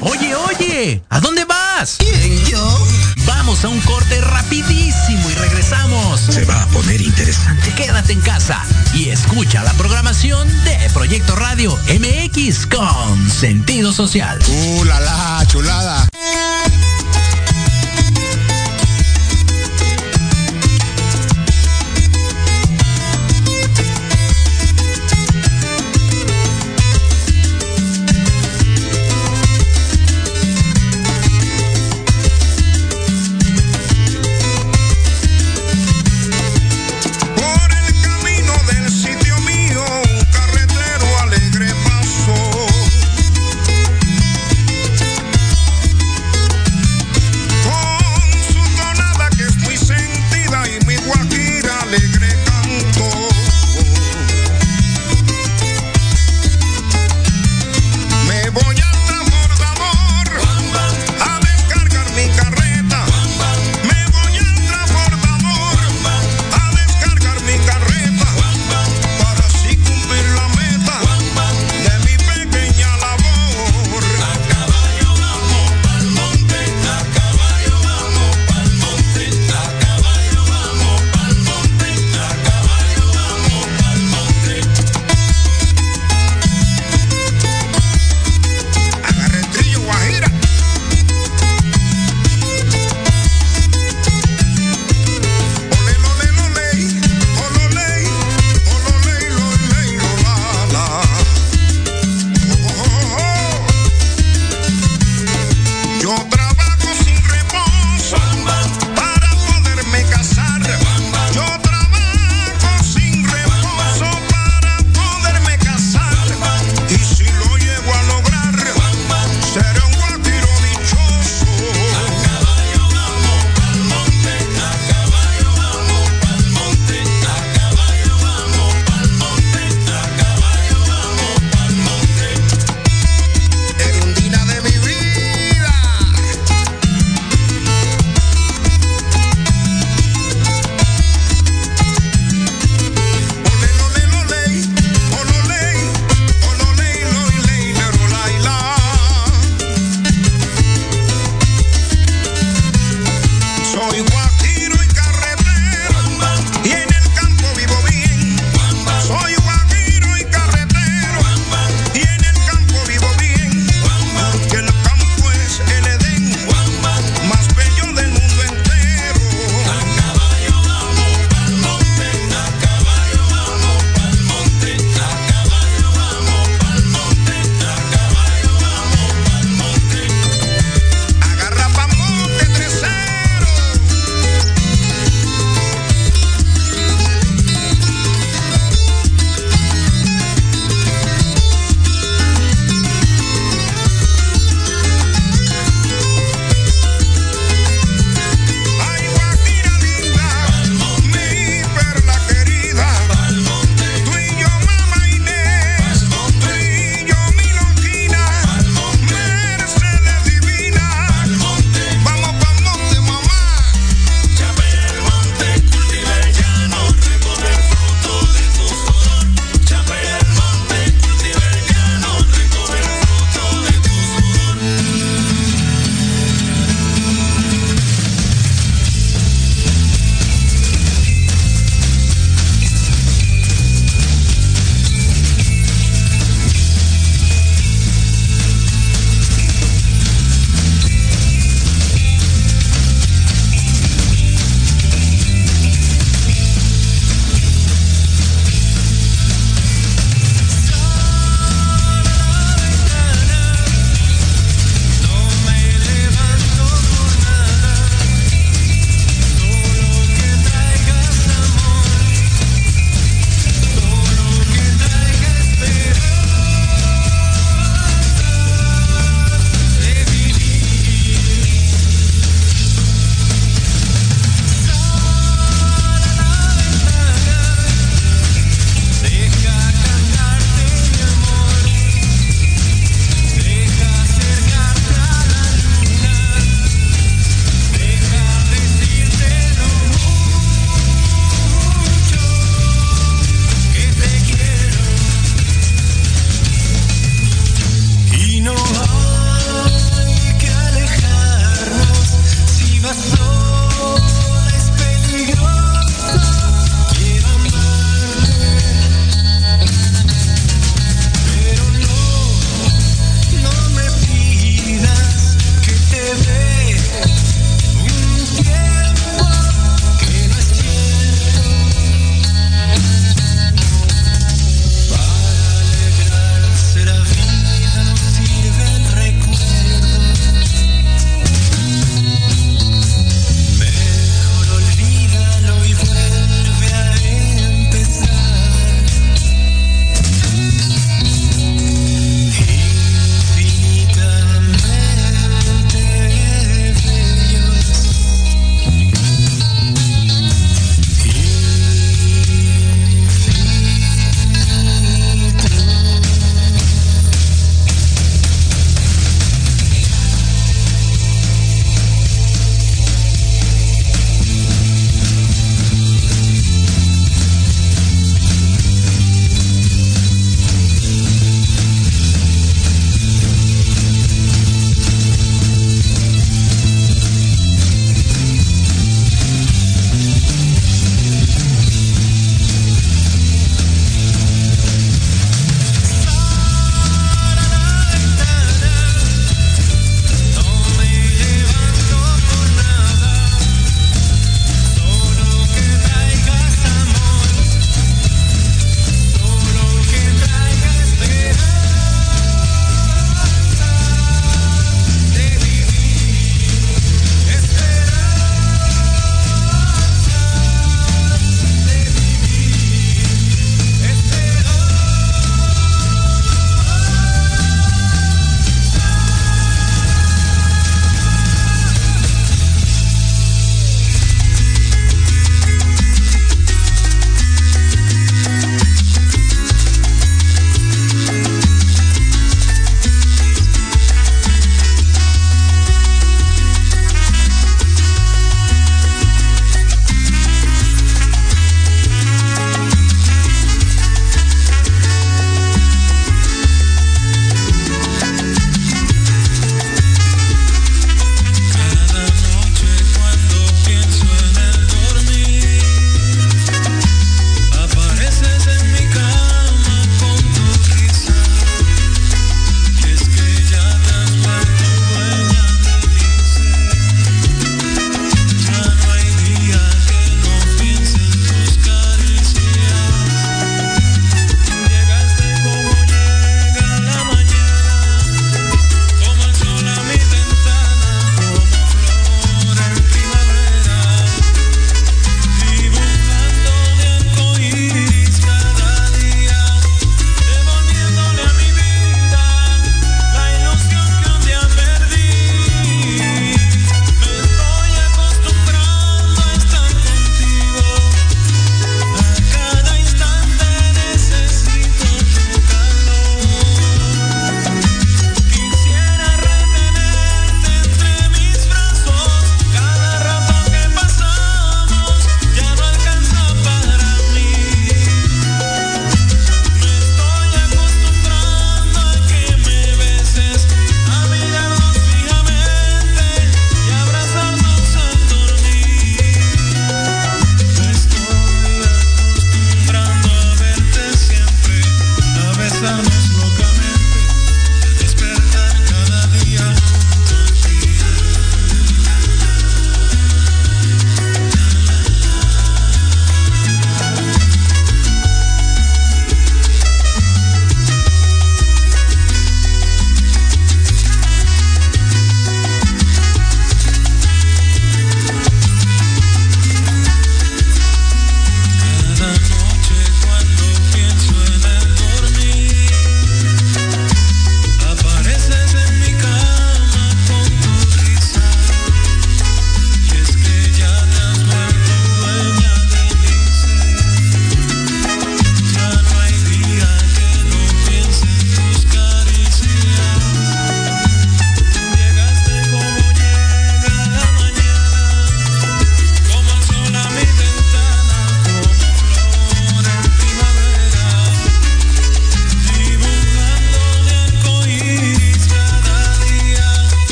Oye, 0.00 0.34
oye, 0.34 1.02
¿a 1.10 1.20
dónde 1.20 1.44
vas? 1.44 1.96
¿Quién, 1.98 2.44
yo? 2.46 2.86
Vamos 3.26 3.64
a 3.64 3.68
un 3.68 3.80
corte 3.80 4.20
rapidísimo 4.20 5.30
y 5.30 5.34
regresamos. 5.34 6.20
Se 6.20 6.44
va 6.44 6.62
a 6.62 6.66
poner 6.68 7.00
interesante. 7.00 7.72
Quédate 7.74 8.12
en 8.12 8.20
casa 8.20 8.62
y 8.94 9.10
escucha 9.10 9.62
la 9.62 9.72
programación 9.74 10.48
de 10.64 10.76
Proyecto 10.94 11.36
Radio 11.36 11.76
MX 11.88 12.66
con 12.66 13.30
sentido 13.30 13.92
social. 13.92 14.38
¡Uh, 14.48 14.84
la, 14.84 15.00
la 15.00 15.44
chulada! 15.46 16.08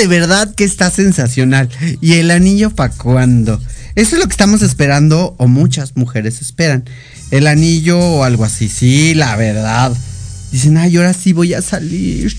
De 0.00 0.06
verdad 0.06 0.54
que 0.54 0.64
está 0.64 0.90
sensacional. 0.90 1.68
¿Y 2.00 2.14
el 2.14 2.30
anillo 2.30 2.70
para 2.70 2.92
cuándo? 2.94 3.60
Eso 3.96 4.16
es 4.16 4.22
lo 4.22 4.26
que 4.26 4.32
estamos 4.32 4.62
esperando, 4.62 5.34
o 5.36 5.46
muchas 5.46 5.94
mujeres 5.94 6.40
esperan. 6.40 6.84
El 7.30 7.46
anillo 7.46 7.98
o 7.98 8.24
algo 8.24 8.44
así. 8.44 8.70
Sí, 8.70 9.12
la 9.12 9.36
verdad. 9.36 9.92
Dicen, 10.52 10.78
ay, 10.78 10.96
ahora 10.96 11.12
sí 11.12 11.34
voy 11.34 11.52
a 11.52 11.60
salir. 11.60 12.34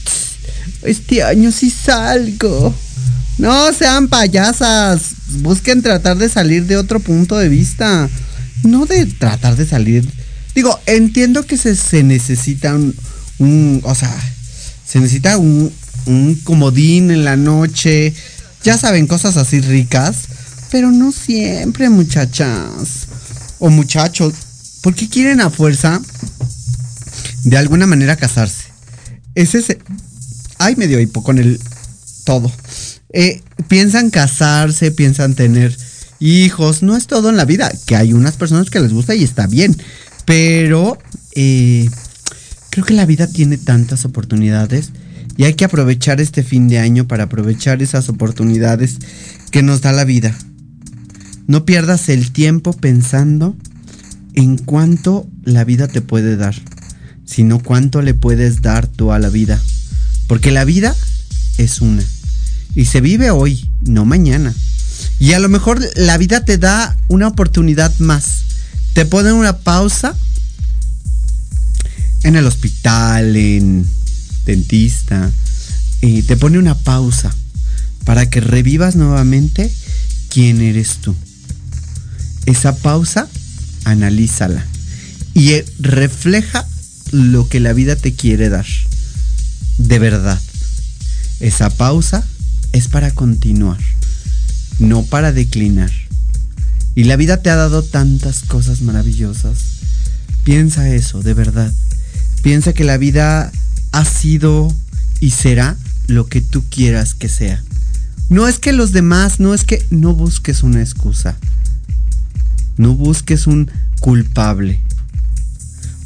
Este 0.81 1.21
año 1.21 1.51
sí 1.51 1.69
salgo. 1.69 2.73
No 3.37 3.71
sean 3.73 4.07
payasas. 4.07 5.11
Busquen 5.41 5.83
tratar 5.83 6.17
de 6.17 6.29
salir 6.29 6.65
de 6.65 6.77
otro 6.77 6.99
punto 6.99 7.37
de 7.37 7.47
vista. 7.47 8.09
No 8.63 8.87
de 8.87 9.05
tratar 9.05 9.55
de 9.55 9.67
salir. 9.67 10.09
Digo, 10.55 10.79
entiendo 10.87 11.45
que 11.45 11.57
se, 11.57 11.75
se 11.75 12.01
necesita 12.01 12.73
un, 12.73 12.95
un. 13.37 13.81
O 13.83 13.93
sea, 13.93 14.11
se 14.83 14.99
necesita 14.99 15.37
un, 15.37 15.71
un 16.05 16.35
comodín 16.35 17.11
en 17.11 17.23
la 17.23 17.37
noche, 17.37 18.13
ya 18.63 18.77
saben, 18.77 19.07
cosas 19.07 19.37
así 19.37 19.59
ricas, 19.61 20.17
pero 20.69 20.91
no 20.91 21.11
siempre, 21.11 21.89
muchachas 21.89 23.07
o 23.59 23.69
muchachos. 23.69 24.33
¿Por 24.81 24.95
qué 24.95 25.09
quieren 25.09 25.41
a 25.41 25.49
fuerza 25.49 26.01
de 27.43 27.57
alguna 27.57 27.87
manera 27.87 28.15
casarse? 28.15 28.65
Es 29.35 29.55
ese. 29.55 29.79
Ay, 30.57 30.75
medio 30.75 30.99
hipo 30.99 31.23
con 31.23 31.39
el 31.39 31.59
todo. 32.23 32.51
Eh, 33.13 33.41
piensan 33.67 34.09
casarse, 34.09 34.91
piensan 34.91 35.35
tener 35.35 35.75
hijos. 36.19 36.83
No 36.83 36.95
es 36.95 37.07
todo 37.07 37.29
en 37.29 37.37
la 37.37 37.45
vida. 37.45 37.71
Que 37.85 37.95
hay 37.95 38.13
unas 38.13 38.37
personas 38.37 38.69
que 38.69 38.79
les 38.79 38.93
gusta 38.93 39.15
y 39.15 39.23
está 39.23 39.47
bien. 39.47 39.75
Pero 40.25 40.97
eh, 41.35 41.89
creo 42.69 42.85
que 42.85 42.93
la 42.93 43.05
vida 43.05 43.27
tiene 43.27 43.57
tantas 43.57 44.05
oportunidades 44.05 44.91
y 45.41 45.43
hay 45.43 45.55
que 45.55 45.65
aprovechar 45.65 46.21
este 46.21 46.43
fin 46.43 46.67
de 46.67 46.77
año 46.77 47.07
para 47.07 47.23
aprovechar 47.23 47.81
esas 47.81 48.09
oportunidades 48.09 48.99
que 49.49 49.63
nos 49.63 49.81
da 49.81 49.91
la 49.91 50.05
vida. 50.05 50.37
No 51.47 51.65
pierdas 51.65 52.09
el 52.09 52.31
tiempo 52.31 52.73
pensando 52.73 53.55
en 54.35 54.59
cuánto 54.59 55.25
la 55.43 55.63
vida 55.63 55.87
te 55.87 56.01
puede 56.01 56.37
dar, 56.37 56.53
sino 57.25 57.57
cuánto 57.57 58.03
le 58.03 58.13
puedes 58.13 58.61
dar 58.61 58.85
tú 58.85 59.13
a 59.13 59.17
la 59.17 59.29
vida. 59.29 59.59
Porque 60.27 60.51
la 60.51 60.63
vida 60.63 60.95
es 61.57 61.81
una. 61.81 62.03
Y 62.75 62.85
se 62.85 63.01
vive 63.01 63.31
hoy, 63.31 63.67
no 63.81 64.05
mañana. 64.05 64.53
Y 65.17 65.33
a 65.33 65.39
lo 65.39 65.49
mejor 65.49 65.81
la 65.95 66.19
vida 66.19 66.45
te 66.45 66.59
da 66.59 66.95
una 67.07 67.27
oportunidad 67.27 67.91
más. 67.97 68.43
Te 68.93 69.07
pone 69.07 69.33
una 69.33 69.57
pausa 69.57 70.15
en 72.21 72.35
el 72.35 72.45
hospital, 72.45 73.35
en 73.35 73.87
dentista, 74.51 75.31
y 76.01 76.23
te 76.23 76.35
pone 76.35 76.57
una 76.57 76.75
pausa 76.75 77.33
para 78.05 78.29
que 78.29 78.41
revivas 78.41 78.95
nuevamente 78.95 79.71
quién 80.29 80.61
eres 80.61 80.97
tú. 80.97 81.15
Esa 82.45 82.75
pausa, 82.75 83.27
analízala 83.85 84.65
y 85.33 85.51
eh, 85.51 85.65
refleja 85.79 86.67
lo 87.11 87.47
que 87.47 87.59
la 87.59 87.73
vida 87.73 87.95
te 87.95 88.13
quiere 88.13 88.49
dar. 88.49 88.65
De 89.77 89.99
verdad. 89.99 90.39
Esa 91.39 91.69
pausa 91.69 92.23
es 92.71 92.87
para 92.87 93.11
continuar, 93.11 93.79
no 94.79 95.03
para 95.03 95.31
declinar. 95.31 95.91
Y 96.93 97.05
la 97.05 97.15
vida 97.15 97.37
te 97.37 97.49
ha 97.49 97.55
dado 97.55 97.83
tantas 97.83 98.41
cosas 98.41 98.81
maravillosas. 98.81 99.57
Piensa 100.43 100.89
eso, 100.89 101.21
de 101.21 101.33
verdad. 101.33 101.71
Piensa 102.41 102.73
que 102.73 102.83
la 102.83 102.97
vida 102.97 103.51
ha 103.91 104.05
sido 104.05 104.73
y 105.19 105.31
será 105.31 105.77
lo 106.07 106.27
que 106.27 106.41
tú 106.41 106.63
quieras 106.69 107.13
que 107.13 107.29
sea. 107.29 107.61
No 108.29 108.47
es 108.47 108.59
que 108.59 108.71
los 108.71 108.91
demás, 108.91 109.39
no 109.39 109.53
es 109.53 109.63
que 109.63 109.85
no 109.89 110.13
busques 110.13 110.63
una 110.63 110.81
excusa. 110.81 111.37
No 112.77 112.93
busques 112.95 113.47
un 113.47 113.69
culpable. 113.99 114.81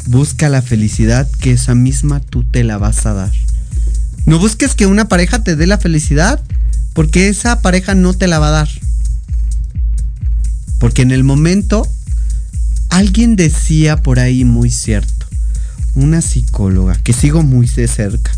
Busca 0.08 0.50
la 0.50 0.62
felicidad 0.62 1.30
que 1.40 1.52
esa 1.52 1.76
misma 1.76 2.20
tú 2.20 2.44
te 2.44 2.64
la 2.64 2.78
vas 2.78 3.06
a 3.06 3.14
dar. 3.14 3.32
No 4.26 4.40
busques 4.40 4.74
que 4.74 4.88
una 4.88 5.08
pareja 5.08 5.44
te 5.44 5.56
dé 5.56 5.68
la 5.68 5.78
felicidad 5.78 6.42
porque 6.94 7.28
esa 7.28 7.62
pareja 7.62 7.94
no 7.94 8.14
te 8.14 8.28
la 8.28 8.40
va 8.40 8.48
a 8.48 8.52
dar. 8.52 8.70
Porque 10.80 11.04
en 11.04 11.12
el 11.12 11.24
momento 11.24 11.88
alguien 12.90 13.36
decía 13.36 13.98
por 13.98 14.20
ahí 14.20 14.46
muy 14.46 14.72
cierto, 14.72 15.14
una 15.96 16.22
psicóloga 16.22 16.96
que 17.04 17.14
sigo 17.14 17.44
muy 17.44 17.68
de 17.68 17.88
cerca, 17.88 18.32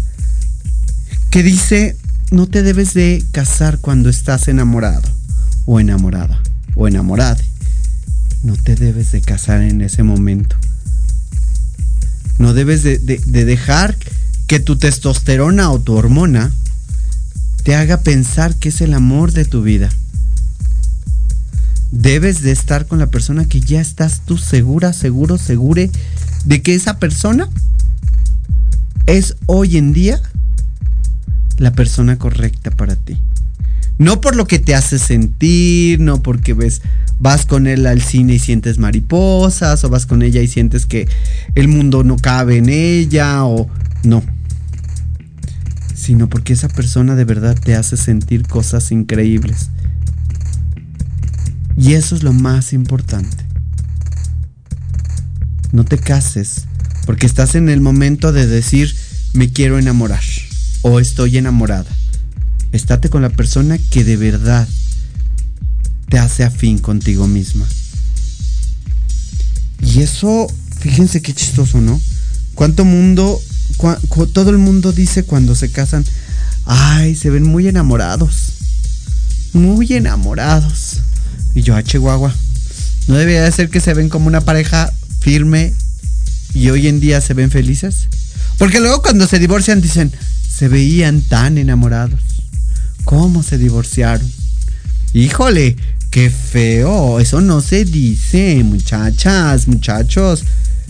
que 1.29 1.43
dice, 1.43 1.97
no 2.31 2.47
te 2.47 2.63
debes 2.63 2.93
de 2.93 3.23
casar 3.31 3.79
cuando 3.79 4.09
estás 4.09 4.47
enamorado 4.47 5.09
o 5.65 5.79
enamorada 5.79 6.41
o 6.75 6.87
enamorada. 6.87 7.43
No 8.43 8.55
te 8.55 8.75
debes 8.75 9.11
de 9.11 9.21
casar 9.21 9.61
en 9.61 9.81
ese 9.81 10.03
momento. 10.03 10.55
No 12.37 12.53
debes 12.53 12.83
de, 12.83 12.97
de 12.99 13.45
dejar 13.45 13.97
que 14.45 14.59
tu 14.59 14.77
testosterona 14.77 15.71
o 15.71 15.79
tu 15.79 15.93
hormona 15.93 16.51
te 17.63 17.75
haga 17.75 17.97
pensar 17.97 18.55
que 18.55 18.69
es 18.69 18.79
el 18.81 18.93
amor 18.93 19.33
de 19.33 19.43
tu 19.43 19.61
vida. 19.63 19.89
Debes 21.91 22.41
de 22.41 22.51
estar 22.51 22.85
con 22.85 22.99
la 22.99 23.07
persona 23.07 23.45
que 23.45 23.61
ya 23.61 23.79
estás 23.79 24.21
tú 24.25 24.37
segura, 24.37 24.93
seguro, 24.93 25.37
segure 25.37 25.89
de 26.45 26.61
que 26.61 26.75
esa 26.75 26.99
persona 26.99 27.49
es 29.05 29.35
hoy 29.45 29.77
en 29.77 29.93
día 29.93 30.21
la 31.57 31.71
persona 31.71 32.17
correcta 32.17 32.71
para 32.71 32.95
ti. 32.95 33.17
No 33.97 34.21
por 34.21 34.35
lo 34.35 34.45
que 34.45 34.59
te 34.59 34.75
hace 34.75 34.99
sentir, 34.99 35.99
no 35.99 36.21
porque 36.21 36.53
ves, 36.53 36.81
vas 37.19 37.45
con 37.45 37.65
él 37.65 37.87
al 37.87 38.01
cine 38.01 38.35
y 38.35 38.39
sientes 38.39 38.77
mariposas, 38.77 39.83
o 39.83 39.89
vas 39.89 40.05
con 40.05 40.21
ella 40.21 40.41
y 40.41 40.47
sientes 40.47 40.85
que 40.85 41.07
el 41.55 41.67
mundo 41.67 42.03
no 42.03 42.17
cabe 42.17 42.57
en 42.57 42.69
ella, 42.69 43.43
o 43.45 43.67
no. 44.03 44.23
Sino 45.95 46.29
porque 46.29 46.53
esa 46.53 46.69
persona 46.69 47.15
de 47.15 47.25
verdad 47.25 47.57
te 47.59 47.75
hace 47.75 47.97
sentir 47.97 48.45
cosas 48.47 48.91
increíbles. 48.91 49.71
Y 51.77 51.93
eso 51.93 52.15
es 52.15 52.23
lo 52.23 52.33
más 52.33 52.73
importante. 52.73 53.45
No 55.71 55.85
te 55.85 55.97
cases 55.97 56.63
porque 57.05 57.27
estás 57.27 57.55
en 57.55 57.69
el 57.69 57.81
momento 57.81 58.31
de 58.33 58.47
decir 58.47 58.93
me 59.33 59.51
quiero 59.51 59.77
enamorar 59.77 60.23
o 60.81 60.99
estoy 60.99 61.37
enamorada. 61.37 61.89
Estate 62.71 63.09
con 63.09 63.21
la 63.21 63.29
persona 63.29 63.77
que 63.77 64.03
de 64.03 64.17
verdad 64.17 64.67
te 66.09 66.17
hace 66.19 66.43
afín 66.43 66.79
contigo 66.79 67.27
misma. 67.27 67.65
Y 69.81 70.01
eso, 70.01 70.47
fíjense 70.79 71.21
qué 71.21 71.33
chistoso, 71.33 71.79
¿no? 71.79 71.99
Cuánto 72.55 72.85
mundo, 72.85 73.39
todo 74.33 74.49
el 74.49 74.57
mundo 74.57 74.91
dice 74.91 75.23
cuando 75.23 75.55
se 75.55 75.71
casan, 75.71 76.03
ay, 76.65 77.15
se 77.15 77.29
ven 77.29 77.43
muy 77.43 77.67
enamorados. 77.67 78.53
Muy 79.53 79.93
enamorados. 79.93 81.01
Y 81.57 81.63
yo, 81.63 81.73
a 81.73 81.79
ah, 81.79 81.83
Chihuahua, 81.83 82.31
¿no 83.07 83.15
debería 83.15 83.41
de 83.41 83.51
ser 83.51 83.71
que 83.71 83.81
se 83.81 83.95
ven 83.95 84.09
como 84.09 84.27
una 84.27 84.41
pareja 84.41 84.93
firme 85.19 85.73
y 86.53 86.69
hoy 86.69 86.87
en 86.87 86.99
día 86.99 87.19
se 87.19 87.33
ven 87.33 87.49
felices? 87.49 88.09
Porque 88.59 88.79
luego 88.79 89.01
cuando 89.01 89.25
se 89.25 89.39
divorcian 89.39 89.81
dicen, 89.81 90.13
se 90.47 90.67
veían 90.67 91.21
tan 91.21 91.57
enamorados. 91.57 92.19
¿Cómo 93.05 93.41
se 93.41 93.57
divorciaron? 93.57 94.31
Híjole, 95.13 95.75
qué 96.11 96.29
feo. 96.29 97.19
Eso 97.19 97.41
no 97.41 97.61
se 97.61 97.85
dice, 97.85 98.63
muchachas, 98.63 99.67
muchachos. 99.67 100.43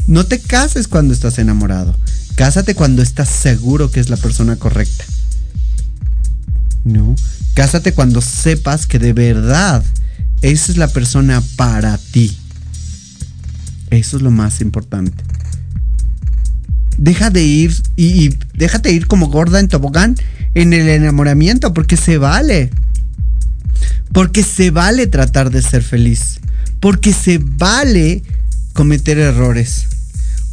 No 0.06 0.26
te 0.26 0.41
cases 0.41 0.89
cuando 0.89 1.14
estás 1.14 1.39
enamorado. 1.39 1.98
Cásate 2.35 2.76
cuando 2.76 3.02
estás 3.02 3.30
seguro 3.30 3.89
que 3.89 4.02
es 4.02 4.10
la 4.10 4.18
persona 4.18 4.57
correcta. 4.57 5.06
No. 6.84 7.15
Cásate 7.53 7.94
cuando 7.94 8.19
sepas 8.19 8.85
que 8.85 8.99
de 8.99 9.14
verdad 9.14 9.81
esa 10.41 10.72
es 10.72 10.77
la 10.77 10.88
persona 10.88 11.41
para 11.55 11.97
ti. 11.97 12.35
Eso 13.89 14.18
es 14.18 14.23
lo 14.23 14.31
más 14.31 14.61
importante 14.61 15.23
deja 16.97 17.30
de 17.30 17.43
ir 17.43 17.76
y, 17.95 18.35
déjate 18.55 18.91
ir 18.91 19.07
como 19.07 19.27
gorda 19.27 19.59
en 19.59 19.68
tobogán 19.68 20.15
en 20.55 20.73
el 20.73 20.89
enamoramiento, 20.89 21.73
porque 21.73 21.97
se 21.97 22.18
vale. 22.18 22.72
Porque 24.11 24.43
se 24.43 24.72
vale 24.72 25.05
tratar 25.07 25.51
de 25.51 25.61
ser 25.61 25.84
feliz. 25.84 26.39
Porque 26.80 27.14
se 27.14 27.38
vale 27.38 28.23
cometer 28.73 29.19
errores. 29.19 29.85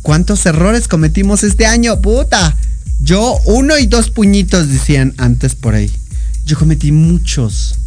¿Cuántos 0.02 0.44
errores 0.44 0.88
cometimos 0.88 1.42
este 1.42 1.64
año? 1.64 2.00
Puta. 2.02 2.54
Yo 3.00 3.38
uno 3.46 3.78
y 3.78 3.86
dos 3.86 4.10
puñitos 4.10 4.68
decían 4.68 5.14
antes 5.16 5.54
por 5.54 5.74
ahí. 5.74 5.90
Yo 6.44 6.58
cometí 6.58 6.92
muchos. 6.92 7.78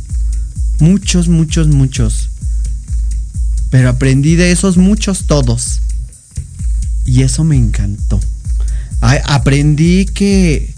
Muchos, 0.80 1.28
muchos, 1.28 1.68
muchos. 1.68 2.30
Pero 3.70 3.90
aprendí 3.90 4.36
de 4.36 4.52
esos 4.52 4.78
muchos 4.78 5.26
todos. 5.26 5.80
Y 7.06 7.24
eso 7.24 7.44
me 7.44 7.56
encantó. 7.56 8.20
aprendí 9.02 10.06
que 10.06 10.74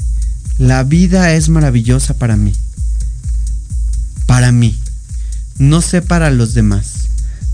la 0.58 0.84
vida 0.84 1.34
es 1.34 1.50
maravillosa 1.50 2.14
para 2.14 2.38
mí. 2.38 2.54
Para 4.26 4.52
mí. 4.52 4.78
No 5.58 5.82
sé 5.82 6.02
para 6.02 6.30
los 6.30 6.54
demás, 6.54 7.10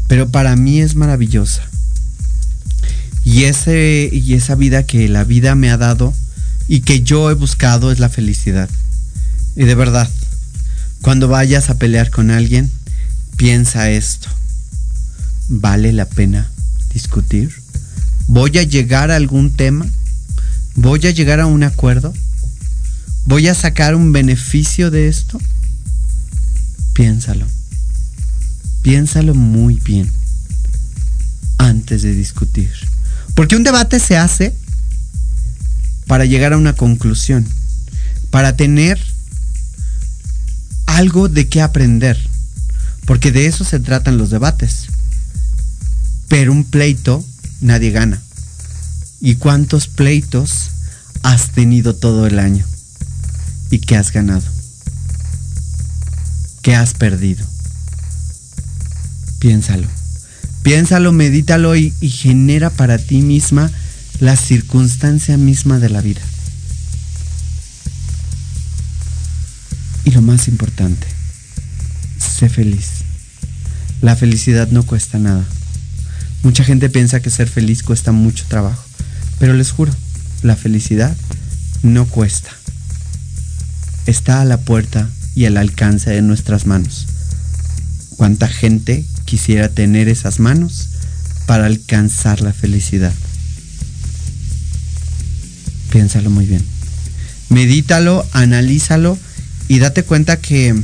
pero 0.08 0.30
para 0.30 0.56
mí 0.56 0.80
es 0.80 0.96
maravillosa. 0.96 1.64
Y, 3.24 3.46
ese, 3.46 4.10
y 4.12 4.36
esa 4.36 4.54
vida 4.54 4.84
que 4.84 5.10
la 5.10 5.24
vida 5.24 5.56
me 5.56 5.72
ha 5.72 5.78
dado 5.78 6.14
y 6.68 6.82
que 6.82 7.02
yo 7.02 7.32
he 7.32 7.34
buscado 7.34 7.92
es 7.92 8.00
la 8.00 8.10
felicidad. 8.10 8.70
Y 9.56 9.64
de 9.64 9.74
verdad, 9.74 10.08
cuando 11.06 11.28
vayas 11.28 11.70
a 11.70 11.78
pelear 11.78 12.10
con 12.10 12.32
alguien, 12.32 12.72
piensa 13.38 13.92
esto. 13.92 14.28
¿Vale 15.50 15.94
la 15.94 16.10
pena 16.10 16.50
discutir? 16.96 17.54
¿Voy 18.26 18.58
a 18.58 18.64
llegar 18.64 19.12
a 19.12 19.16
algún 19.16 19.52
tema? 19.52 19.86
¿Voy 20.74 21.06
a 21.06 21.12
llegar 21.12 21.40
a 21.40 21.46
un 21.46 21.62
acuerdo? 21.62 22.12
¿Voy 23.26 23.48
a 23.48 23.54
sacar 23.54 23.94
un 23.94 24.14
beneficio 24.14 24.90
de 24.90 25.08
esto? 25.08 25.40
Piénsalo. 26.94 27.46
Piénsalo 28.82 29.36
muy 29.36 29.76
bien 29.76 30.10
antes 31.60 32.02
de 32.02 32.16
discutir. 32.16 32.72
Porque 33.36 33.56
un 33.56 33.64
debate 33.64 34.00
se 34.00 34.18
hace 34.18 34.56
para 36.08 36.26
llegar 36.26 36.54
a 36.54 36.58
una 36.58 36.74
conclusión, 36.74 37.46
para 38.32 38.58
tener 38.58 39.00
algo 40.86 41.30
de 41.30 41.48
qué 41.48 41.62
aprender, 41.62 42.18
porque 43.06 43.32
de 43.32 43.48
eso 43.48 43.64
se 43.64 43.80
tratan 43.80 44.18
los 44.18 44.30
debates. 44.30 44.88
Pero 46.28 46.52
un 46.52 46.64
pleito 46.64 47.24
nadie 47.62 47.92
gana. 47.92 48.22
¿Y 49.22 49.36
cuántos 49.36 49.88
pleitos 49.88 50.72
has 51.24 51.52
tenido 51.52 51.96
todo 51.96 52.28
el 52.28 52.40
año? 52.40 52.66
y 53.70 53.80
qué 53.80 53.98
has 53.98 54.12
ganado, 54.12 54.44
qué 56.62 56.76
has 56.76 56.94
perdido. 56.94 57.46
Piénsalo, 59.40 59.88
piénsalo, 60.64 61.12
medítalo 61.12 61.76
y, 61.76 61.94
y 62.02 62.10
genera 62.10 62.70
para 62.70 62.98
ti 62.98 63.22
misma 63.22 63.72
la 64.20 64.36
circunstancia 64.36 65.38
misma 65.38 65.80
de 65.80 65.90
la 65.90 66.02
vida. 66.02 66.22
Y 70.06 70.12
lo 70.12 70.22
más 70.22 70.48
importante, 70.48 71.08
sé 72.18 72.48
feliz. 72.48 73.04
La 74.02 74.16
felicidad 74.16 74.70
no 74.70 74.84
cuesta 74.84 75.20
nada. 75.20 75.44
Mucha 76.44 76.64
gente 76.64 76.90
piensa 76.90 77.20
que 77.20 77.30
ser 77.30 77.50
feliz 77.50 77.84
cuesta 77.84 78.12
mucho 78.12 78.46
trabajo, 78.48 78.84
pero 79.40 79.54
les 79.54 79.72
juro, 79.72 79.92
la 80.44 80.56
felicidad 80.56 81.16
no 81.84 82.06
cuesta 82.06 82.52
está 84.06 84.42
a 84.42 84.46
la 84.46 84.58
puerta 84.58 85.10
y 85.34 85.46
al 85.46 85.58
alcance 85.58 86.12
de 86.12 86.22
nuestras 86.22 86.66
manos. 86.66 87.08
¿Cuánta 88.18 88.48
gente 88.48 89.06
quisiera 89.26 89.70
tener 89.70 90.08
esas 90.08 90.40
manos 90.40 90.90
para 91.46 91.66
alcanzar 91.66 92.42
la 92.42 92.54
felicidad? 92.54 93.14
Piénsalo 95.92 96.30
muy 96.30 96.46
bien. 96.46 96.64
Medítalo, 97.50 98.26
analízalo 98.32 99.18
y 99.68 99.80
date 99.80 100.04
cuenta 100.04 100.38
que 100.38 100.76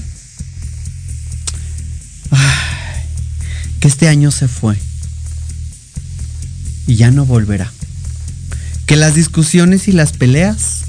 que 3.79 3.87
este 3.87 4.07
año 4.07 4.31
se 4.31 4.47
fue 4.47 4.77
y 6.87 6.95
ya 6.95 7.11
no 7.11 7.25
volverá. 7.25 7.71
Que 8.85 8.95
las 8.95 9.15
discusiones 9.15 9.87
y 9.87 9.91
las 9.91 10.11
peleas 10.11 10.81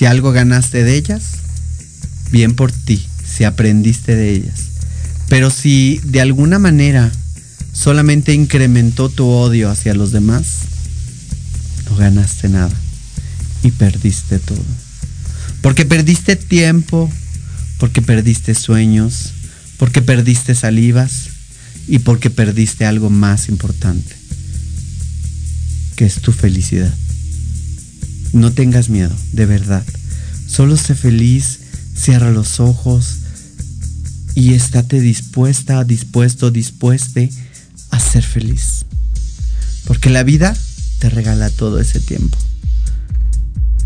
si 0.00 0.06
algo 0.06 0.32
ganaste 0.32 0.82
de 0.82 0.96
ellas, 0.96 1.24
bien 2.30 2.54
por 2.54 2.72
ti, 2.72 3.06
si 3.26 3.44
aprendiste 3.44 4.16
de 4.16 4.30
ellas. 4.30 4.60
Pero 5.28 5.50
si 5.50 6.00
de 6.04 6.22
alguna 6.22 6.58
manera 6.58 7.12
solamente 7.74 8.32
incrementó 8.32 9.10
tu 9.10 9.26
odio 9.26 9.68
hacia 9.68 9.92
los 9.92 10.10
demás, 10.10 10.46
no 11.84 11.96
ganaste 11.96 12.48
nada 12.48 12.74
y 13.62 13.72
perdiste 13.72 14.38
todo. 14.38 14.64
Porque 15.62 15.84
perdiste 15.84 16.36
tiempo, 16.36 17.10
porque 17.78 18.02
perdiste 18.02 18.54
sueños, 18.54 19.32
porque 19.78 20.02
perdiste 20.02 20.54
salivas 20.54 21.30
y 21.88 22.00
porque 22.00 22.30
perdiste 22.30 22.84
algo 22.84 23.10
más 23.10 23.48
importante, 23.48 24.14
que 25.96 26.06
es 26.06 26.20
tu 26.20 26.32
felicidad. 26.32 26.92
No 28.32 28.52
tengas 28.52 28.88
miedo, 28.88 29.14
de 29.32 29.46
verdad. 29.46 29.84
Solo 30.46 30.76
sé 30.76 30.94
feliz, 30.94 31.60
cierra 31.94 32.30
los 32.30 32.60
ojos 32.60 33.16
y 34.34 34.54
estate 34.54 35.00
dispuesta, 35.00 35.84
dispuesto, 35.84 36.50
dispueste 36.50 37.30
a 37.90 38.00
ser 38.00 38.22
feliz. 38.22 38.84
Porque 39.84 40.10
la 40.10 40.22
vida 40.22 40.56
te 40.98 41.10
regala 41.10 41.50
todo 41.50 41.80
ese 41.80 42.00
tiempo. 42.00 42.38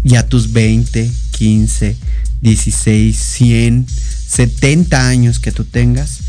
Y 0.03 0.17
a 0.17 0.29
tus 0.29 0.53
20, 0.53 1.11
15, 1.37 1.97
16, 2.43 3.17
100, 3.17 3.87
70 3.89 5.09
años 5.09 5.41
que 5.41 5.51
tú 5.51 5.65
tengas, 5.65 6.21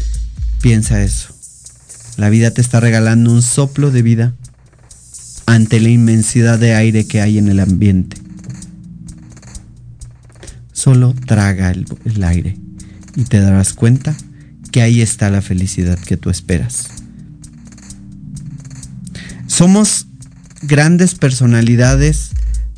piensa 0.61 1.03
eso. 1.03 1.29
La 2.17 2.29
vida 2.29 2.51
te 2.51 2.61
está 2.61 2.79
regalando 2.79 3.31
un 3.31 3.41
soplo 3.41 3.91
de 3.91 4.01
vida 4.01 4.33
ante 5.45 5.79
la 5.79 5.89
inmensidad 5.89 6.57
de 6.57 6.73
aire 6.73 7.05
que 7.05 7.21
hay 7.21 7.37
en 7.37 7.49
el 7.49 7.59
ambiente. 7.59 8.17
Solo 10.73 11.13
traga 11.25 11.71
el, 11.71 12.23
aire 12.23 12.57
y 13.15 13.25
te 13.25 13.39
darás 13.39 13.73
cuenta 13.73 14.15
que 14.71 14.81
ahí 14.81 15.01
está 15.01 15.29
la 15.29 15.41
felicidad 15.41 15.99
que 15.99 16.17
tú 16.17 16.29
esperas. 16.29 16.89
Somos 19.45 20.07
grandes 20.63 21.13
personalidades 21.13 22.31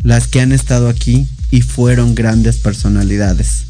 las 0.03 0.27
que 0.27 0.41
han 0.41 0.51
estado 0.51 0.89
aquí 0.89 1.27
y 1.51 1.61
fueron 1.61 2.15
grandes 2.15 2.57
personalidades. 2.57 3.65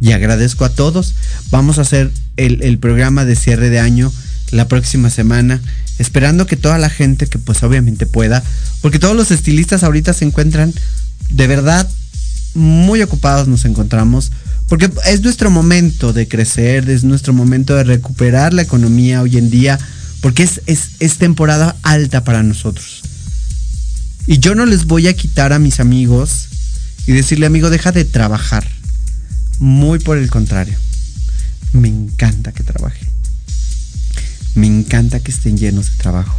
Y 0.00 0.12
agradezco 0.12 0.64
a 0.64 0.70
todos. 0.70 1.14
Vamos 1.50 1.78
a 1.78 1.82
hacer 1.82 2.10
el, 2.36 2.62
el 2.62 2.78
programa 2.78 3.24
de 3.24 3.36
cierre 3.36 3.70
de 3.70 3.80
año 3.80 4.12
la 4.50 4.68
próxima 4.68 5.10
semana 5.10 5.60
esperando 5.98 6.46
que 6.46 6.56
toda 6.56 6.78
la 6.78 6.90
gente 6.90 7.26
que 7.26 7.38
pues 7.38 7.62
obviamente 7.62 8.06
pueda, 8.06 8.42
porque 8.82 8.98
todos 8.98 9.16
los 9.16 9.30
estilistas 9.30 9.84
ahorita 9.84 10.12
se 10.12 10.24
encuentran 10.24 10.72
de 11.30 11.46
verdad 11.46 11.88
muy 12.54 13.02
ocupados 13.02 13.48
nos 13.48 13.64
encontramos, 13.64 14.30
porque 14.68 14.90
es 15.06 15.22
nuestro 15.22 15.50
momento 15.50 16.12
de 16.12 16.28
crecer, 16.28 16.88
es 16.88 17.04
nuestro 17.04 17.32
momento 17.32 17.74
de 17.74 17.84
recuperar 17.84 18.54
la 18.54 18.62
economía 18.62 19.22
hoy 19.22 19.36
en 19.36 19.50
día, 19.50 19.78
porque 20.20 20.44
es, 20.44 20.62
es, 20.66 20.90
es 21.00 21.18
temporada 21.18 21.76
alta 21.82 22.24
para 22.24 22.42
nosotros. 22.42 23.02
Y 24.26 24.38
yo 24.38 24.54
no 24.54 24.66
les 24.66 24.86
voy 24.86 25.08
a 25.08 25.14
quitar 25.14 25.52
a 25.52 25.58
mis 25.58 25.80
amigos 25.80 26.48
y 27.06 27.12
decirle, 27.12 27.46
amigo, 27.46 27.70
deja 27.70 27.92
de 27.92 28.04
trabajar. 28.04 28.66
Muy 29.58 29.98
por 29.98 30.18
el 30.18 30.30
contrario. 30.30 30.76
Me 31.72 31.88
encanta 31.88 32.52
que 32.52 32.62
trabaje. 32.62 33.06
Me 34.54 34.66
encanta 34.66 35.20
que 35.20 35.30
estén 35.30 35.56
llenos 35.58 35.90
de 35.90 35.96
trabajo. 35.96 36.38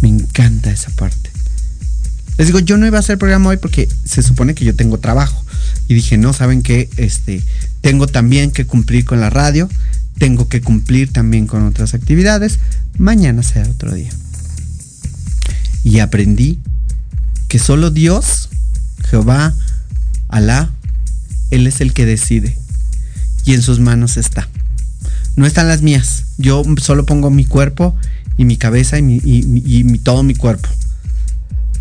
Me 0.00 0.08
encanta 0.08 0.70
esa 0.70 0.90
parte. 0.90 1.30
Les 2.36 2.48
digo, 2.48 2.58
yo 2.58 2.76
no 2.76 2.86
iba 2.86 2.98
a 2.98 3.00
hacer 3.00 3.16
programa 3.18 3.50
hoy 3.50 3.56
porque 3.56 3.88
se 4.04 4.22
supone 4.22 4.54
que 4.54 4.64
yo 4.64 4.74
tengo 4.74 4.98
trabajo. 4.98 5.44
Y 5.88 5.94
dije, 5.94 6.18
no, 6.18 6.32
saben 6.32 6.62
que 6.62 6.88
este, 6.96 7.42
tengo 7.80 8.06
también 8.06 8.50
que 8.50 8.66
cumplir 8.66 9.04
con 9.04 9.20
la 9.20 9.30
radio, 9.30 9.68
tengo 10.18 10.48
que 10.48 10.60
cumplir 10.60 11.12
también 11.12 11.46
con 11.46 11.64
otras 11.64 11.94
actividades. 11.94 12.58
Mañana 12.98 13.42
será 13.42 13.68
otro 13.68 13.94
día. 13.94 14.10
Y 15.84 16.00
aprendí 16.00 16.58
que 17.48 17.58
solo 17.58 17.90
Dios, 17.90 18.48
Jehová, 19.08 19.54
Alá, 20.28 20.70
Él 21.50 21.66
es 21.66 21.80
el 21.80 21.92
que 21.92 22.06
decide. 22.06 22.58
Y 23.44 23.54
en 23.54 23.62
sus 23.62 23.78
manos 23.78 24.16
está. 24.16 24.48
No 25.36 25.46
están 25.46 25.68
las 25.68 25.82
mías. 25.82 26.24
Yo 26.38 26.62
solo 26.78 27.06
pongo 27.06 27.30
mi 27.30 27.44
cuerpo 27.44 27.96
y 28.36 28.44
mi 28.44 28.56
cabeza 28.56 28.98
y, 28.98 29.98
todo 30.02 30.22
mi 30.22 30.34
cuerpo. 30.34 30.68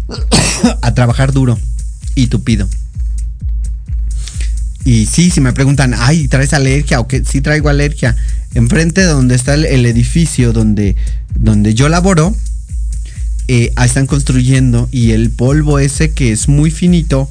a 0.81 0.93
trabajar 0.93 1.31
duro 1.31 1.57
y 2.15 2.27
tupido. 2.27 2.67
Y 4.85 5.05
sí, 5.05 5.31
si 5.31 5.39
me 5.39 5.53
preguntan, 5.53 5.95
ay, 5.97 6.27
¿traes 6.27 6.53
alergia? 6.53 6.99
O 6.99 7.07
que 7.07 7.23
sí 7.23 7.41
traigo 7.41 7.69
alergia. 7.69 8.15
Enfrente 8.53 9.01
de 9.01 9.07
donde 9.07 9.35
está 9.35 9.53
el, 9.53 9.85
edificio 9.85 10.51
donde, 10.51 10.95
donde 11.33 11.73
yo 11.73 11.89
laboro, 11.89 12.35
eh, 13.47 13.73
están 13.83 14.07
construyendo 14.07 14.87
y 14.91 15.11
el 15.11 15.29
polvo 15.29 15.79
ese 15.79 16.11
que 16.11 16.31
es 16.31 16.47
muy 16.47 16.71
finito 16.71 17.29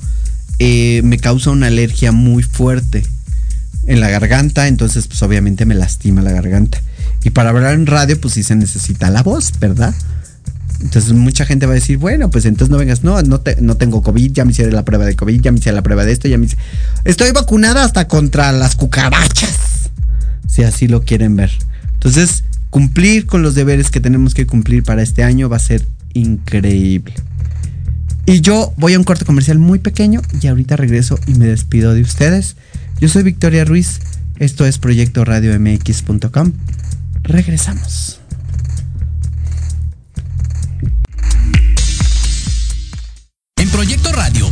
eh, 0.59 1.01
me 1.05 1.19
causa 1.19 1.51
una 1.51 1.69
alergia 1.69 2.13
muy 2.13 2.43
fuerte. 2.43 3.05
en 3.85 3.99
la 3.99 4.09
garganta, 4.11 4.69
entonces 4.69 5.09
pues 5.09 5.21
obviamente 5.25 5.67
me 5.67 5.75
lastima 5.75 6.23
la 6.23 6.31
garganta. 6.31 6.81
Y 7.25 7.31
para 7.31 7.51
hablar 7.51 7.75
en 7.75 7.87
radio 7.87 8.21
pues 8.21 8.35
sí 8.35 8.43
se 8.43 8.55
necesita 8.55 9.11
la 9.11 9.23
voz, 9.23 9.53
¿verdad? 9.59 9.93
Entonces 10.81 11.13
mucha 11.13 11.47
gente 11.47 11.67
va 11.67 11.73
a 11.73 11.75
decir, 11.75 11.99
bueno, 11.99 12.31
pues 12.31 12.45
entonces 12.45 12.71
no 12.71 12.77
vengas, 12.77 13.05
no, 13.05 13.21
no, 13.23 13.41
te, 13.41 13.61
no 13.61 13.77
tengo 13.77 14.03
COVID, 14.03 14.33
ya 14.33 14.45
me 14.45 14.51
hicieron 14.51 14.75
la 14.75 14.85
prueba 14.85 15.05
de 15.05 15.15
COVID, 15.15 15.41
ya 15.41 15.53
me 15.53 15.59
hicieron 15.59 15.77
la 15.77 15.83
prueba 15.83 16.05
de 16.05 16.13
esto, 16.13 16.29
ya 16.29 16.39
me 16.39 16.47
hice... 16.47 16.57
Estoy 17.05 17.31
vacunada 17.33 17.85
hasta 17.85 18.09
contra 18.09 18.53
las 18.53 18.75
cucarachas, 18.75 19.91
si 20.49 20.65
así 20.65 20.89
lo 20.89 21.03
quieren 21.03 21.37
ver. 21.37 21.51
Entonces, 21.95 22.45
cumplir 22.71 23.27
con 23.27 23.43
los 23.43 23.55
deberes 23.55 23.91
que 23.91 24.01
tenemos 24.01 24.35
que 24.35 24.47
cumplir 24.47 24.83
para 24.83 25.03
este 25.03 25.23
año 25.23 25.49
va 25.49 25.57
a 25.57 25.61
ser 25.61 25.87
increíble. 26.15 27.15
Y 28.25 28.41
yo 28.41 28.73
voy 28.77 28.95
a 28.95 28.99
un 28.99 29.05
corte 29.05 29.25
comercial 29.25 29.59
muy 29.59 29.79
pequeño 29.81 30.23
y 30.41 30.47
ahorita 30.47 30.77
regreso 30.77 31.19
y 31.27 31.35
me 31.35 31.47
despido 31.47 31.93
de 31.93 32.03
ustedes. 32.03 32.57
Yo 33.01 33.09
soy 33.09 33.25
Victoria 33.25 33.65
Ruiz, 33.65 34.01
esto 34.39 34.65
es 34.65 34.79
Proyecto 34.79 35.25
Radio 35.25 35.59
MX.com. 35.59 36.53
Regresamos. 37.23 38.21
En 43.57 43.69
Proyecto 43.71 44.13
Radio 44.13 44.52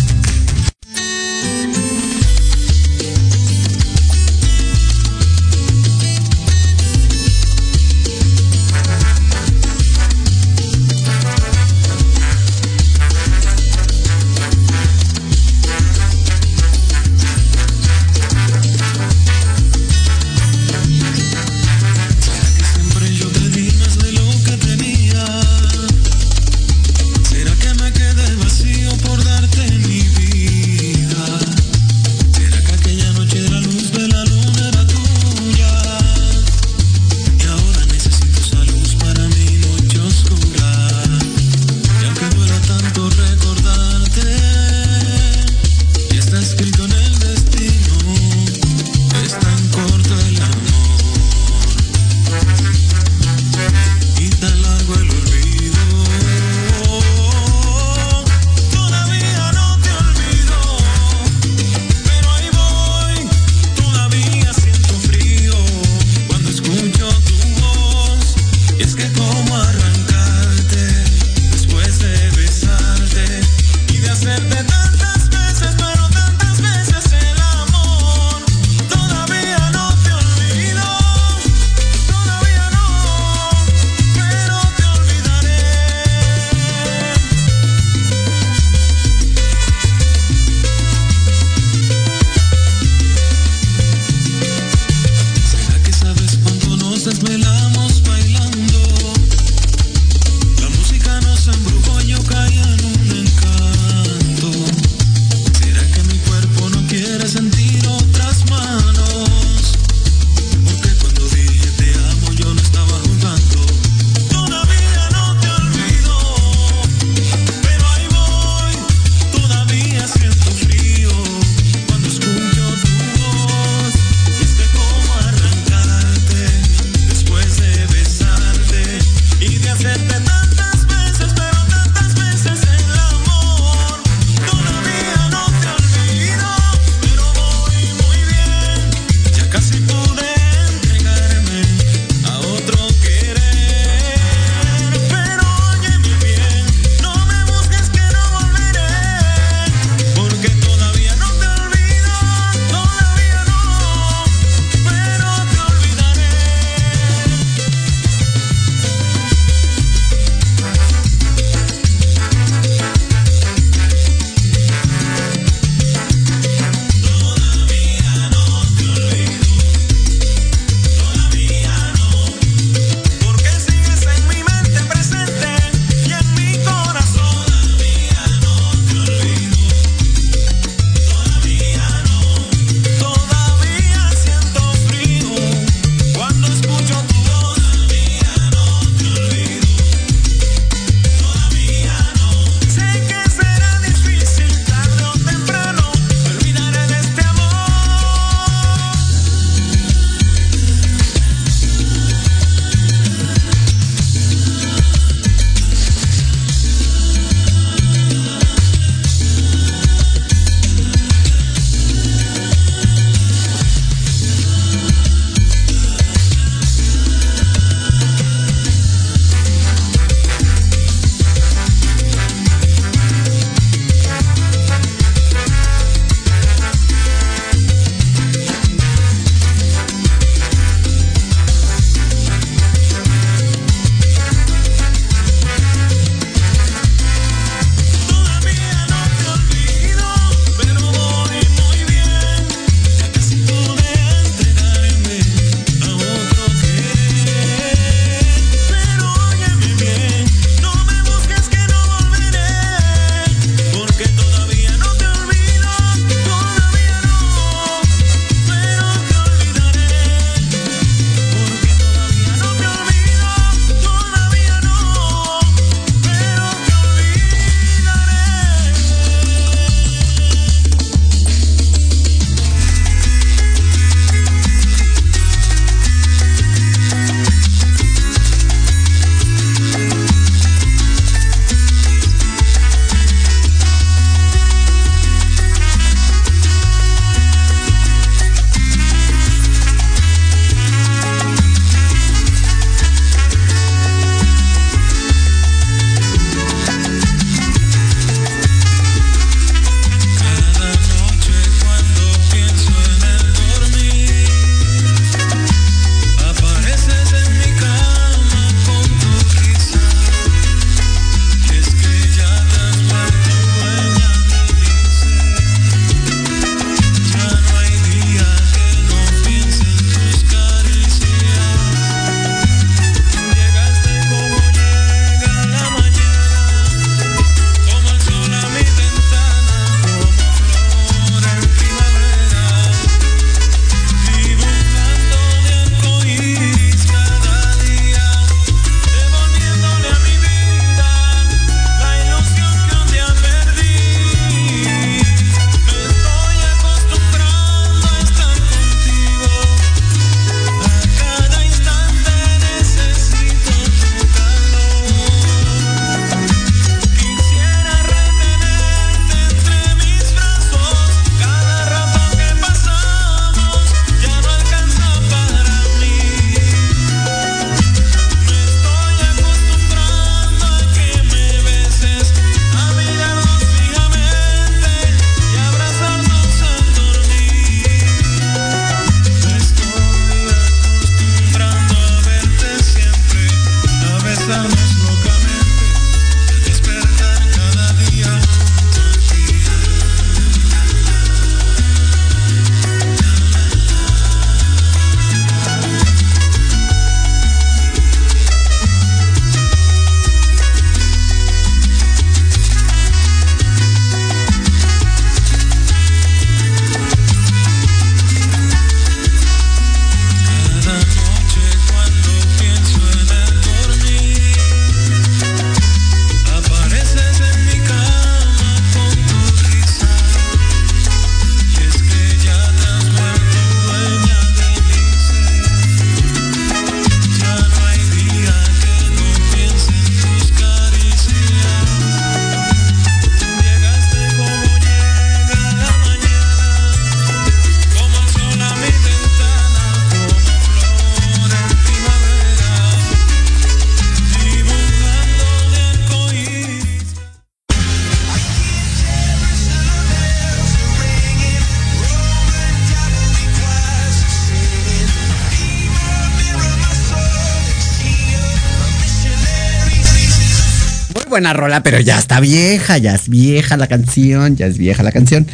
Buena 461.21 461.33
rola, 461.33 461.61
pero 461.61 461.79
ya 461.79 461.99
está 461.99 462.19
vieja, 462.19 462.79
ya 462.79 462.95
es 462.95 463.07
vieja 463.07 463.55
la 463.55 463.67
canción, 463.67 464.35
ya 464.35 464.47
es 464.47 464.57
vieja 464.57 464.81
la 464.81 464.91
canción. 464.91 465.27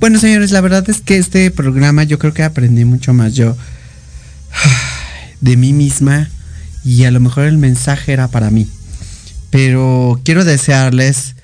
Bueno, 0.00 0.18
señores, 0.18 0.50
la 0.50 0.60
verdad 0.60 0.90
es 0.90 1.00
que 1.00 1.16
este 1.16 1.52
programa 1.52 2.02
yo 2.02 2.18
creo 2.18 2.34
que 2.34 2.42
aprendí 2.42 2.84
mucho 2.84 3.14
más 3.14 3.34
yo 3.34 3.56
de 5.40 5.56
mí 5.56 5.72
misma 5.72 6.28
y 6.84 7.04
a 7.04 7.12
lo 7.12 7.20
mejor 7.20 7.44
el 7.44 7.56
mensaje 7.56 8.12
era 8.12 8.26
para 8.26 8.50
mí. 8.50 8.66
Pero 9.50 10.20
quiero 10.24 10.44
desearles 10.44 11.36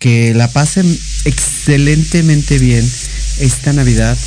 que 0.00 0.34
la 0.34 0.48
pasen 0.48 0.98
excelentemente 1.24 2.58
bien 2.58 2.84
esta 3.38 3.72
Navidad 3.72 4.18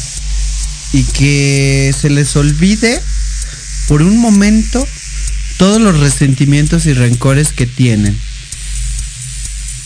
y 0.93 1.03
que 1.03 1.93
se 1.99 2.09
les 2.09 2.33
olvide 2.37 3.01
por 3.89 4.03
un 4.03 4.17
momento 4.19 4.87
todos 5.57 5.81
los 5.81 5.99
resentimientos 5.99 6.85
y 6.85 6.93
rencores 6.93 7.51
que 7.51 7.67
tienen. 7.67 8.17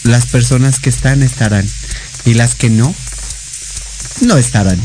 Las 0.05 0.27
personas 0.27 0.79
que 0.79 0.91
están 0.91 1.23
estarán 1.23 1.67
y 2.25 2.35
las 2.35 2.53
que 2.53 2.69
no, 2.69 2.93
no 4.21 4.37
estarán. 4.37 4.79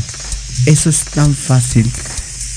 Eso 0.65 0.89
es 0.89 1.05
tan 1.05 1.35
fácil 1.35 1.89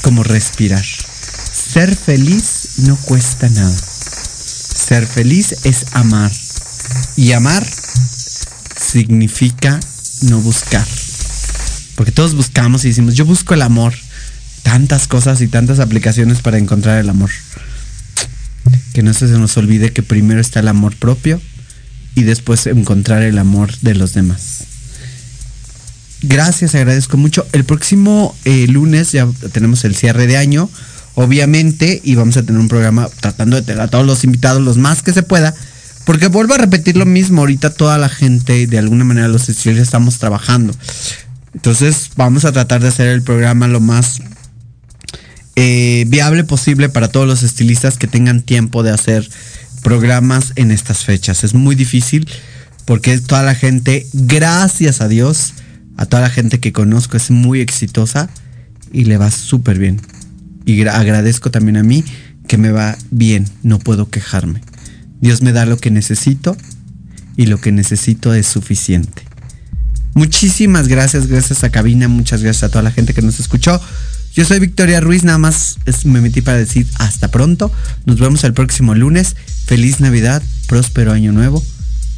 como 0.00 0.24
respirar. 0.24 0.82
Ser 0.82 1.94
feliz 1.94 2.78
no 2.78 2.96
cuesta 2.96 3.50
nada. 3.50 3.76
Ser 3.76 5.06
feliz 5.06 5.56
es 5.64 5.84
amar. 5.92 6.32
Y 7.16 7.32
amar 7.32 7.66
significa 8.80 9.78
no 10.22 10.40
buscar. 10.40 10.86
Porque 11.96 12.12
todos 12.12 12.34
buscamos 12.34 12.86
y 12.86 12.88
decimos, 12.88 13.14
yo 13.14 13.26
busco 13.26 13.52
el 13.52 13.60
amor. 13.60 13.92
Tantas 14.62 15.06
cosas 15.06 15.42
y 15.42 15.48
tantas 15.48 15.80
aplicaciones 15.80 16.40
para 16.40 16.56
encontrar 16.56 16.98
el 16.98 17.10
amor. 17.10 17.30
Que 18.94 19.02
no 19.02 19.12
se 19.12 19.26
nos 19.26 19.54
olvide 19.58 19.92
que 19.92 20.02
primero 20.02 20.40
está 20.40 20.60
el 20.60 20.68
amor 20.68 20.96
propio 20.96 21.42
y 22.14 22.22
después 22.22 22.66
encontrar 22.66 23.22
el 23.22 23.38
amor 23.38 23.76
de 23.80 23.94
los 23.94 24.14
demás. 24.14 24.64
Gracias, 26.22 26.74
agradezco 26.74 27.16
mucho. 27.16 27.46
El 27.52 27.64
próximo 27.64 28.34
eh, 28.44 28.66
lunes 28.66 29.12
ya 29.12 29.28
tenemos 29.52 29.84
el 29.84 29.94
cierre 29.94 30.26
de 30.26 30.38
año, 30.38 30.70
obviamente, 31.14 32.00
y 32.02 32.14
vamos 32.14 32.36
a 32.36 32.42
tener 32.42 32.60
un 32.60 32.68
programa 32.68 33.08
tratando 33.20 33.56
de 33.56 33.62
tener 33.62 33.82
a 33.82 33.88
todos 33.88 34.06
los 34.06 34.24
invitados 34.24 34.62
los 34.62 34.78
más 34.78 35.02
que 35.02 35.12
se 35.12 35.22
pueda, 35.22 35.54
porque 36.04 36.28
vuelvo 36.28 36.54
a 36.54 36.58
repetir 36.58 36.96
lo 36.96 37.04
mismo, 37.04 37.42
ahorita 37.42 37.70
toda 37.70 37.98
la 37.98 38.08
gente, 38.08 38.66
de 38.66 38.78
alguna 38.78 39.04
manera 39.04 39.28
los 39.28 39.48
estilistas 39.48 39.88
estamos 39.88 40.18
trabajando. 40.18 40.74
Entonces 41.52 42.10
vamos 42.16 42.44
a 42.44 42.52
tratar 42.52 42.80
de 42.80 42.88
hacer 42.88 43.08
el 43.08 43.22
programa 43.22 43.68
lo 43.68 43.80
más 43.80 44.20
eh, 45.56 46.04
viable 46.08 46.42
posible 46.44 46.88
para 46.88 47.08
todos 47.08 47.26
los 47.26 47.42
estilistas 47.42 47.96
que 47.96 48.06
tengan 48.06 48.42
tiempo 48.42 48.82
de 48.82 48.90
hacer 48.90 49.28
programas 49.84 50.52
en 50.56 50.72
estas 50.72 51.04
fechas. 51.04 51.44
Es 51.44 51.54
muy 51.54 51.76
difícil 51.76 52.28
porque 52.84 53.20
toda 53.20 53.44
la 53.44 53.54
gente, 53.54 54.08
gracias 54.12 55.00
a 55.00 55.06
Dios, 55.06 55.54
a 55.96 56.06
toda 56.06 56.22
la 56.22 56.30
gente 56.30 56.58
que 56.58 56.72
conozco 56.72 57.16
es 57.16 57.30
muy 57.30 57.60
exitosa 57.60 58.28
y 58.92 59.04
le 59.04 59.18
va 59.18 59.30
súper 59.30 59.78
bien. 59.78 60.00
Y 60.64 60.84
agradezco 60.88 61.52
también 61.52 61.76
a 61.76 61.84
mí 61.84 62.02
que 62.48 62.58
me 62.58 62.72
va 62.72 62.96
bien, 63.12 63.46
no 63.62 63.78
puedo 63.78 64.10
quejarme. 64.10 64.60
Dios 65.20 65.42
me 65.42 65.52
da 65.52 65.66
lo 65.66 65.76
que 65.76 65.90
necesito 65.90 66.56
y 67.36 67.46
lo 67.46 67.60
que 67.60 67.70
necesito 67.70 68.34
es 68.34 68.46
suficiente. 68.46 69.22
Muchísimas 70.14 70.88
gracias, 70.88 71.26
gracias 71.26 71.64
a 71.64 71.70
Cabina, 71.70 72.08
muchas 72.08 72.42
gracias 72.42 72.64
a 72.64 72.68
toda 72.68 72.82
la 72.82 72.90
gente 72.90 73.14
que 73.14 73.22
nos 73.22 73.40
escuchó. 73.40 73.80
Yo 74.34 74.44
soy 74.44 74.58
Victoria 74.58 75.00
Ruiz, 75.00 75.22
nada 75.22 75.38
más 75.38 75.78
me 76.04 76.20
metí 76.20 76.40
para 76.40 76.58
decir 76.58 76.88
hasta 76.98 77.30
pronto. 77.30 77.70
Nos 78.04 78.18
vemos 78.18 78.42
el 78.42 78.52
próximo 78.52 78.96
lunes. 78.96 79.36
Feliz 79.66 80.00
Navidad, 80.00 80.42
próspero 80.66 81.12
año 81.12 81.30
nuevo 81.30 81.62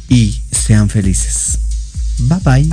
y 0.09 0.41
sean 0.51 0.89
felices. 0.89 1.59
Bye 2.17 2.39
bye. 2.43 2.69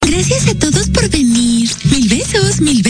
Gracias 0.00 0.48
a 0.48 0.54
todos 0.54 0.88
por 0.88 1.08
venir. 1.10 1.70
Mil 1.84 2.08
besos, 2.08 2.60
mil 2.62 2.82
besos, 2.82 2.89